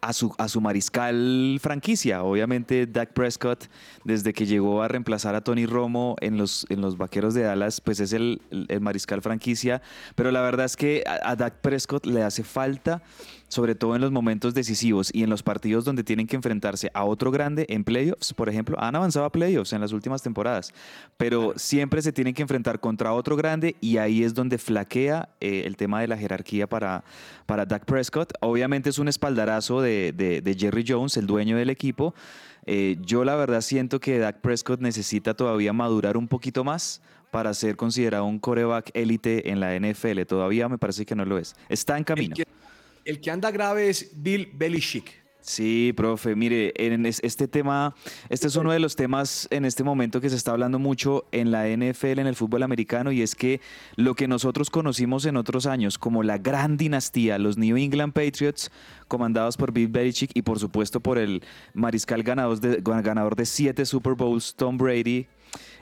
a 0.02 0.14
su, 0.14 0.34
a 0.40 0.48
su 0.48 0.60
mariscal 0.62 1.60
franquicia. 1.62 2.24
Obviamente, 2.24 2.88
Dak 2.88 3.14
Prescott, 3.14 3.66
desde 4.04 4.34
que 4.34 4.48
llegó 4.48 4.82
a 4.82 4.88
reemplazar 4.88 5.36
a 5.36 5.42
Tony 5.42 5.68
Romo 5.68 6.16
en 6.22 6.38
los, 6.38 6.66
en 6.70 6.82
los 6.82 6.98
Vaqueros 6.98 7.36
de 7.36 7.44
Dallas, 7.44 7.80
pues 7.82 8.00
es 8.00 8.12
el, 8.14 8.42
mariscal 8.82 9.22
franquicia. 9.22 9.82
Pero 10.16 10.32
la 10.32 10.42
verdad 10.42 10.66
es 10.66 10.76
que 10.76 11.04
a, 11.06 11.32
a 11.32 11.36
Dak 11.36 11.62
Prescott 11.62 12.06
le 12.08 12.24
hace 12.24 12.44
falta 12.44 13.04
sobre 13.52 13.76
todo 13.76 13.96
en 13.96 14.02
los 14.02 14.14
momentos 14.14 14.54
decisivos 14.54 15.12
y 15.14 15.24
en 15.24 15.30
los 15.30 15.44
partidos 15.44 15.84
donde 15.84 16.06
tienen 16.06 16.26
que 16.26 16.38
enfrentarse 16.38 16.90
a 16.94 17.04
otro 17.04 17.32
grande 17.32 17.66
en 17.68 17.84
playoffs, 17.84 18.34
por 18.34 18.48
ejemplo, 18.48 18.78
han 18.80 18.96
avanzado 18.96 19.26
a 19.26 19.30
playoffs 19.30 19.74
en 19.74 19.82
las 19.82 19.92
últimas 19.92 20.22
temporadas, 20.22 20.74
pero 21.18 21.52
siempre 21.58 22.02
se 22.02 22.14
tienen 22.14 22.34
que 22.34 22.44
enfrentar 22.44 22.80
contra 22.80 23.12
otro 23.12 23.36
grande 23.36 23.76
y 23.82 23.98
ahí 23.98 24.24
es 24.24 24.34
donde 24.34 24.58
flaquea 24.58 25.28
eh, 25.42 25.64
el 25.66 25.76
tema 25.76 26.00
de 26.00 26.08
la 26.08 26.18
jerarquía 26.18 26.66
para, 26.66 27.04
para 27.46 27.66
Dak 27.66 27.84
Prescott. 27.84 28.32
Obviamente 28.40 28.90
es 28.90 29.00
un 29.00 29.10
espaldarazo 29.10 29.82
de, 29.82 30.56
Jerry 30.58 30.86
Jones, 30.88 31.18
el 31.18 31.28
dueño 31.28 31.58
del 31.58 31.70
equipo. 31.70 32.16
Eh, 32.66 32.96
yo 33.02 33.26
la 33.26 33.36
verdad 33.36 33.60
siento 33.60 34.00
que 34.00 34.18
Dak 34.18 34.40
Prescott 34.40 34.80
necesita 34.80 35.34
todavía 35.34 35.74
madurar 35.74 36.16
un 36.16 36.30
poquito 36.30 36.64
más 36.64 37.02
para 37.32 37.54
ser 37.54 37.76
considerado 37.76 38.24
un 38.24 38.40
coreback 38.40 38.92
élite 38.94 39.52
en 39.52 39.60
la 39.60 39.78
NFL. 39.78 40.22
Todavía 40.26 40.70
me 40.70 40.78
parece 40.78 41.06
que 41.06 41.16
no 41.16 41.26
lo 41.26 41.38
es. 41.38 41.54
Está 41.68 41.98
en 41.98 42.06
camino 42.06 42.34
el 42.38 42.46
que 42.46 42.62
anda 43.32 43.52
grave 43.52 43.90
es 43.90 44.12
Bill 44.14 44.50
Belichick. 44.54 45.22
Sí, 45.42 45.92
profe, 45.98 46.36
mire, 46.36 46.72
en 46.76 47.04
este 47.08 47.48
tema, 47.48 47.96
este 48.30 48.46
es 48.46 48.56
uno 48.56 48.72
de 48.72 48.80
los 48.80 48.96
temas 48.96 49.48
en 49.50 49.66
este 49.66 49.84
momento 49.84 50.22
que 50.22 50.30
se 50.30 50.36
está 50.36 50.52
hablando 50.52 50.78
mucho 50.78 51.26
en 51.32 51.50
la 51.50 51.68
NFL, 51.68 52.20
en 52.20 52.28
el 52.28 52.36
fútbol 52.36 52.62
americano, 52.62 53.12
y 53.12 53.24
es 53.24 53.34
que 53.34 53.60
lo 53.96 54.14
que 54.14 54.28
nosotros 54.28 54.70
conocimos 54.70 55.26
en 55.26 55.38
otros 55.38 55.66
años 55.66 55.98
como 55.98 56.22
la 56.22 56.38
gran 56.38 56.78
dinastía, 56.78 57.40
los 57.40 57.58
New 57.58 57.76
England 57.76 58.14
Patriots, 58.14 58.72
comandados 59.08 59.58
por 59.58 59.72
Bill 59.72 59.88
Belichick 59.88 60.30
y 60.36 60.44
por 60.44 60.60
supuesto 60.60 61.00
por 61.00 61.18
el 61.18 61.42
mariscal 61.74 62.22
ganador 62.22 62.60
de, 62.60 62.80
ganador 62.82 63.36
de 63.36 63.48
siete 63.48 63.86
Super 63.86 64.14
Bowls, 64.14 64.54
Tom 64.56 64.78
Brady, 64.78 65.26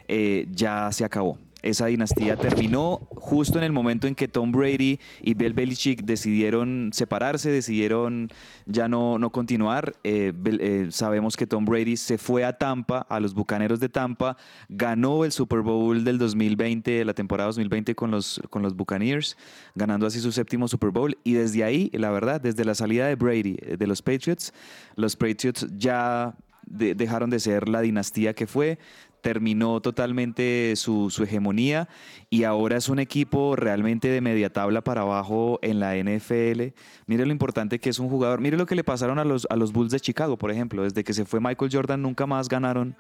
eh, 0.08 0.48
ya 0.52 0.90
se 0.94 1.04
acabó 1.04 1.38
esa 1.62 1.88
dinastía 1.88 2.38
terminó 2.38 3.08
justo 3.16 3.58
en 3.58 3.64
el 3.64 3.72
momento 3.72 4.08
en 4.08 4.16
que 4.16 4.28
Tom 4.28 4.52
Brady 4.52 5.00
y 5.22 5.34
Bill 5.34 5.54
Belichick 5.54 6.04
decidieron 6.04 6.92
separarse, 6.94 7.52
decidieron 7.52 8.30
ya 8.66 8.88
no, 8.88 9.20
no 9.20 9.32
continuar. 9.32 9.94
Eh, 10.04 10.34
eh, 10.46 10.88
sabemos 10.92 11.36
que 11.36 11.48
Tom 11.48 11.66
Brady 11.66 11.98
se 11.98 12.18
fue 12.18 12.46
a 12.46 12.54
Tampa, 12.54 13.00
a 13.10 13.20
los 13.20 13.34
Bucaneros 13.34 13.80
de 13.80 13.90
Tampa, 13.90 14.38
ganó 14.70 15.26
el 15.26 15.32
Super 15.32 15.62
Bowl 15.62 16.04
del 16.04 16.18
2020, 16.18 17.04
la 17.04 17.14
temporada 17.14 17.48
2020 17.48 17.96
con 17.96 18.12
los, 18.12 18.42
con 18.50 18.62
los 18.62 18.76
Buccaneers, 18.76 19.38
ganando 19.76 20.06
así 20.06 20.20
su 20.20 20.32
séptimo 20.32 20.68
Super 20.68 20.92
Bowl. 20.92 21.18
Y 21.24 21.34
desde 21.34 21.64
ahí, 21.64 21.90
la 21.94 22.12
verdad, 22.12 22.40
desde 22.40 22.64
la 22.64 22.76
salida 22.76 23.08
de 23.08 23.16
Brady 23.16 23.58
eh, 23.62 23.78
de 23.78 23.88
los 23.88 24.02
Patriots, 24.02 24.54
los 24.96 25.16
Patriots 25.16 25.68
ya 25.78 26.36
dejaron 26.70 27.32
de 27.32 27.40
ser 27.40 27.68
la 27.68 27.82
dinastía 27.82 28.34
que 28.34 28.46
fue, 28.46 28.78
terminó 29.22 29.82
totalmente 29.82 30.74
su, 30.76 31.14
hegemonía 31.22 31.90
y 32.30 32.44
ahora 32.44 32.78
es 32.78 32.90
un 32.90 33.00
equipo 33.00 33.56
realmente 33.56 34.08
de 34.10 34.22
media 34.22 34.52
tabla 34.52 34.82
para 34.82 35.02
abajo 35.02 35.60
en 35.62 35.80
la 35.80 35.96
NFL. 35.96 36.74
Mire 37.06 37.26
lo 37.26 37.32
importante 37.32 37.80
que 37.80 37.90
es 37.90 38.00
un 38.00 38.10
jugador. 38.10 38.42
Mire 38.42 38.58
lo 38.58 38.66
que 38.66 38.76
le 38.76 38.84
pasaron 38.84 39.20
a 39.20 39.26
los, 39.26 39.48
a 39.50 39.56
los 39.56 39.74
Bulls 39.74 39.92
de 39.92 40.00
Chicago, 40.00 40.38
por 40.38 40.52
ejemplo. 40.52 40.84
Desde 40.84 41.04
que 41.04 41.14
se 41.14 41.26
fue 41.26 41.40
Michael 41.40 41.72
Jordan 41.72 42.02
nunca 42.02 42.26
más 42.26 42.50
ganaron 42.50 42.96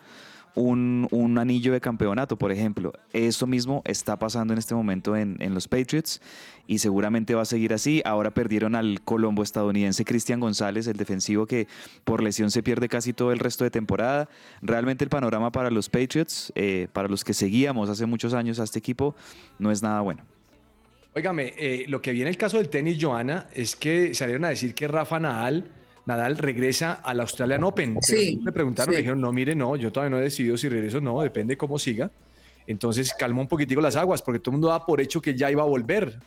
un, 0.56 1.38
anillo 1.40 1.74
de 1.74 1.82
campeonato, 1.82 2.38
por 2.38 2.52
ejemplo. 2.52 2.94
Eso 3.14 3.48
mismo 3.48 3.82
está 3.86 4.18
pasando 4.18 4.54
en 4.54 4.60
este 4.60 4.76
momento 4.76 5.16
en, 5.16 5.38
los 5.54 5.68
Patriots 5.68 6.22
y 6.68 6.80
seguramente 6.80 7.36
va 7.36 7.44
a 7.44 7.46
seguir 7.46 7.74
así. 7.74 8.02
Ahora 8.06 8.32
perdieron 8.32 8.76
al 8.76 9.02
colombo 9.02 9.44
estadounidense 9.44 10.06
Cristian 10.06 10.40
González, 10.40 10.88
el 10.88 10.98
defensivo 10.98 11.46
que 11.46 11.68
por 12.04 12.22
lesión 12.22 12.52
se 12.52 12.64
pierde 12.64 12.90
casi 12.90 13.14
todo 13.14 13.32
el 13.32 13.40
resto 13.40 13.64
de 13.64 13.72
temporada. 13.72 14.30
Realmente 14.62 15.04
el 15.04 15.10
panorama 15.10 15.52
para 15.52 15.72
los 15.72 15.90
Patriots, 15.90 16.52
eh, 16.56 16.88
para 16.94 17.08
los 17.08 17.24
que 17.24 17.34
seguíamos 17.34 17.90
hace 17.90 18.06
muchos 18.06 18.34
años 18.34 18.60
a 18.60 18.64
este 18.64 18.80
equipo, 18.80 19.16
no 19.58 19.72
es 19.72 19.82
nada 19.82 20.02
bueno. 20.02 20.24
Óigame, 21.16 21.54
eh, 21.58 21.86
lo 21.88 22.02
que 22.02 22.12
viene 22.12 22.30
el 22.30 22.38
caso 22.38 22.58
del 22.58 22.70
tenis, 22.70 22.98
Joana, 23.02 23.48
es 23.54 23.76
que 23.76 24.14
salieron 24.14 24.46
a 24.46 24.50
decir 24.50 24.76
que 24.76 24.88
Rafa 24.88 25.20
Nadal 25.20 25.66
Nadal 26.10 26.40
regresa 26.40 26.94
al 26.94 27.20
Australian 27.20 27.64
Open. 27.64 28.00
Sí, 28.02 28.40
me 28.44 28.52
preguntaron, 28.52 28.92
me 28.92 28.98
dijeron, 28.98 29.22
no, 29.22 29.32
mire, 29.32 29.54
no, 29.54 29.76
yo 29.76 29.92
todavía 29.92 30.10
no 30.10 30.20
he 30.20 30.24
decidido 30.24 30.58
si 30.58 30.68
regreso 30.68 30.98
o 30.98 31.02
no, 31.02 31.22
depende 31.22 31.56
cómo 31.56 31.78
siga. 31.78 32.10
Entonces 32.66 33.14
calmó 33.14 33.42
un 33.42 33.48
poquitico 33.48 33.80
las 33.80 33.96
aguas, 33.96 34.24
porque 34.24 34.40
todo 34.40 34.50
el 34.50 34.54
mundo 34.54 34.70
da 34.70 34.84
por 34.88 35.02
hecho 35.02 35.22
que 35.22 35.36
ya 35.36 35.52
iba 35.52 35.62
a 35.62 35.68
volver. 35.68 36.20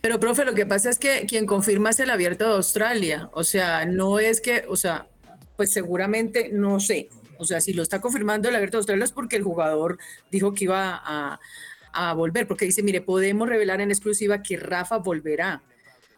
Pero, 0.00 0.20
profe, 0.20 0.44
lo 0.44 0.54
que 0.54 0.64
pasa 0.64 0.90
es 0.90 0.98
que 0.98 1.26
quien 1.26 1.44
confirma 1.44 1.90
es 1.90 1.98
el 1.98 2.10
abierto 2.10 2.44
de 2.44 2.54
Australia. 2.54 3.28
O 3.32 3.42
sea, 3.42 3.84
no 3.84 4.20
es 4.20 4.40
que, 4.40 4.64
o 4.68 4.76
sea, 4.76 5.08
pues 5.56 5.72
seguramente, 5.72 6.50
no 6.52 6.78
sé. 6.78 7.08
O 7.38 7.44
sea, 7.44 7.60
si 7.60 7.72
lo 7.72 7.82
está 7.82 8.00
confirmando 8.00 8.48
el 8.48 8.54
abierto 8.54 8.76
de 8.76 8.82
Australia 8.82 9.04
es 9.04 9.12
porque 9.12 9.34
el 9.34 9.42
jugador 9.42 9.98
dijo 10.30 10.54
que 10.54 10.64
iba 10.64 11.02
a, 11.04 11.40
a 11.92 12.14
volver, 12.14 12.46
porque 12.46 12.64
dice, 12.64 12.84
mire, 12.84 13.00
podemos 13.00 13.48
revelar 13.48 13.80
en 13.80 13.90
exclusiva 13.90 14.40
que 14.40 14.56
Rafa 14.56 14.98
volverá 14.98 15.62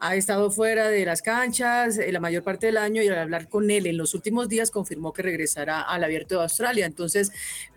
ha 0.01 0.15
estado 0.15 0.51
fuera 0.51 0.89
de 0.89 1.05
las 1.05 1.23
canchas 1.23 1.99
eh, 1.99 2.13
la 2.13 2.21
mayor 2.21 2.43
parte 2.43 2.67
del 2.67 2.77
año 2.77 3.03
y 3.03 3.09
al 3.09 3.19
hablar 3.19 3.49
con 3.49 3.71
él 3.71 3.87
en 3.87 3.97
los 3.97 4.15
últimos 4.15 4.49
días 4.49 4.71
confirmó 4.71 5.13
que 5.13 5.23
regresará 5.23 5.83
al 5.83 6.05
abierto 6.05 6.37
de 6.37 6.43
Australia. 6.43 6.87
Entonces, 6.87 7.33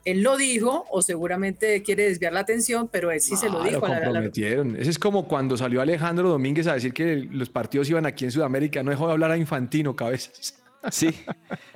él 0.05 0.21
lo 0.21 0.37
dijo 0.37 0.85
o 0.91 1.01
seguramente 1.01 1.81
quiere 1.83 2.03
desviar 2.03 2.33
la 2.33 2.41
atención, 2.41 2.87
pero 2.91 3.11
él 3.11 3.21
sí 3.21 3.35
se 3.35 3.49
lo 3.49 3.63
dijo. 3.63 3.87
Lo 3.87 3.93
comprometieron. 3.93 4.75
Ese 4.75 4.91
es 4.91 4.99
como 4.99 5.27
cuando 5.27 5.57
salió 5.57 5.81
Alejandro 5.81 6.29
Domínguez 6.29 6.67
a 6.67 6.73
decir 6.73 6.93
que 6.93 7.15
los 7.15 7.49
partidos 7.49 7.89
iban 7.89 8.05
aquí 8.05 8.25
en 8.25 8.31
Sudamérica. 8.31 8.83
No 8.83 8.91
dejó 8.91 9.07
de 9.07 9.13
hablar 9.13 9.31
a 9.31 9.37
Infantino, 9.37 9.95
cabezas. 9.95 10.55
Sí, 10.91 11.13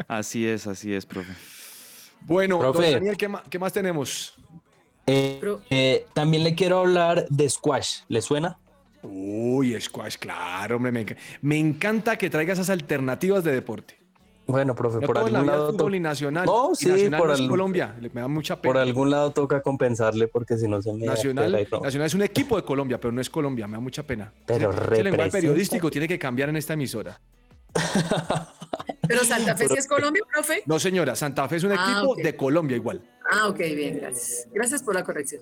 así 0.08 0.48
es, 0.48 0.66
así 0.68 0.94
es, 0.94 1.06
profe. 1.06 1.34
Bueno, 2.22 2.74
Daniel, 2.74 3.18
¿qué 3.18 3.60
más, 3.60 3.72
tenemos? 3.72 4.34
Eh, 5.06 5.40
eh, 5.70 6.08
también 6.14 6.44
le 6.44 6.56
quiero 6.56 6.80
hablar 6.80 7.28
de 7.30 7.48
squash. 7.48 8.00
¿Le 8.08 8.22
suena? 8.24 8.58
Uy, 9.10 9.80
squash, 9.80 10.18
claro, 10.18 10.80
me, 10.80 10.92
me, 11.42 11.58
encanta 11.58 12.18
que 12.18 12.30
traiga 12.30 12.54
esas 12.54 12.70
alternativas 12.70 13.44
de 13.44 13.52
deporte. 13.52 13.98
Bueno, 14.48 14.76
profe, 14.76 15.06
por 15.06 15.18
algún 15.18 15.46
lado. 15.46 15.72
Fútbol 15.72 15.96
y 15.96 16.00
nacional. 16.00 16.46
No, 16.46 16.76
sí, 16.76 17.10
por 17.18 17.36
Colombia. 17.48 17.96
Me 18.14 18.22
da 18.22 18.28
mucha 18.28 18.62
pena. 18.62 18.74
Por 18.74 18.82
algún 18.82 19.10
lado 19.10 19.32
toca 19.32 19.62
compensarle 19.62 20.28
porque 20.28 20.58
si 20.58 20.68
no 20.68 20.82
se 20.82 20.94
me. 20.94 21.06
Nacional, 21.06 21.68
nacional 21.82 22.06
es 22.06 22.14
un 22.14 22.22
equipo 22.22 22.56
de 22.56 22.64
Colombia, 22.64 23.00
pero 23.00 23.12
no 23.12 23.22
es 23.22 23.30
Colombia. 23.30 23.68
Me 23.68 23.74
da 23.74 23.80
mucha 23.80 24.04
pena. 24.04 24.32
Pero 24.46 24.72
El 24.72 25.04
lenguaje 25.04 25.32
periodístico 25.32 25.90
tiene 25.90 26.08
que 26.08 26.20
cambiar 26.20 26.50
en 26.50 26.58
esta 26.58 26.74
emisora. 26.74 27.20
¿Pero 29.08 29.24
Santa 29.24 29.56
Fe 29.56 29.68
sí 29.68 29.76
es 29.78 29.88
Colombia, 29.88 30.24
profe? 30.32 30.64
No, 30.66 30.80
señora. 30.80 31.16
Santa 31.16 31.48
Fe 31.48 31.58
es 31.58 31.64
un 31.64 31.72
ah, 31.72 31.76
equipo 31.76 32.16
de 32.16 32.36
Colombia 32.36 32.78
igual. 32.78 33.02
Ah, 33.30 33.48
ok, 33.48 33.58
bien, 33.58 33.98
gracias. 34.00 34.48
Gracias 34.54 34.84
por 34.84 34.96
la 34.96 35.04
corrección. 35.04 35.42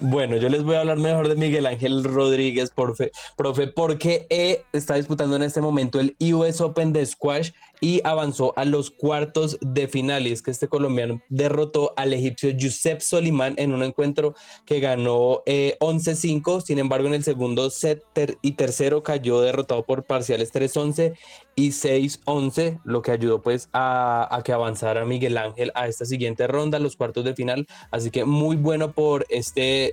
Bueno, 0.00 0.36
yo 0.36 0.48
les 0.48 0.62
voy 0.62 0.76
a 0.76 0.80
hablar 0.80 0.98
mejor 0.98 1.28
de 1.28 1.36
Miguel 1.36 1.66
Ángel 1.66 2.04
Rodríguez, 2.04 2.70
profe, 2.70 3.12
profe 3.36 3.66
porque 3.66 4.26
eh, 4.30 4.64
está 4.72 4.94
disputando 4.94 5.36
en 5.36 5.42
este 5.42 5.60
momento 5.60 6.00
el 6.00 6.16
US 6.32 6.60
Open 6.60 6.92
de 6.92 7.04
Squash 7.04 7.52
y 7.80 8.00
avanzó 8.04 8.52
a 8.56 8.64
los 8.64 8.90
cuartos 8.90 9.58
de 9.60 9.88
final. 9.88 10.26
Y 10.26 10.32
es 10.32 10.42
que 10.42 10.50
este 10.50 10.68
colombiano 10.68 11.20
derrotó 11.28 11.92
al 11.96 12.12
egipcio 12.12 12.50
Youssef 12.50 13.02
Solimán 13.02 13.54
en 13.58 13.72
un 13.72 13.82
encuentro 13.82 14.34
que 14.64 14.80
ganó 14.80 15.42
eh, 15.46 15.76
11-5. 15.80 16.62
Sin 16.62 16.78
embargo, 16.78 17.08
en 17.08 17.14
el 17.14 17.24
segundo 17.24 17.70
set 17.70 18.02
y 18.42 18.52
tercero 18.52 19.02
cayó 19.02 19.40
derrotado 19.40 19.84
por 19.84 20.04
parciales 20.04 20.52
3-11 20.52 21.16
y 21.54 21.70
6-11, 21.70 22.80
lo 22.84 23.00
que 23.02 23.12
ayudó 23.12 23.40
pues 23.40 23.70
a, 23.72 24.28
a 24.34 24.42
que 24.42 24.52
avanzara 24.52 25.06
Miguel 25.06 25.38
Ángel 25.38 25.72
a 25.74 25.88
esta 25.88 26.04
siguiente 26.04 26.46
ronda, 26.46 26.78
los 26.78 26.96
cuartos 26.96 27.24
de 27.24 27.34
final. 27.34 27.66
Así 27.90 28.10
que 28.10 28.24
muy 28.24 28.56
bueno 28.56 28.92
por 28.92 29.26
este 29.30 29.45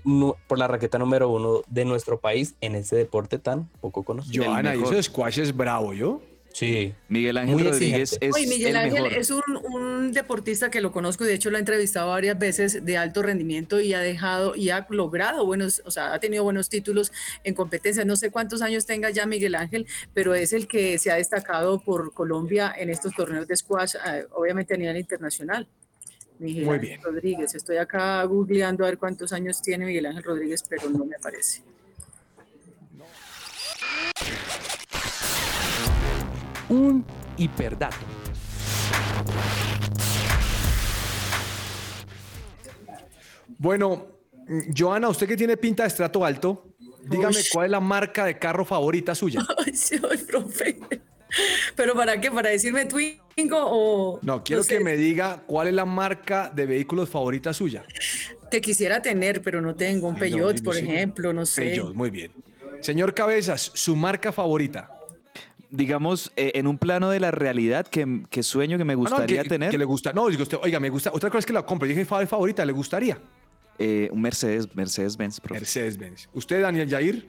nu- 0.03 0.35
por 0.47 0.57
la 0.59 0.67
raqueta 0.67 0.97
número 0.97 1.29
uno 1.29 1.61
de 1.67 1.85
nuestro 1.85 2.19
país 2.19 2.55
en 2.61 2.75
ese 2.75 2.95
deporte 2.95 3.39
tan 3.39 3.67
poco 3.81 4.03
conocido. 4.03 4.45
Joana, 4.45 4.73
eso 4.73 4.91
de 4.91 5.03
squash 5.03 5.39
es 5.39 5.55
bravo, 5.55 5.93
¿yo? 5.93 6.21
Sí. 6.55 6.93
Miguel 7.07 7.37
Ángel 7.37 7.55
Muy 7.55 7.63
Rodríguez 7.63 8.13
exigente. 8.13 8.27
es 8.27 8.35
Oye, 8.35 8.45
Miguel 8.45 8.67
el 8.69 8.75
Ángel 8.75 9.03
mejor. 9.05 9.17
es 9.17 9.31
un, 9.31 9.41
un 9.73 10.11
deportista 10.11 10.69
que 10.69 10.81
lo 10.81 10.91
conozco 10.91 11.23
y 11.23 11.27
de 11.27 11.33
hecho 11.33 11.49
lo 11.49 11.57
he 11.57 11.59
entrevistado 11.59 12.09
varias 12.09 12.37
veces 12.37 12.85
de 12.85 12.95
alto 12.95 13.23
rendimiento 13.23 13.81
y 13.81 13.95
ha 13.95 13.99
dejado 14.01 14.55
y 14.55 14.69
ha 14.69 14.85
logrado 14.91 15.47
buenos, 15.47 15.81
o 15.83 15.89
sea, 15.89 16.13
ha 16.13 16.19
tenido 16.19 16.43
buenos 16.43 16.69
títulos 16.69 17.11
en 17.43 17.55
competencia. 17.55 18.05
No 18.05 18.15
sé 18.17 18.29
cuántos 18.29 18.61
años 18.61 18.85
tenga 18.85 19.09
ya 19.09 19.25
Miguel 19.25 19.55
Ángel, 19.55 19.87
pero 20.13 20.35
es 20.35 20.53
el 20.53 20.67
que 20.67 20.99
se 20.99 21.09
ha 21.09 21.15
destacado 21.15 21.79
por 21.79 22.13
Colombia 22.13 22.71
en 22.77 22.91
estos 22.91 23.15
torneos 23.15 23.47
de 23.47 23.57
squash, 23.57 23.95
eh, 23.95 24.25
obviamente 24.35 24.75
a 24.75 24.77
nivel 24.77 24.97
internacional. 24.97 25.67
Miguel 26.43 26.65
Muy 26.65 26.75
Ángel 26.75 26.89
bien. 26.89 27.01
Rodríguez. 27.01 27.55
Estoy 27.55 27.77
acá 27.77 28.21
googleando 28.25 28.83
a 28.83 28.87
ver 28.87 28.97
cuántos 28.97 29.31
años 29.31 29.61
tiene 29.61 29.85
Miguel 29.85 30.07
Ángel 30.07 30.23
Rodríguez, 30.23 30.61
pero 30.67 30.89
no 30.89 31.05
me 31.05 31.15
aparece. 31.15 31.63
Un 36.67 37.05
hiperdato. 37.37 37.95
Bueno, 43.57 44.07
Joana, 44.77 45.07
usted 45.07 45.27
que 45.27 45.37
tiene 45.37 45.55
pinta 45.55 45.83
de 45.83 45.87
estrato 45.87 46.25
alto, 46.25 46.75
dígame 47.05 47.37
cuál 47.53 47.65
es 47.67 47.71
la 47.71 47.79
marca 47.79 48.25
de 48.25 48.37
carro 48.37 48.65
favorita 48.65 49.15
suya. 49.15 49.45
Ay, 49.65 49.73
ay, 50.11 50.17
profe. 50.17 50.79
¿Pero 51.75 51.93
para 51.93 52.19
qué? 52.19 52.29
¿Para 52.29 52.49
decirme 52.49 52.85
O...? 53.51 54.19
No, 54.21 54.43
quiero 54.43 54.63
sé, 54.63 54.77
que 54.77 54.83
me 54.83 54.95
diga 54.95 55.43
cuál 55.45 55.67
es 55.67 55.73
la 55.73 55.85
marca 55.85 56.51
de 56.53 56.65
vehículos 56.65 57.09
favorita 57.09 57.53
suya. 57.53 57.83
Que 58.51 58.61
quisiera 58.61 59.01
tener, 59.01 59.41
pero 59.41 59.61
no 59.61 59.75
tengo. 59.75 60.07
Un 60.07 60.13
no, 60.13 60.19
Peugeot, 60.19 60.63
por 60.63 60.75
sí. 60.75 60.81
ejemplo, 60.81 61.33
no 61.33 61.45
sé. 61.45 61.61
Peugeot, 61.63 61.93
muy 61.95 62.09
bien. 62.11 62.31
Señor 62.81 63.13
Cabezas, 63.13 63.71
su 63.73 63.95
marca 63.95 64.31
favorita. 64.31 64.89
Digamos, 65.71 66.31
eh, 66.35 66.51
en 66.53 66.67
un 66.67 66.77
plano 66.77 67.09
de 67.09 67.19
la 67.19 67.31
realidad 67.31 67.87
que, 67.87 68.23
que 68.29 68.43
sueño 68.43 68.77
que 68.77 68.83
me 68.85 68.93
Ah, 68.93 68.95
no, 68.97 69.01
gustaría 69.01 69.41
que, 69.41 69.49
tener, 69.49 69.71
que 69.71 69.77
le 69.79 69.85
gusta. 69.85 70.13
No, 70.13 70.27
digo 70.27 70.43
usted, 70.43 70.59
oiga, 70.61 70.79
me 70.79 70.89
gusta. 70.89 71.09
Otra 71.11 71.29
cosa 71.31 71.39
es 71.39 71.45
que 71.47 71.53
la 71.53 71.65
compre. 71.65 71.89
Dije 71.89 72.05
fa- 72.05 72.25
favorita, 72.27 72.63
¿le 72.65 72.73
gustaría? 72.73 73.17
eh, 73.79 74.07
un 74.11 74.21
Mercedes, 74.21 74.67
Mercedes-Benz, 74.75 75.39
profe. 75.39 75.61
Mercedes-Benz. 75.61 76.29
¿Usted, 76.33 76.61
Daniel 76.61 76.87
Jair? 76.87 77.27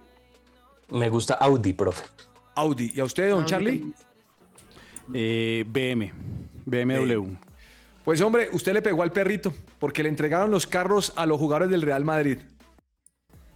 Me 0.91 1.09
gusta 1.09 1.35
Audi, 1.35 1.73
profe. 1.73 2.05
Audi. 2.55 2.93
¿Y 2.95 3.01
a 3.01 3.05
usted, 3.05 3.31
don 3.31 3.39
Audi 3.41 3.51
Charlie? 3.51 3.95
Eh, 5.13 5.65
BM, 5.67 6.13
BMW. 6.65 7.29
Pues 8.05 8.21
hombre, 8.21 8.49
usted 8.53 8.73
le 8.73 8.83
pegó 8.83 9.03
al 9.03 9.13
perrito 9.13 9.53
porque 9.79 10.03
le 10.03 10.09
entregaron 10.09 10.51
los 10.51 10.67
carros 10.67 11.13
a 11.17 11.27
los 11.27 11.39
jugadores 11.39 11.71
del 11.71 11.83
Real 11.83 12.05
Madrid. 12.05 12.39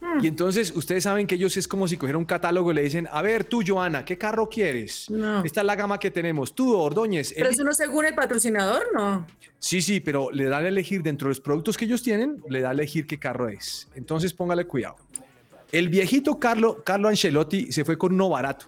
Hmm. 0.01 0.24
Y 0.24 0.28
entonces 0.28 0.72
ustedes 0.74 1.05
saben 1.05 1.26
que 1.26 1.34
ellos 1.34 1.57
es 1.57 1.66
como 1.68 1.88
si 1.88 1.96
cogieran 1.96 2.20
un 2.20 2.24
catálogo 2.24 2.70
y 2.70 2.74
le 2.74 2.82
dicen, 2.82 3.09
a 3.11 3.20
ver, 3.20 3.44
tú, 3.44 3.62
Joana, 3.66 4.05
¿qué 4.05 4.16
carro 4.16 4.49
quieres? 4.49 5.11
No. 5.11 5.44
Esta 5.44 5.61
es 5.61 5.66
la 5.66 5.74
gama 5.76 5.99
que 5.99 6.11
tenemos. 6.11 6.55
Tú, 6.55 6.74
Ordóñez. 6.76 7.32
Pero 7.34 7.49
el- 7.49 7.55
eso 7.55 7.64
no 7.64 7.74
según 7.74 8.07
el 8.07 8.14
patrocinador, 8.14 8.86
no. 8.94 9.26
Sí, 9.59 9.82
sí, 9.82 10.01
pero 10.01 10.30
le 10.30 10.44
da 10.44 10.59
a 10.59 10.68
elegir 10.68 11.03
dentro 11.03 11.26
de 11.26 11.30
los 11.30 11.40
productos 11.40 11.76
que 11.76 11.84
ellos 11.84 12.03
tienen, 12.03 12.42
le 12.49 12.61
da 12.61 12.68
a 12.70 12.72
elegir 12.72 13.07
qué 13.07 13.18
carro 13.18 13.49
es. 13.49 13.88
Entonces 13.96 14.32
póngale 14.32 14.64
cuidado. 14.66 14.96
El 15.72 15.88
viejito 15.88 16.38
Carlo, 16.38 16.82
Carlo 16.84 17.09
Ancelotti 17.09 17.72
se 17.72 17.84
fue 17.84 17.99
con 17.99 18.14
uno 18.14 18.28
barato. 18.30 18.66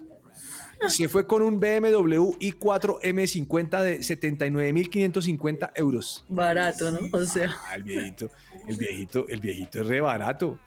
Se 0.87 1.07
fue 1.09 1.27
con 1.27 1.41
un 1.43 1.59
BMW 1.59 2.31
i4 2.39 3.01
M50 3.01 3.81
de 3.83 3.99
79.550 3.99 5.71
euros. 5.75 6.25
Barato, 6.27 6.89
¿no? 6.91 6.99
O 7.13 7.23
sea. 7.25 7.55
Ah, 7.67 7.75
el 7.75 7.83
viejito, 7.83 8.31
el 8.67 8.77
viejito, 8.77 9.25
el 9.29 9.39
viejito 9.39 9.81
es 9.81 9.87
re 9.87 10.01
barato. 10.01 10.57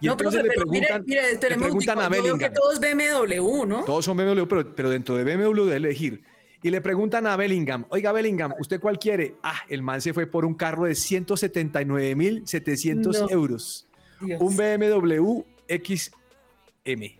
Y 0.00 0.06
no, 0.06 0.12
entonces 0.12 0.40
profe, 0.42 0.48
le 0.48 0.54
pero 0.54 0.66
mire, 0.70 0.86
preguntan, 0.86 1.04
mire, 1.06 1.32
le 1.32 1.38
preguntan 1.58 1.98
a 1.98 2.04
yo 2.04 2.10
veo 2.10 2.22
que 2.22 2.28
Bellingham. 2.28 2.52
todos 2.54 2.78
BMW, 2.80 3.66
¿no? 3.66 3.82
Todos 3.84 4.04
son 4.04 4.16
BMW, 4.16 4.44
pero, 4.46 4.72
pero 4.74 4.90
dentro 4.90 5.16
de 5.16 5.24
BMW 5.24 5.64
debe 5.64 5.76
elegir. 5.76 6.22
Y 6.62 6.70
le 6.70 6.80
preguntan 6.80 7.26
a 7.26 7.36
Bellingham, 7.36 7.84
oiga 7.90 8.12
Bellingham, 8.12 8.54
¿usted 8.58 8.80
cuál 8.80 8.98
quiere? 8.98 9.34
Ah, 9.42 9.60
el 9.68 9.82
man 9.82 10.00
se 10.00 10.14
fue 10.14 10.26
por 10.26 10.46
un 10.46 10.54
carro 10.54 10.84
de 10.84 10.92
179.700 10.92 13.20
No. 13.20 13.28
euros. 13.28 13.86
Dios. 14.20 14.40
Un 14.40 14.56
BMW 14.56 15.42
XM. 15.68 17.18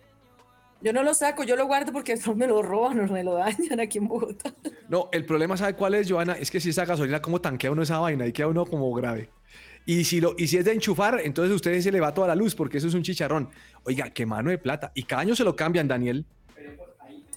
Yo 0.85 0.93
no 0.93 1.03
lo 1.03 1.15
saco, 1.15 1.45
yo 1.45 1.57
lo 1.57 1.67
guardo 1.67 1.93
porque 1.93 2.15
no 2.27 2.35
me 2.35 2.47
lo 2.47 2.61
roban 2.61 3.01
o 3.01 3.11
me 3.11 3.25
lo 3.25 3.35
dañan 3.35 3.81
aquí 3.81 3.97
en 3.97 4.07
Bogotá. 4.07 4.55
No, 4.87 5.09
el 5.13 5.25
problema, 5.25 5.57
¿sabe 5.57 5.75
cuál 5.75 5.95
es, 5.95 6.11
Joana? 6.11 6.35
Es 6.35 6.51
que 6.51 6.61
si 6.61 6.69
esa 6.69 6.85
gasolina, 6.85 7.23
¿cómo 7.23 7.41
tanquea 7.41 7.71
uno 7.71 7.83
esa 7.83 7.99
vaina? 7.99 8.27
Y 8.27 8.33
queda 8.33 8.49
uno 8.49 8.67
como 8.67 8.93
grave. 8.93 9.31
Y 9.87 10.05
si, 10.05 10.21
lo, 10.21 10.35
y 10.37 10.47
si 10.47 10.59
es 10.59 10.67
de 10.67 10.73
enchufar, 10.73 11.21
entonces 11.25 11.53
a 11.53 11.57
ustedes 11.57 11.85
se 11.85 11.93
le 11.93 12.01
va 12.01 12.13
toda 12.13 12.29
la 12.29 12.35
luz 12.35 12.55
porque 12.55 12.77
eso 12.77 12.89
es 12.89 12.95
un 12.95 13.03
chicharrón. 13.03 13.49
Oiga, 13.85 14.11
qué 14.11 14.27
mano 14.27 14.51
de 14.51 14.59
plata. 14.59 14.93
Y 14.95 15.05
cada 15.05 15.23
año 15.23 15.35
se 15.35 15.45
lo 15.45 15.57
cambian, 15.57 15.89
Daniel. 15.89 16.27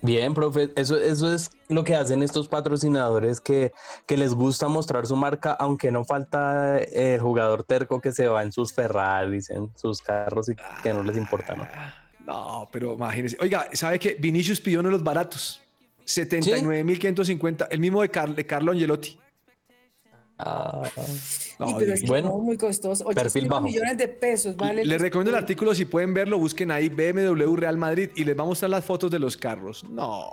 Bien, 0.01 0.33
profe, 0.33 0.69
eso, 0.75 0.97
eso 0.97 1.33
es 1.33 1.49
lo 1.69 1.85
que 1.85 1.95
hacen 1.95 2.23
estos 2.23 2.49
patrocinadores 2.49 3.39
que, 3.39 3.71
que 4.05 4.17
les 4.17 4.33
gusta 4.33 4.67
mostrar 4.67 5.07
su 5.07 5.15
marca, 5.15 5.53
aunque 5.53 5.89
no 5.89 6.03
falta 6.03 6.79
el 6.79 7.19
jugador 7.21 7.63
terco 7.63 8.01
que 8.01 8.11
se 8.11 8.27
va 8.27 8.43
en 8.43 8.51
sus 8.51 8.73
Ferraris, 8.73 9.49
en 9.49 9.71
sus 9.77 10.01
carros 10.01 10.49
y 10.49 10.55
que 10.83 10.93
no 10.93 11.01
les 11.03 11.17
importa, 11.17 11.55
¿no? 11.55 11.65
No, 12.27 12.69
pero 12.71 12.93
imagínense. 12.93 13.37
Oiga, 13.39 13.67
¿sabe 13.73 13.97
qué? 13.97 14.15
Vinicius 14.19 14.61
pidió 14.61 14.81
uno 14.81 14.89
de 14.89 14.93
los 14.93 15.03
baratos. 15.03 15.59
79.550. 16.05 17.67
El 17.71 17.79
mismo 17.79 18.01
de, 18.01 18.09
Car- 18.09 18.35
de 18.35 18.45
Carlo 18.45 18.71
Angelotti. 18.71 19.17
Ah, 20.39 20.83
No, 21.57 21.69
Y 21.71 21.73
pero 21.79 21.93
es 21.93 22.01
que 22.01 22.07
bueno, 22.07 22.29
no, 22.29 22.37
muy 22.37 22.57
costoso. 22.57 23.05
perfil 23.05 23.45
800 23.45 23.49
bajo. 23.49 23.61
millones 23.63 23.97
de 23.97 24.07
pesos, 24.07 24.55
¿vale? 24.55 24.85
Les 24.85 25.01
recomiendo 25.01 25.31
el 25.31 25.35
artículo, 25.37 25.73
si 25.73 25.85
pueden 25.85 26.13
verlo, 26.13 26.37
busquen 26.37 26.69
ahí 26.69 26.89
BMW 26.89 27.55
Real 27.55 27.77
Madrid 27.77 28.11
y 28.15 28.23
les 28.23 28.37
va 28.37 28.43
a 28.43 28.45
mostrar 28.45 28.69
las 28.69 28.85
fotos 28.85 29.09
de 29.09 29.17
los 29.17 29.35
carros. 29.35 29.83
No, 29.85 30.31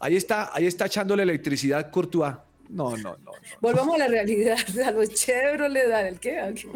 ahí 0.00 0.16
está, 0.16 0.50
ahí 0.54 0.66
está 0.66 0.86
echándole 0.86 1.22
electricidad 1.24 1.90
Courtois. 1.90 2.34
No, 2.70 2.96
no, 2.96 2.96
no. 2.96 3.16
no. 3.24 3.32
Volvamos 3.60 3.96
a 3.96 3.98
la 3.98 4.08
realidad, 4.08 4.56
a 4.86 4.90
los 4.92 5.10
Chevrolet, 5.10 5.90
¿a 5.92 6.08
el 6.08 6.18
qué? 6.18 6.38
¿A 6.40 6.54
qué? 6.54 6.68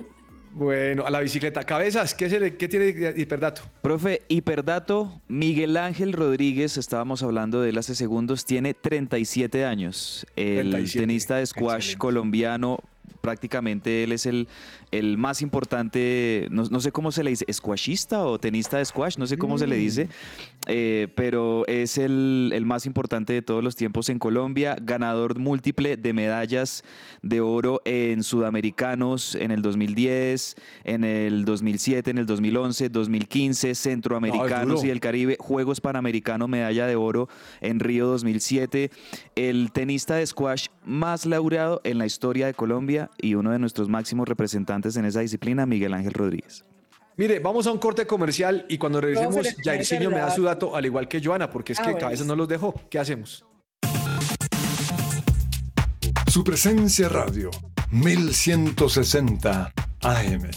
Bueno, 0.59 1.05
a 1.05 1.11
la 1.11 1.21
bicicleta. 1.21 1.65
Cabezas, 1.65 2.15
¿qué, 2.15 2.31
se 2.31 2.41
le- 2.41 2.57
qué 2.57 2.67
tiene 2.67 2.89
hiperdato? 3.15 3.61
Profe, 3.83 4.23
hiperdato, 4.29 5.21
Miguel 5.29 5.77
Ángel 5.77 6.15
Rodríguez, 6.15 6.79
estábamos 6.79 7.23
hablando 7.23 7.61
de 7.61 7.69
él 7.69 7.77
hace 7.79 7.95
segundos, 7.95 8.47
tiene 8.47 8.73
37 8.73 9.67
años. 9.67 10.27
El 10.35 10.71
37, 10.71 10.99
tenista 11.01 11.37
de 11.37 11.45
squash 11.45 11.75
excelente. 11.77 11.99
colombiano, 11.99 12.79
prácticamente 13.21 14.03
él 14.05 14.13
es 14.13 14.25
el, 14.25 14.49
el 14.93 15.19
más 15.19 15.43
importante, 15.43 16.49
no, 16.51 16.65
no 16.65 16.81
sé 16.81 16.93
cómo 16.93 17.11
se 17.11 17.25
le 17.25 17.31
dice, 17.31 17.45
squashista 17.53 18.25
o 18.25 18.39
tenista 18.39 18.79
de 18.79 18.85
squash, 18.85 19.19
no 19.19 19.27
sé 19.27 19.37
cómo 19.37 19.59
se 19.59 19.67
le 19.67 19.77
dice, 19.77 20.09
eh, 20.69 21.09
pero 21.17 21.67
es 21.67 21.99
el, 21.99 22.53
el 22.55 22.65
más 22.67 22.87
importante 22.87 23.33
de 23.33 23.43
todos 23.43 23.65
los 23.65 23.75
tiempos 23.75 24.09
en 24.09 24.19
Colombia, 24.19 24.77
ganador 24.81 25.39
múltiple 25.39 25.97
de 25.97 26.13
medallas 26.13 26.85
de 27.23 27.41
oro 27.41 27.83
en 27.85 28.23
sudamericanos 28.23 29.35
en 29.35 29.51
el 29.51 29.63
2010, 29.63 30.57
en 30.85 31.05
el 31.05 31.45
2007, 31.45 32.11
en 32.11 32.19
el 32.19 32.27
2011, 32.27 32.89
2015, 32.89 33.75
centroamericanos 33.75 34.77
duro. 34.77 34.87
y 34.87 34.91
el 34.91 35.01
Caribe, 35.01 35.37
Juegos 35.39 35.81
Panamericanos, 35.81 36.49
medalla 36.49 36.87
de 36.87 36.97
oro 36.97 37.29
en 37.61 37.81
Río 37.81 38.07
2007, 38.07 38.91
el 39.35 39.73
tenista 39.73 40.15
de 40.17 40.27
squash 40.27 40.69
más 40.85 41.27
laureado 41.27 41.81
en 41.83 41.99
la 41.99 42.07
historia 42.07 42.47
de 42.47 42.55
Colombia 42.55 43.11
y 43.19 43.35
uno 43.35 43.51
de 43.51 43.59
nuestros 43.59 43.89
máximos 43.89 44.29
representantes 44.29 44.76
en 44.85 45.05
esa 45.07 45.21
disciplina, 45.21 45.65
Miguel 45.67 45.95
Ángel 45.95 46.13
Rodríguez. 46.13 46.65
Mire, 47.17 47.39
vamos 47.39 47.67
a 47.67 47.73
un 47.73 47.79
corte 47.79 48.07
comercial 48.07 48.67
y 48.69 48.77
cuando 48.77 49.01
regresemos, 49.01 49.47
Jairzinho 49.65 50.11
me 50.11 50.19
da 50.19 50.31
su 50.31 50.43
dato, 50.43 50.77
al 50.77 50.85
igual 50.85 51.09
que 51.09 51.23
Joana, 51.25 51.49
porque 51.51 51.73
es 51.73 51.81
Ah, 51.81 51.85
que 51.85 51.91
bueno. 51.93 52.07
Cabezas 52.07 52.27
no 52.27 52.37
los 52.37 52.47
dejó. 52.47 52.75
¿Qué 52.91 52.99
hacemos? 52.99 53.45
Su 56.31 56.45
presencia 56.45 57.09
radio, 57.09 57.51
1160 57.91 59.73
AM. 60.03 60.51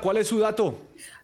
¿Cuál 0.00 0.16
es 0.16 0.28
su 0.28 0.38
dato? 0.38 0.78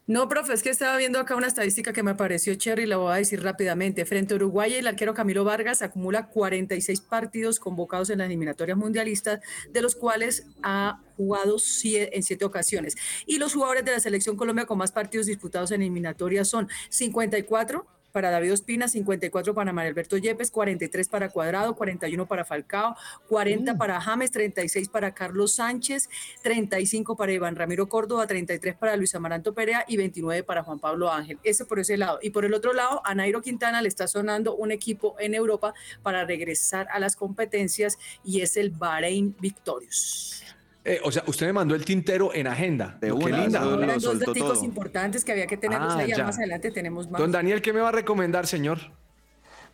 No, 0.08 0.28
profe, 0.28 0.52
es 0.52 0.62
que 0.62 0.70
estaba 0.70 0.96
viendo 0.96 1.18
acá 1.18 1.34
una 1.34 1.48
estadística 1.48 1.92
que 1.92 2.04
me 2.04 2.14
pareció 2.14 2.54
chévere 2.54 2.84
y 2.84 2.86
la 2.86 2.96
voy 2.96 3.12
a 3.12 3.16
decir 3.16 3.42
rápidamente. 3.42 4.04
Frente 4.06 4.34
a 4.34 4.36
Uruguay, 4.36 4.74
el 4.74 4.86
arquero 4.86 5.14
Camilo 5.14 5.42
Vargas 5.42 5.82
acumula 5.82 6.28
46 6.28 7.00
partidos 7.00 7.58
convocados 7.58 8.10
en 8.10 8.18
las 8.18 8.26
eliminatorias 8.26 8.78
mundialistas, 8.78 9.40
de 9.72 9.82
los 9.82 9.96
cuales 9.96 10.46
ha 10.62 11.02
jugado 11.16 11.56
en 11.84 12.22
siete 12.22 12.44
ocasiones. 12.44 12.94
Y 13.26 13.38
los 13.38 13.54
jugadores 13.54 13.84
de 13.84 13.90
la 13.90 14.00
selección 14.00 14.36
Colombia 14.36 14.64
con 14.64 14.78
más 14.78 14.92
partidos 14.92 15.26
disputados 15.26 15.72
en 15.72 15.82
eliminatorias 15.82 16.46
son 16.46 16.68
54 16.88 17.95
para 18.16 18.30
David 18.30 18.54
Ospina, 18.54 18.88
54 18.88 19.52
para 19.52 19.74
María 19.74 19.90
Alberto 19.90 20.16
Yepes, 20.16 20.50
43 20.50 21.06
para 21.06 21.28
Cuadrado, 21.28 21.76
41 21.76 22.24
para 22.24 22.46
Falcao, 22.46 22.96
40 23.28 23.76
para 23.76 24.00
James, 24.00 24.30
36 24.30 24.88
para 24.88 25.12
Carlos 25.12 25.52
Sánchez, 25.52 26.08
35 26.40 27.14
para 27.14 27.32
Iván 27.32 27.56
Ramiro 27.56 27.90
Córdoba, 27.90 28.26
33 28.26 28.74
para 28.74 28.96
Luis 28.96 29.14
Amaranto 29.14 29.52
Perea 29.52 29.84
y 29.86 29.98
29 29.98 30.44
para 30.44 30.62
Juan 30.62 30.78
Pablo 30.78 31.12
Ángel. 31.12 31.38
Ese 31.44 31.66
por 31.66 31.78
ese 31.78 31.98
lado. 31.98 32.18
Y 32.22 32.30
por 32.30 32.46
el 32.46 32.54
otro 32.54 32.72
lado, 32.72 33.02
a 33.04 33.14
Nairo 33.14 33.42
Quintana 33.42 33.82
le 33.82 33.88
está 33.88 34.08
sonando 34.08 34.56
un 34.56 34.70
equipo 34.70 35.14
en 35.18 35.34
Europa 35.34 35.74
para 36.02 36.24
regresar 36.24 36.88
a 36.90 36.98
las 36.98 37.16
competencias 37.16 37.98
y 38.24 38.40
es 38.40 38.56
el 38.56 38.70
Bahrein 38.70 39.36
Victorious. 39.38 40.55
Eh, 40.88 41.00
o 41.02 41.10
sea, 41.10 41.24
usted 41.26 41.46
me 41.46 41.52
mandó 41.52 41.74
el 41.74 41.84
tintero 41.84 42.32
en 42.32 42.46
agenda. 42.46 42.96
De 43.00 43.08
Qué 43.08 43.12
una, 43.12 43.38
linda. 43.40 43.58
eso 43.60 43.70
lo 43.76 43.82
Eran 43.82 43.98
dos 44.00 44.18
todo. 44.34 44.64
importantes 44.64 45.24
que 45.24 45.32
había 45.32 45.46
que 45.48 45.56
tenerlos 45.56 45.92
Ah, 45.94 46.04
ya. 46.06 46.22
Más 46.24 46.38
adelante 46.38 46.70
tenemos 46.70 47.10
más. 47.10 47.20
Don 47.20 47.32
Daniel, 47.32 47.60
¿qué 47.60 47.72
me 47.72 47.80
va 47.80 47.88
a 47.88 47.92
recomendar, 47.92 48.46
señor? 48.46 48.78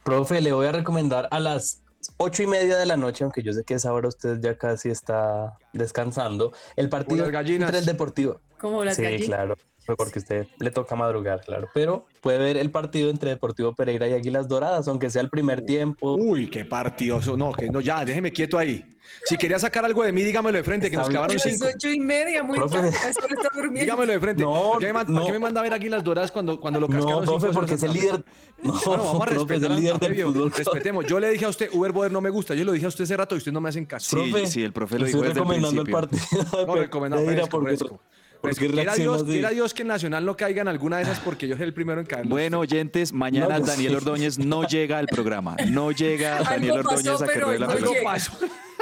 Profe, 0.05 0.41
le 0.41 0.53
voy 0.53 0.67
a 0.67 0.73
recomendar 0.73 1.29
a 1.31 1.39
las 1.39 1.83
ocho 2.17 2.43
y 2.43 2.47
media 2.47 2.77
de 2.79 2.87
la 2.87 2.97
noche, 2.97 3.25
aunque 3.25 3.43
yo 3.43 3.53
sé 3.53 3.63
que 3.63 3.75
a 3.75 3.77
esa 3.77 3.93
hora 3.93 4.09
usted 4.09 4.41
ya 4.41 4.57
casi 4.57 4.89
está 4.89 5.59
descansando, 5.75 6.53
el 6.77 6.89
partido 6.89 7.27
entre 7.27 7.79
el 7.79 7.85
Deportivo. 7.85 8.41
Como 8.59 8.83
las 8.85 8.97
sí, 8.97 9.03
gallinas. 9.03 9.27
claro, 9.27 9.57
porque 9.97 10.19
usted 10.21 10.47
le 10.59 10.71
toca 10.71 10.95
madrugar, 10.97 11.41
claro. 11.45 11.69
Pero 11.75 12.07
puede 12.21 12.39
ver 12.39 12.57
el 12.57 12.71
partido 12.71 13.11
entre 13.11 13.31
Deportivo 13.31 13.75
Pereira 13.75 14.07
y 14.09 14.13
Águilas 14.13 14.49
Doradas, 14.49 14.89
aunque 14.89 15.11
sea 15.11 15.23
el 15.23 15.29
primer 15.31 15.63
tiempo. 15.65 16.15
Uy, 16.15 16.49
qué 16.49 16.65
partidioso. 16.65 17.37
No, 17.37 17.53
que 17.53 17.69
no, 17.71 17.81
ya, 17.81 18.05
déjeme 18.05 18.33
quieto 18.33 18.59
ahí. 18.59 18.89
Si 19.25 19.37
quería 19.37 19.59
sacar 19.59 19.85
algo 19.85 20.05
de 20.05 20.13
mí, 20.13 20.23
dígamelo 20.23 20.57
de 20.57 20.65
frente, 20.65 20.91
que 20.91 20.97
nos 20.97 21.09
clavaron 21.09 21.39
cinco. 21.39 21.67
ocho 21.75 21.91
y 21.91 21.99
media, 22.01 22.43
muy 22.43 22.57
Profe. 22.57 22.77
tarde. 22.77 22.89
a 22.89 23.09
esa 23.11 23.25
hora 23.25 23.35
está 23.35 23.49
durmiendo. 23.53 23.81
Dígamelo 23.81 24.13
de 24.13 24.21
frente. 24.21 24.43
No, 24.43 24.53
¿Por 24.73 24.79
qué 24.79 24.87
me, 24.87 24.93
man- 24.93 25.07
por 25.07 25.15
no. 25.15 25.27
qué 25.27 25.33
me 25.33 25.39
manda 25.41 25.61
a 25.61 25.63
ver 25.65 25.75
aquí 25.75 25.89
las 25.89 26.03
doradas 26.05 26.31
cuando, 26.33 26.59
cuando 26.61 26.81
lo 26.81 26.89
cascaron? 26.89 27.25
No, 27.25 27.31
profe, 27.33 27.47
cinco 27.49 27.53
porque 27.61 27.75
es 27.75 27.83
el 27.83 27.93
líder. 27.93 28.25
No, 28.63 28.73
Bueno, 28.87 29.03
vamos 29.05 29.23
a 29.23 29.25
profe, 29.27 29.33
es 29.35 29.39
respetar 29.61 29.71
el 29.73 29.77
líder 29.83 29.99
del 29.99 30.23
fútbol. 30.25 30.53
Respetemos. 30.53 31.07
Yo 31.07 31.21
le 31.21 31.31
dije 31.31 31.45
a 31.45 31.49
usted, 31.49 31.69
Uber 31.73 31.93
Boder 31.93 32.13
no 32.13 32.21
me 32.21 32.31
gusta. 32.31 32.55
Yo 32.55 32.65
lo 32.65 32.73
dije 32.73 32.87
a 32.87 32.89
usted 32.89 33.05
hace 33.05 33.17
rato 33.17 33.35
y 33.35 33.39
usted 33.39 33.53
no 33.53 33.61
me 33.61 33.69
hacen 33.69 33.85
caso. 33.85 34.17
Sí, 34.23 34.31
Profe, 34.31 34.47
sí, 34.47 34.63
el 34.63 34.73
profe 34.73 34.99
lo 35.01 35.07
dijo 35.07 35.19
desde 35.19 35.31
el 35.33 35.35
recomendando 35.37 35.83
el 35.83 35.87
principio. 35.89 36.41
partido. 36.47 36.67
No, 36.67 36.75
recomendado. 36.77 37.23
Fresco. 38.43 38.67
Quiera 38.67 38.95
Dios, 38.95 39.25
quiera 39.25 39.51
Dios 39.51 39.73
que 39.73 39.83
en 39.83 39.89
Nacional 39.89 40.25
no 40.25 40.37
caiga 40.37 40.63
en 40.63 40.69
alguna 40.69 40.97
de 40.97 41.05
esas 41.05 41.21
porque 41.21 41.47
yo 41.47 41.57
soy 41.57 41.65
el 41.65 41.73
primero 41.73 42.01
en 42.01 42.07
caer. 42.07 42.27
Bueno, 42.27 42.59
oyentes, 42.59 43.13
mañana 43.13 43.59
No, 43.59 43.65
Daniel. 43.65 43.97
Ordóñez 43.97 44.39
no 44.39 44.67
llega 44.67 44.99
al 44.99 45.07
programa. 45.07 45.57
No 45.69 45.93
llega 45.93 46.43
Daniel 46.43 46.83
pasó, 46.83 46.89
Ordóñez 46.91 47.23
a 47.23 47.27
que 47.29 47.59
la 47.59 47.67
no 47.69 47.75
pelota. 47.75 48.17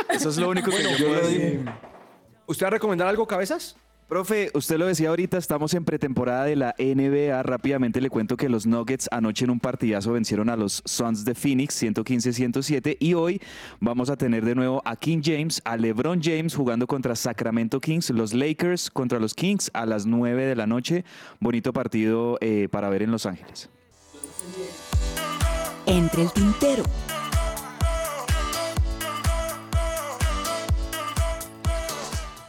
Eso 0.09 0.31
es 0.31 0.37
lo 0.39 0.49
único 0.49 0.71
que 0.71 0.83
yo 0.83 0.91
yo 0.97 1.07
puedo 1.07 1.21
decir. 1.29 1.65
¿Usted 2.47 2.65
va 2.65 2.69
a 2.69 2.71
recomendar 2.71 3.07
algo, 3.07 3.27
cabezas? 3.27 3.77
Profe, 4.11 4.51
usted 4.55 4.77
lo 4.77 4.87
decía 4.87 5.11
ahorita, 5.11 5.39
estamos 5.39 5.73
en 5.73 5.85
pretemporada 5.85 6.45
de 6.45 6.57
la 6.57 6.75
NBA. 6.81 7.41
Rápidamente 7.45 8.01
le 8.01 8.11
cuento 8.11 8.37
que 8.37 8.49
los 8.49 8.67
Nuggets 8.67 9.09
anoche 9.13 9.45
en 9.45 9.53
un 9.53 9.61
partidazo 9.61 10.11
vencieron 10.11 10.51
a 10.51 10.57
los 10.57 10.83
Suns 10.85 11.25
de 11.25 11.37
Phoenix 11.37 11.81
115-107 11.81 12.97
y 12.99 13.15
hoy 13.15 13.41
vamos 13.79 14.11
a 14.11 14.17
tener 14.17 14.45
de 14.45 14.57
nuevo 14.57 14.83
a 14.85 14.97
King 14.97 15.21
James, 15.25 15.63
a 15.65 15.77
LeBron 15.77 16.21
James 16.21 16.57
jugando 16.57 16.89
contra 16.89 17.15
Sacramento 17.15 17.81
Kings, 17.81 18.11
los 18.11 18.35
Lakers 18.35 18.91
contra 18.91 19.21
los 19.21 19.33
Kings 19.33 19.71
a 19.75 19.87
las 19.87 20.07
9 20.07 20.45
de 20.45 20.57
la 20.57 20.67
noche. 20.67 21.05
Bonito 21.39 21.73
partido 21.73 22.37
eh, 22.41 22.67
para 22.69 22.91
ver 22.91 23.03
en 23.03 23.13
Los 23.13 23.27
Ángeles. 23.27 23.71
Entre 25.87 26.23
el 26.23 26.33
tintero. 26.33 26.83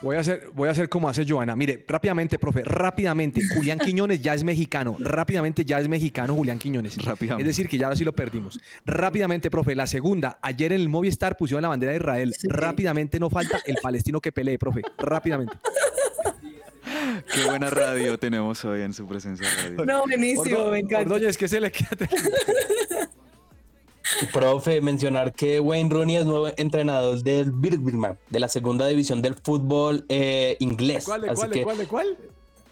Voy 0.01 0.15
a 0.15 0.19
hacer, 0.21 0.49
voy 0.53 0.67
a 0.67 0.71
hacer 0.71 0.89
como 0.89 1.07
hace 1.07 1.25
Joana. 1.27 1.55
Mire, 1.55 1.85
rápidamente, 1.87 2.39
profe, 2.39 2.63
rápidamente. 2.63 3.41
Julián 3.55 3.77
Quiñones 3.77 4.19
ya 4.21 4.33
es 4.33 4.43
mexicano. 4.43 4.95
Rápidamente 4.99 5.63
ya 5.63 5.79
es 5.79 5.87
mexicano 5.87 6.33
Julián 6.33 6.57
Quiñones. 6.57 6.97
Rápidamente. 7.03 7.43
Es 7.49 7.55
decir, 7.55 7.69
que 7.69 7.77
ya 7.77 7.85
ahora 7.85 7.95
sí 7.95 8.03
lo 8.03 8.13
perdimos. 8.13 8.59
Rápidamente, 8.85 9.51
profe. 9.51 9.75
La 9.75 9.85
segunda, 9.85 10.39
ayer 10.41 10.73
en 10.73 10.81
el 10.81 10.89
Movistar 10.89 11.37
pusieron 11.37 11.61
la 11.61 11.67
bandera 11.67 11.91
de 11.91 11.99
Israel. 11.99 12.33
Rápidamente 12.45 13.19
no 13.19 13.29
falta 13.29 13.59
el 13.65 13.77
palestino 13.81 14.19
que 14.19 14.31
pelee, 14.31 14.57
profe. 14.57 14.81
Rápidamente. 14.97 15.53
Qué 17.33 17.45
buena 17.45 17.69
radio 17.69 18.17
tenemos 18.17 18.65
hoy 18.65 18.81
en 18.81 18.93
su 18.93 19.07
presencia 19.07 19.47
radio. 19.63 19.85
No, 19.85 20.01
buenísimo, 20.07 20.57
Ordo- 20.57 20.71
me 20.71 20.79
encanta. 20.79 21.19
¿qué 21.37 21.47
se 21.47 21.59
le 21.61 21.71
queda? 21.71 22.09
Profe, 24.33 24.81
mencionar 24.81 25.33
que 25.33 25.59
Wayne 25.59 25.89
Rooney 25.89 26.17
es 26.17 26.25
nuevo 26.25 26.49
entrenador 26.57 27.21
del 27.23 27.51
Birmingham, 27.51 28.15
de 28.29 28.39
la 28.39 28.47
segunda 28.47 28.87
división 28.87 29.21
del 29.21 29.35
fútbol 29.35 30.05
eh, 30.09 30.57
inglés. 30.59 31.05
¿Cuál, 31.05 31.21
de 31.21 31.29
Así 31.29 31.39
cuál, 31.39 31.51
que 31.51 31.63
cuál, 31.63 31.87
cuál? 31.87 32.17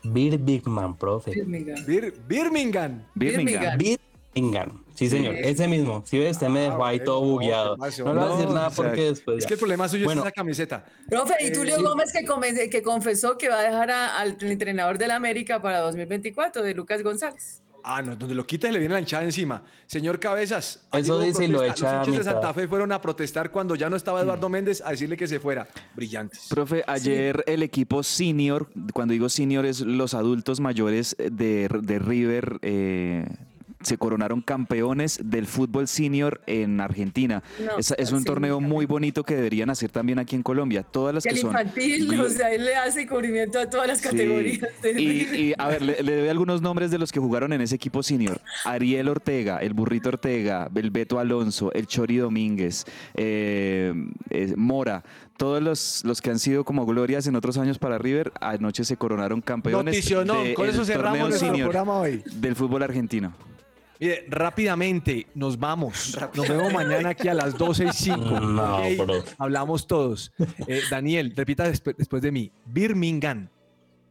Birmingham, 0.04 0.98
profe. 0.98 1.32
Birmingham. 1.32 1.86
Bir- 1.86 2.14
Birmingham. 2.28 3.04
Birmingham. 3.16 3.78
Birmingham. 3.78 4.84
Sí, 4.96 5.10
señor, 5.10 5.36
ese 5.36 5.68
mismo. 5.68 6.04
Si 6.06 6.18
ve, 6.20 6.30
usted 6.30 6.50
me 6.50 6.60
dejó 6.62 6.86
ahí 6.86 7.00
todo 7.02 7.18
Ah, 7.24 7.26
bugueado. 7.26 7.78
no, 7.78 7.86
¿qué 7.90 8.04
No 8.04 8.14
le 8.14 8.20
voy 8.20 8.30
a 8.30 8.32
decir 8.36 8.50
nada 8.50 8.68
o 8.68 8.72
sea, 8.72 8.84
porque 8.86 9.02
después. 9.04 9.38
Es 9.38 9.44
ya. 9.44 9.48
que 9.48 9.54
el 9.54 9.60
problema 9.60 9.88
suyo 9.88 10.06
Bueno. 10.06 10.22
es 10.22 10.26
esa 10.28 10.32
camiseta. 10.34 10.86
Profe, 11.10 11.34
y 11.42 11.46
Eh, 11.48 11.52
Tulio 11.52 11.78
sí. 11.78 11.84
Gómez 11.84 12.12
que, 12.12 12.26
come- 12.26 12.70
que 12.70 12.82
confesó 12.84 13.38
que 13.38 13.48
va 13.50 13.60
a 13.60 13.64
dejar 13.64 13.92
a- 13.92 14.20
al 14.20 14.36
entrenador 14.42 14.98
del 14.98 15.12
América 15.12 15.62
para 15.62 15.80
2024, 15.80 16.64
de 16.64 16.74
Lucas 16.74 17.02
González. 17.02 17.62
Ah, 17.84 18.02
no, 18.02 18.16
donde 18.16 18.36
lo 18.36 18.46
quita 18.46 18.68
y 18.68 18.72
le 18.72 18.80
viene 18.80 18.94
la 18.94 19.00
hinchada 19.00 19.24
encima. 19.24 19.64
Señor 19.86 20.20
Cabezas. 20.20 20.88
Eso 20.92 21.20
dice 21.20 21.46
y 21.46 21.48
lo 21.48 21.64
echa 21.64 22.00
Los 22.00 22.08
hinchas 22.08 22.26
de. 22.26 22.32
Santa 22.32 22.54
Fe 22.54 22.68
fueron 22.68 22.92
a 22.92 23.02
protestar 23.02 23.52
cuando 23.52 23.76
ya 23.76 23.90
no 23.90 23.96
estaba 23.96 24.22
Eduardo 24.22 24.50
Méndez 24.50 24.82
a 24.86 24.92
decirle 24.92 25.18
que 25.18 25.28
se 25.28 25.40
fuera. 25.40 25.68
Brillantes. 25.96 26.48
Profe, 26.50 26.84
ayer 26.88 27.44
el 27.48 27.64
equipo 27.64 28.04
senior, 28.04 28.70
cuando 28.94 29.14
digo 29.14 29.30
senior 29.30 29.66
es 29.66 29.82
los 29.82 30.14
adultos 30.14 30.60
mayores 30.60 31.16
de, 31.18 31.70
de 31.82 32.00
River, 32.00 32.60
eh, 32.62 33.26
se 33.82 33.98
coronaron 33.98 34.42
campeones 34.42 35.20
del 35.24 35.46
fútbol 35.46 35.88
senior 35.88 36.42
en 36.48 36.82
Argentina. 36.82 37.42
No, 37.66 37.78
es, 37.78 37.94
es 37.98 38.12
un 38.12 38.20
sí, 38.20 38.26
torneo 38.26 38.60
muy 38.60 38.86
bonito 38.86 39.24
que 39.24 39.36
deberían 39.36 39.70
hacer 39.70 39.90
también 39.90 40.20
aquí 40.20 40.36
en 40.36 40.44
Colombia. 40.44 40.84
Todas 40.84 41.14
las 41.16 41.24
Que 41.24 41.36
son... 41.36 41.52
infantil, 41.52 42.20
o 42.20 42.30
sea, 42.30 42.52
él 42.52 42.66
le 42.66 42.76
hace 42.76 43.08
cubrimiento 43.08 43.60
a 43.60 43.70
todas 43.70 43.88
las 43.88 44.00
Sí. 44.00 44.10
categorías. 44.10 44.68
Y, 44.98 45.02
y, 45.02 45.54
a 45.58 45.68
ver, 45.68 45.82
le, 45.82 46.04
le 46.04 46.16
doy 46.18 46.28
algunos 46.30 46.62
nombres 46.62 46.92
de 46.92 46.98
los 46.98 47.12
que 47.12 47.20
jugaron 47.20 47.54
en 47.54 47.62
ese 47.62 47.76
equipo 47.76 48.04
senior. 48.04 48.42
Ariel 48.66 49.08
Ortega, 49.08 49.58
el 49.60 49.74
Burrito 49.74 50.10
Ortega, 50.10 50.70
el 50.76 50.92
Beto 50.92 51.20
Alonso, 51.20 51.72
el 51.74 51.88
Chori 51.88 52.18
Domínguez, 52.18 52.86
eh, 53.16 53.94
eh, 54.30 54.54
Mora, 54.58 55.04
todos 55.38 55.62
los, 55.62 56.02
los 56.04 56.22
que 56.22 56.32
han 56.32 56.40
sido 56.40 56.64
como 56.66 56.86
glorias 56.86 57.28
en 57.28 57.36
otros 57.36 57.58
años 57.58 57.80
para 57.80 57.98
River, 57.98 58.32
anoche 58.42 58.84
se 58.84 58.98
coronaron 58.98 59.42
campeones 59.42 59.96
de 60.10 60.54
con 60.54 60.68
eso 60.68 60.84
cerramos 60.86 61.12
torneo 61.20 61.28
nuestro 61.30 61.48
senior 61.50 61.70
programa 61.70 62.00
hoy. 62.00 62.24
del 62.36 62.56
fútbol 62.56 62.84
argentino. 62.84 63.34
Mire, 64.00 64.26
rápidamente 64.30 65.28
nos 65.36 65.60
vamos. 65.60 66.18
Nos 66.34 66.48
vemos 66.48 66.72
mañana 66.74 67.10
aquí 67.10 67.28
a 67.28 67.34
las 67.34 67.58
12 67.58 67.86
y 67.86 67.92
5. 67.92 68.18
No, 68.40 68.78
Ok, 68.78 68.84
bro. 68.98 69.24
Hablamos 69.38 69.86
todos. 69.88 70.32
Eh, 70.68 70.82
Daniel, 70.90 71.34
repita 71.36 71.64
después, 71.66 71.98
después 71.98 72.22
de 72.22 72.32
mí. 72.32 72.52
Birmingham. 72.66 73.50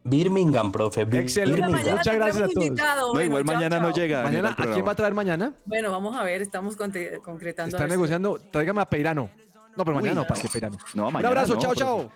Birmingham, 0.03 0.71
profe. 0.71 1.05
Bir- 1.05 1.21
Excelente. 1.21 1.61
Mañana 1.61 1.95
Muchas 1.97 2.15
gracias 2.15 2.43
a 2.43 2.47
todos. 2.53 2.69
No, 2.71 3.13
Bueno, 3.13 3.25
igual 3.25 3.45
chao, 3.45 3.53
mañana 3.55 3.79
no 3.79 3.91
llega. 3.93 4.23
Mañana, 4.23 4.55
¿A 4.57 4.65
quién 4.67 4.85
va 4.87 4.91
a 4.91 4.95
traer 4.95 5.13
mañana? 5.13 5.53
Bueno, 5.65 5.91
vamos 5.91 6.15
a 6.15 6.23
ver, 6.23 6.41
estamos 6.41 6.75
concretando. 6.75 7.75
Está 7.75 7.87
negociando. 7.87 8.39
Tráigame 8.51 8.81
a 8.81 8.85
Peirano. 8.85 9.29
No, 9.75 9.85
pero 9.85 9.95
mañana 9.95 10.15
no, 10.21 10.27
¿para 10.27 10.39
qué 10.41 10.47
Peirano? 10.49 10.77
No, 10.93 11.07
Un 11.07 11.13
mañana 11.13 11.29
abrazo, 11.29 11.55
no, 11.55 11.61
chao, 11.61 11.71
profe. 11.71 11.79
chao. 11.85 12.11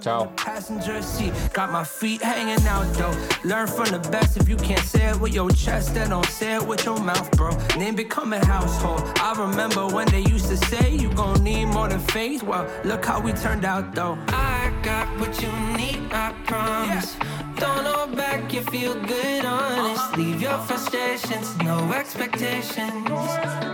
Chao. 0.00 0.26
Passenger 0.36 1.02
seat, 1.02 1.32
got 1.52 1.70
my 1.70 1.84
feet 1.84 2.22
hanging 2.22 2.64
out 2.66 2.92
though. 2.94 3.14
Learn 3.44 3.66
from 3.66 3.86
the 3.86 3.98
best 4.10 4.36
if 4.36 4.48
you 4.48 4.56
can't 4.56 4.84
say 4.84 5.10
it 5.10 5.20
with 5.20 5.34
your 5.34 5.50
chest, 5.50 5.94
then 5.94 6.10
don't 6.10 6.26
say 6.26 6.54
it 6.56 6.66
with 6.66 6.84
your 6.84 6.98
mouth, 6.98 7.30
bro. 7.32 7.50
Name 7.76 7.94
become 7.94 8.32
a 8.32 8.44
household. 8.44 9.02
I 9.16 9.34
remember 9.38 9.86
when 9.86 10.08
they 10.08 10.20
used 10.20 10.48
to 10.48 10.56
say 10.56 10.94
you 10.94 11.12
gon' 11.14 11.42
need 11.44 11.66
more 11.66 11.88
than 11.88 12.00
faith. 12.00 12.42
Well, 12.42 12.66
look 12.84 13.04
how 13.04 13.20
we 13.20 13.32
turned 13.32 13.64
out 13.64 13.94
though. 13.94 14.18
I 14.28 14.72
got 14.82 15.08
what 15.20 15.40
you 15.42 15.52
need, 15.76 16.12
I 16.12 16.32
promise. 16.46 17.16
Don't 17.56 17.84
hold 17.84 18.16
back, 18.16 18.52
you 18.52 18.62
feel 18.62 18.94
good, 18.94 19.44
honest. 19.44 20.02
Uh-huh. 20.02 20.16
Leave 20.16 20.42
your 20.42 20.58
frustrations, 20.58 21.56
no 21.58 21.92
expectations. 21.92 23.08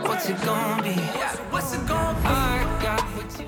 What's 0.06 0.28
it 0.28 0.40
gonna 0.44 0.82
be? 0.82 0.94
What's 1.50 1.74
it 1.74 1.86
gonna 1.86 2.18
be? 2.20 2.26
I 2.26 2.78
got 2.82 3.02
what 3.16 3.40
you 3.40 3.47